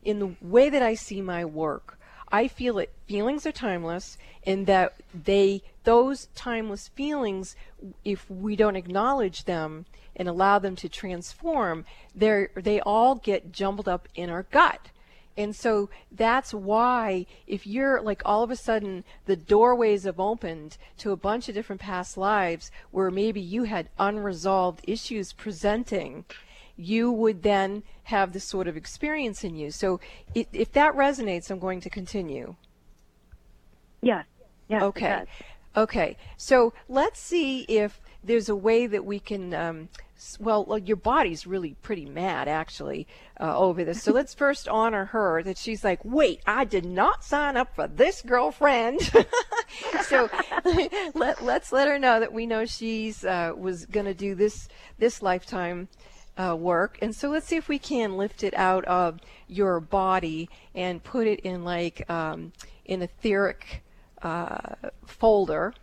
in 0.03 0.17
the 0.17 0.33
way 0.41 0.71
that 0.71 0.81
I 0.81 0.95
see 0.95 1.21
my 1.21 1.45
work, 1.45 1.99
I 2.31 2.47
feel 2.47 2.79
it. 2.79 2.91
Feelings 3.05 3.45
are 3.45 3.51
timeless, 3.51 4.17
and 4.47 4.65
that 4.65 4.95
they, 5.13 5.61
those 5.83 6.29
timeless 6.33 6.87
feelings, 6.87 7.55
if 8.03 8.27
we 8.31 8.55
don't 8.55 8.75
acknowledge 8.75 9.43
them 9.43 9.85
and 10.15 10.27
allow 10.27 10.59
them 10.59 10.75
to 10.77 10.89
transform, 10.89 11.85
they 12.15 12.47
they 12.55 12.79
all 12.81 13.15
get 13.15 13.51
jumbled 13.51 13.87
up 13.87 14.07
in 14.15 14.29
our 14.29 14.43
gut. 14.43 14.89
And 15.35 15.55
so 15.55 15.89
that's 16.11 16.53
why, 16.53 17.25
if 17.47 17.65
you're 17.65 17.99
like 18.01 18.21
all 18.23 18.43
of 18.43 18.51
a 18.51 18.55
sudden 18.55 19.03
the 19.25 19.35
doorways 19.35 20.03
have 20.03 20.19
opened 20.19 20.77
to 20.99 21.11
a 21.11 21.17
bunch 21.17 21.49
of 21.49 21.55
different 21.55 21.81
past 21.81 22.17
lives 22.17 22.69
where 22.91 23.09
maybe 23.09 23.41
you 23.41 23.63
had 23.63 23.89
unresolved 23.97 24.81
issues 24.87 25.33
presenting, 25.33 26.25
you 26.77 27.11
would 27.11 27.41
then 27.41 27.81
have 28.03 28.33
this 28.33 28.43
sort 28.43 28.67
of 28.67 28.77
experience 28.77 29.43
in 29.43 29.55
you. 29.55 29.71
So 29.71 29.99
if 30.35 30.71
that 30.73 30.93
resonates, 30.93 31.49
I'm 31.49 31.59
going 31.59 31.81
to 31.81 31.89
continue. 31.89 32.55
Yes. 34.01 34.25
Yes. 34.69 34.83
Okay. 34.83 35.23
Okay. 35.75 36.17
So 36.37 36.73
let's 36.87 37.19
see 37.19 37.61
if 37.61 38.01
there's 38.23 38.49
a 38.49 38.55
way 38.55 38.87
that 38.87 39.05
we 39.05 39.19
can. 39.19 39.53
Um, 39.53 39.89
well, 40.39 40.63
well, 40.63 40.77
your 40.77 40.95
body's 40.95 41.45
really 41.45 41.75
pretty 41.81 42.05
mad 42.05 42.47
actually 42.47 43.07
uh, 43.41 43.57
over 43.57 43.83
this. 43.83 44.01
So 44.01 44.13
let's 44.13 44.33
first 44.33 44.69
honor 44.69 45.05
her 45.05 45.43
that 45.43 45.57
she's 45.57 45.83
like, 45.83 45.99
wait, 46.05 46.41
I 46.47 46.63
did 46.63 46.85
not 46.85 47.25
sign 47.25 47.57
up 47.57 47.75
for 47.75 47.87
this 47.87 48.21
girlfriend. 48.21 49.01
so 50.03 50.29
let 51.13 51.43
let's 51.43 51.71
let 51.71 51.87
her 51.89 51.99
know 51.99 52.19
that 52.19 52.31
we 52.31 52.45
know 52.45 52.65
she's 52.65 53.25
uh, 53.25 53.53
was 53.57 53.85
going 53.85 54.05
to 54.05 54.13
do 54.13 54.33
this 54.35 54.69
this 54.97 55.21
lifetime 55.21 55.89
uh, 56.37 56.55
work. 56.57 56.97
And 57.01 57.15
so 57.15 57.29
let's 57.29 57.47
see 57.47 57.57
if 57.57 57.67
we 57.67 57.79
can 57.79 58.17
lift 58.17 58.43
it 58.43 58.53
out 58.55 58.85
of 58.85 59.19
your 59.47 59.79
body 59.79 60.49
and 60.73 61.03
put 61.03 61.27
it 61.27 61.41
in 61.41 61.63
like 61.63 62.09
um, 62.09 62.53
an 62.87 63.01
etheric 63.01 63.82
uh, 64.23 64.89
folder. 65.05 65.73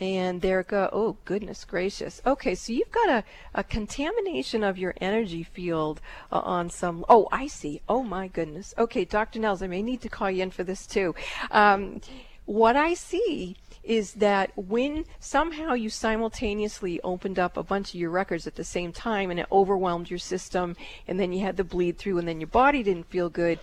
And 0.00 0.42
there 0.42 0.64
go. 0.64 0.90
Oh, 0.92 1.16
goodness 1.24 1.64
gracious. 1.64 2.20
Okay, 2.26 2.56
so 2.56 2.72
you've 2.72 2.90
got 2.90 3.08
a, 3.08 3.24
a 3.54 3.62
contamination 3.62 4.64
of 4.64 4.76
your 4.76 4.92
energy 5.00 5.44
field 5.44 6.00
uh, 6.32 6.40
on 6.40 6.68
some. 6.68 7.04
Oh, 7.08 7.28
I 7.30 7.46
see. 7.46 7.80
Oh, 7.88 8.02
my 8.02 8.26
goodness. 8.26 8.74
Okay, 8.76 9.04
Dr. 9.04 9.38
Nels, 9.38 9.62
I 9.62 9.68
may 9.68 9.82
need 9.82 10.00
to 10.00 10.08
call 10.08 10.28
you 10.28 10.42
in 10.42 10.50
for 10.50 10.64
this 10.64 10.84
too. 10.84 11.14
Um, 11.52 12.00
what 12.44 12.74
I 12.76 12.94
see 12.94 13.56
is 13.84 14.14
that 14.14 14.50
when 14.56 15.04
somehow 15.20 15.74
you 15.74 15.90
simultaneously 15.90 17.00
opened 17.02 17.38
up 17.38 17.56
a 17.56 17.62
bunch 17.62 17.90
of 17.90 18.00
your 18.00 18.10
records 18.10 18.46
at 18.46 18.56
the 18.56 18.64
same 18.64 18.92
time 18.92 19.30
and 19.30 19.38
it 19.38 19.46
overwhelmed 19.52 20.10
your 20.10 20.18
system, 20.18 20.74
and 21.06 21.20
then 21.20 21.32
you 21.32 21.40
had 21.44 21.56
the 21.56 21.64
bleed 21.64 21.98
through, 21.98 22.18
and 22.18 22.26
then 22.26 22.40
your 22.40 22.48
body 22.48 22.82
didn't 22.82 23.08
feel 23.10 23.28
good, 23.28 23.60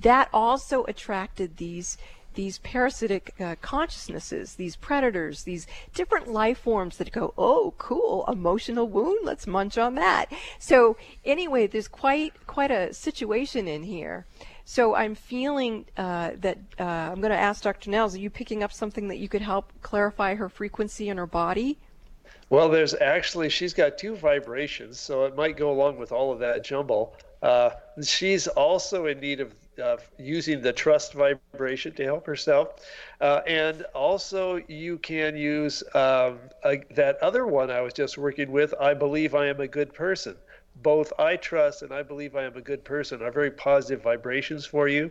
that 0.00 0.28
also 0.32 0.84
attracted 0.84 1.56
these 1.56 1.98
these 2.34 2.58
parasitic 2.58 3.34
uh, 3.40 3.56
consciousnesses, 3.60 4.54
these 4.54 4.76
predators, 4.76 5.44
these 5.44 5.66
different 5.94 6.28
life 6.28 6.58
forms 6.58 6.96
that 6.98 7.12
go, 7.12 7.34
oh, 7.38 7.74
cool, 7.78 8.24
emotional 8.28 8.88
wound, 8.88 9.20
let's 9.24 9.46
munch 9.46 9.78
on 9.78 9.94
that. 9.94 10.26
So 10.58 10.96
anyway, 11.24 11.66
there's 11.66 11.88
quite 11.88 12.34
quite 12.46 12.70
a 12.70 12.92
situation 12.92 13.68
in 13.68 13.82
here. 13.82 14.26
So 14.64 14.94
I'm 14.94 15.14
feeling 15.14 15.84
uh, 15.96 16.32
that 16.40 16.58
uh, 16.80 16.82
I'm 16.82 17.20
going 17.20 17.30
to 17.30 17.38
ask 17.38 17.62
Dr. 17.62 17.90
Nels, 17.90 18.14
are 18.14 18.18
you 18.18 18.30
picking 18.30 18.62
up 18.62 18.72
something 18.72 19.08
that 19.08 19.18
you 19.18 19.28
could 19.28 19.42
help 19.42 19.72
clarify 19.82 20.34
her 20.34 20.48
frequency 20.48 21.08
in 21.08 21.18
her 21.18 21.26
body? 21.26 21.78
Well, 22.50 22.68
there's 22.68 22.94
actually, 22.94 23.48
she's 23.48 23.74
got 23.74 23.98
two 23.98 24.16
vibrations, 24.16 25.00
so 25.00 25.24
it 25.24 25.36
might 25.36 25.56
go 25.56 25.70
along 25.70 25.98
with 25.98 26.12
all 26.12 26.32
of 26.32 26.38
that 26.40 26.64
jumble. 26.64 27.16
Uh, 27.42 27.70
she's 28.02 28.46
also 28.46 29.06
in 29.06 29.20
need 29.20 29.40
of, 29.40 29.54
of 29.78 30.08
using 30.18 30.60
the 30.60 30.72
trust 30.72 31.12
vibration 31.12 31.92
to 31.94 32.04
help 32.04 32.26
herself. 32.26 32.80
Uh, 33.20 33.40
and 33.46 33.82
also, 33.94 34.56
you 34.68 34.98
can 34.98 35.36
use 35.36 35.82
um, 35.94 36.38
a, 36.64 36.82
that 36.94 37.18
other 37.22 37.46
one 37.46 37.70
I 37.70 37.80
was 37.80 37.92
just 37.92 38.18
working 38.18 38.50
with 38.52 38.74
I 38.80 38.94
believe 38.94 39.34
I 39.34 39.46
am 39.46 39.60
a 39.60 39.68
good 39.68 39.92
person. 39.92 40.36
Both 40.82 41.12
I 41.18 41.36
trust 41.36 41.82
and 41.82 41.92
I 41.92 42.02
believe 42.02 42.34
I 42.34 42.42
am 42.42 42.56
a 42.56 42.60
good 42.60 42.84
person 42.84 43.22
are 43.22 43.30
very 43.30 43.50
positive 43.50 44.02
vibrations 44.02 44.66
for 44.66 44.88
you. 44.88 45.10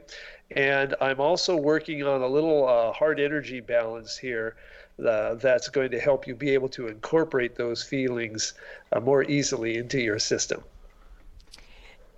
And 0.52 0.94
I'm 1.00 1.20
also 1.20 1.56
working 1.56 2.04
on 2.04 2.22
a 2.22 2.28
little 2.28 2.68
uh, 2.68 2.92
heart 2.92 3.20
energy 3.20 3.62
balance 3.62 4.18
here 4.18 4.56
uh, 5.04 5.36
that's 5.36 5.70
going 5.70 5.92
to 5.92 6.00
help 6.00 6.28
you 6.28 6.36
be 6.36 6.52
able 6.52 6.70
to 6.70 6.88
incorporate 6.88 7.56
those 7.56 7.82
feelings 7.82 8.54
uh, 8.92 9.00
more 9.00 9.24
easily 9.24 9.78
into 9.78 10.00
your 10.00 10.20
system. 10.20 10.64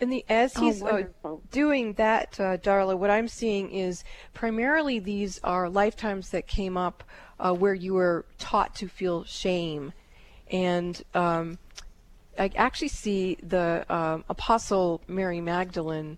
And 0.02 0.12
the 0.12 0.26
as 0.28 0.54
Oh, 0.58 0.62
he's 0.62 0.84
uh, 0.84 1.04
doing 1.52 1.94
that, 1.94 2.38
uh, 2.40 2.58
Darla, 2.58 2.98
what 2.98 3.10
I'm 3.10 3.28
seeing 3.28 3.72
is 3.72 4.04
primarily 4.34 5.00
these 5.00 5.40
are 5.44 5.70
lifetimes 5.70 6.32
that 6.32 6.48
came 6.48 6.76
up 6.76 7.04
uh, 7.40 7.54
where 7.54 7.74
you 7.74 7.94
were 7.94 8.26
taught 8.38 8.76
to 8.76 8.88
feel 8.88 9.24
shame, 9.24 9.94
and 10.52 11.02
um, 11.14 11.58
I 12.38 12.52
actually 12.56 12.90
see 12.90 13.38
the 13.42 13.86
um, 13.90 14.26
Apostle 14.28 15.02
Mary 15.08 15.40
Magdalene 15.40 16.18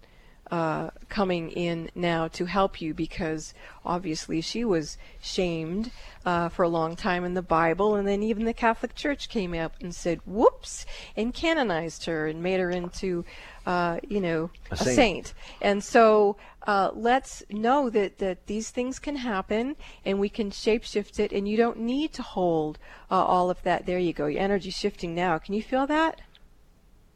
uh, 0.52 0.90
coming 1.10 1.52
in 1.52 1.90
now 1.96 2.28
to 2.30 2.46
help 2.46 2.82
you 2.82 2.94
because 2.94 3.54
obviously 3.86 4.42
she 4.42 4.64
was 4.64 4.98
shamed 5.22 5.92
uh, 6.26 6.50
for 6.50 6.64
a 6.64 6.70
long 6.70 6.96
time 6.96 7.24
in 7.26 7.34
the 7.34 7.42
Bible, 7.42 7.96
and 7.96 8.08
then 8.08 8.24
even 8.24 8.46
the 8.46 8.54
Catholic 8.54 8.96
Church 8.96 9.30
came 9.30 9.54
up 9.54 9.74
and 9.82 9.94
said, 9.94 10.20
"Whoops," 10.26 10.86
and 11.16 11.34
canonized 11.34 12.06
her 12.06 12.28
and 12.28 12.42
made 12.42 12.60
her 12.60 12.70
into, 12.70 13.26
uh, 13.66 14.00
you 14.08 14.22
know, 14.22 14.50
A 14.72 14.74
a 14.74 14.78
saint. 14.78 14.96
saint. 14.96 15.34
And 15.62 15.84
so 15.84 16.38
uh, 16.66 16.92
let's 16.94 17.44
know 17.50 17.90
that, 17.90 18.18
that 18.20 18.46
these 18.48 18.70
things 18.70 19.00
can 19.00 19.16
happen 19.18 19.76
and 20.06 20.20
we 20.20 20.30
can 20.30 20.52
shapeshift 20.52 21.20
it, 21.20 21.32
and 21.32 21.48
you 21.48 21.58
don't 21.58 21.80
need 21.80 22.14
to 22.14 22.22
hold 22.22 22.78
uh, 23.10 23.24
all 23.24 23.50
of 23.50 23.62
that. 23.64 23.86
There 23.86 24.00
you 24.00 24.14
go. 24.14 24.28
Your 24.28 24.42
energy 24.42 24.70
shifting 24.70 25.16
now. 25.16 25.38
Can 25.38 25.54
you 25.54 25.64
feel 25.64 25.88
that? 25.88 26.22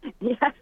Yes. 0.20 0.54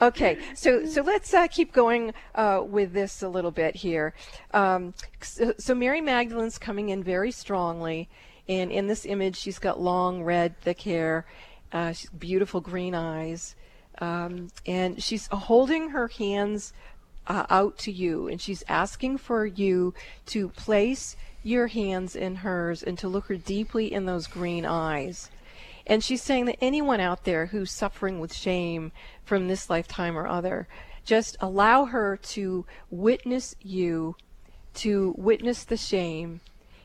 Okay, 0.00 0.38
so 0.54 0.86
so 0.86 1.02
let's 1.02 1.32
uh, 1.34 1.46
keep 1.48 1.72
going 1.72 2.12
uh, 2.34 2.62
with 2.64 2.92
this 2.92 3.22
a 3.22 3.28
little 3.28 3.50
bit 3.50 3.76
here. 3.76 4.14
Um, 4.52 4.94
so, 5.20 5.54
so 5.58 5.74
Mary 5.74 6.00
Magdalene's 6.00 6.58
coming 6.58 6.88
in 6.88 7.02
very 7.02 7.30
strongly, 7.30 8.08
and 8.48 8.70
in 8.70 8.86
this 8.86 9.04
image, 9.04 9.36
she's 9.36 9.58
got 9.58 9.80
long 9.80 10.22
red, 10.22 10.58
thick 10.60 10.82
hair, 10.82 11.26
uh, 11.72 11.92
beautiful 12.18 12.60
green 12.60 12.94
eyes, 12.94 13.54
um, 13.98 14.48
and 14.66 15.02
she's 15.02 15.26
holding 15.28 15.90
her 15.90 16.08
hands 16.08 16.72
uh, 17.26 17.46
out 17.50 17.78
to 17.78 17.92
you, 17.92 18.28
and 18.28 18.40
she's 18.40 18.64
asking 18.68 19.18
for 19.18 19.46
you 19.46 19.94
to 20.26 20.48
place 20.50 21.16
your 21.42 21.66
hands 21.66 22.16
in 22.16 22.36
hers 22.36 22.82
and 22.82 22.98
to 22.98 23.08
look 23.08 23.26
her 23.26 23.36
deeply 23.36 23.92
in 23.92 24.06
those 24.06 24.26
green 24.26 24.64
eyes. 24.64 25.30
And 25.86 26.02
she's 26.02 26.22
saying 26.22 26.46
that 26.46 26.62
anyone 26.62 27.00
out 27.00 27.24
there 27.24 27.46
who's 27.46 27.70
suffering 27.70 28.18
with 28.18 28.34
shame 28.34 28.92
from 29.24 29.48
this 29.48 29.68
lifetime 29.68 30.16
or 30.16 30.26
other, 30.26 30.66
just 31.04 31.36
allow 31.40 31.84
her 31.84 32.16
to 32.16 32.64
witness 32.90 33.54
you, 33.60 34.16
to 34.74 35.14
witness 35.18 35.64
the 35.64 35.76
shame, 35.76 36.40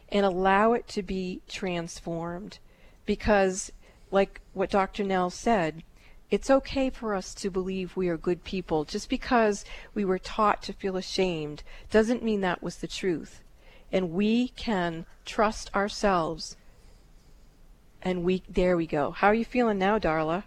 and 0.10 0.26
allow 0.26 0.74
it 0.74 0.88
to 0.90 1.02
be 1.02 1.42
transformed. 1.48 2.60
Because, 3.06 3.72
like 4.12 4.42
what 4.54 4.70
Dr. 4.70 5.04
Nels 5.04 5.34
said, 5.34 5.84
it's 6.30 6.50
okay 6.50 6.90
for 6.90 7.16
us 7.16 7.34
to 7.36 7.50
believe 7.50 7.96
we 7.96 8.10
are 8.10 8.18
good 8.18 8.44
people. 8.44 8.84
Just 8.84 9.10
because 9.10 9.66
we 9.94 10.06
were 10.06 10.20
taught 10.20 10.62
to 10.64 10.74
feel 10.74 10.98
ashamed 10.98 11.64
doesn't 11.90 12.24
mean 12.24 12.42
that 12.42 12.62
was 12.62 12.78
the 12.78 12.88
truth. 12.88 13.42
And 13.92 14.12
we 14.12 14.50
can 14.50 15.06
trust 15.26 15.74
ourselves 15.74 16.56
And 18.02 18.24
we 18.24 18.44
there 18.50 18.78
we 18.78 18.88
go. 18.88 19.12
How 19.12 19.28
are 19.28 19.34
you 19.34 19.46
feeling 19.46 19.78
now, 19.78 20.00
Darla? 20.00 20.44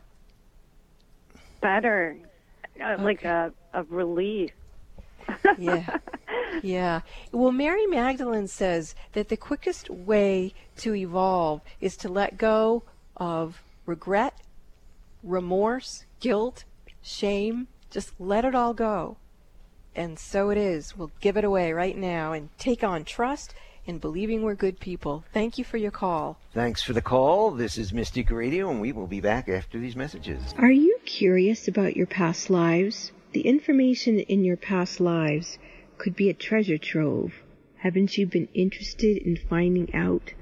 Better, 1.60 2.16
uh, 2.82 2.96
like 2.98 3.24
a, 3.24 3.52
a 3.72 3.82
relief. 3.84 4.50
yeah. 5.58 5.98
Yeah. 6.62 7.00
Well, 7.32 7.50
Mary 7.50 7.86
Magdalene 7.86 8.46
says 8.46 8.94
that 9.12 9.28
the 9.30 9.36
quickest 9.36 9.88
way 9.88 10.52
to 10.76 10.94
evolve 10.94 11.62
is 11.80 11.96
to 11.98 12.08
let 12.08 12.36
go 12.36 12.82
of 13.16 13.62
regret, 13.86 14.34
remorse, 15.22 16.04
guilt, 16.20 16.64
shame. 17.00 17.68
Just 17.90 18.12
let 18.20 18.44
it 18.44 18.54
all 18.54 18.74
go. 18.74 19.16
And 19.94 20.18
so 20.18 20.50
it 20.50 20.58
is. 20.58 20.96
We'll 20.96 21.10
give 21.20 21.36
it 21.36 21.44
away 21.44 21.72
right 21.72 21.96
now 21.96 22.32
and 22.32 22.48
take 22.58 22.84
on 22.84 23.04
trust 23.04 23.54
and 23.86 24.00
believing 24.00 24.42
we're 24.42 24.54
good 24.54 24.78
people. 24.78 25.24
Thank 25.32 25.58
you 25.58 25.64
for 25.64 25.76
your 25.76 25.90
call. 25.90 26.38
Thanks 26.54 26.82
for 26.82 26.92
the 26.92 27.02
call. 27.02 27.50
This 27.50 27.78
is 27.78 27.92
Mystic 27.92 28.30
Radio, 28.30 28.70
and 28.70 28.80
we 28.80 28.92
will 28.92 29.06
be 29.06 29.20
back 29.20 29.48
after 29.48 29.78
these 29.78 29.96
messages. 29.96 30.54
Are 30.58 30.70
you 30.70 30.98
curious 31.04 31.68
about 31.68 31.96
your 31.96 32.06
past 32.06 32.50
lives? 32.50 33.12
The 33.32 33.42
information 33.42 34.20
in 34.20 34.44
your 34.44 34.56
past 34.56 35.00
lives 35.00 35.58
could 35.98 36.14
be 36.14 36.28
a 36.28 36.34
treasure 36.34 36.78
trove. 36.78 37.32
Haven't 37.78 38.16
you 38.16 38.26
been 38.26 38.48
interested 38.54 39.16
in 39.16 39.36
finding 39.36 39.94
out 39.94 40.32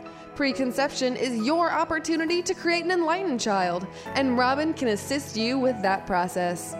Preconception 0.41 1.15
is 1.17 1.45
your 1.45 1.71
opportunity 1.71 2.41
to 2.41 2.55
create 2.55 2.83
an 2.83 2.89
enlightened 2.89 3.39
child, 3.39 3.85
and 4.15 4.39
Robin 4.39 4.73
can 4.73 4.87
assist 4.87 5.37
you 5.37 5.59
with 5.59 5.79
that 5.83 6.07
process. 6.07 6.75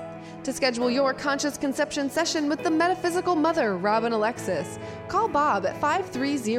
To 0.46 0.52
schedule 0.52 0.90
your 0.90 1.14
conscious 1.14 1.60
conception 1.60 2.10
session 2.10 2.50
with 2.50 2.64
the 2.64 2.72
metaphysical 2.72 3.36
mother, 3.36 3.78
Robin 3.78 4.14
Alexis, 4.14 4.80
call 5.08 5.28
Bob 5.28 5.68
at 5.68 5.80
530 5.80 6.58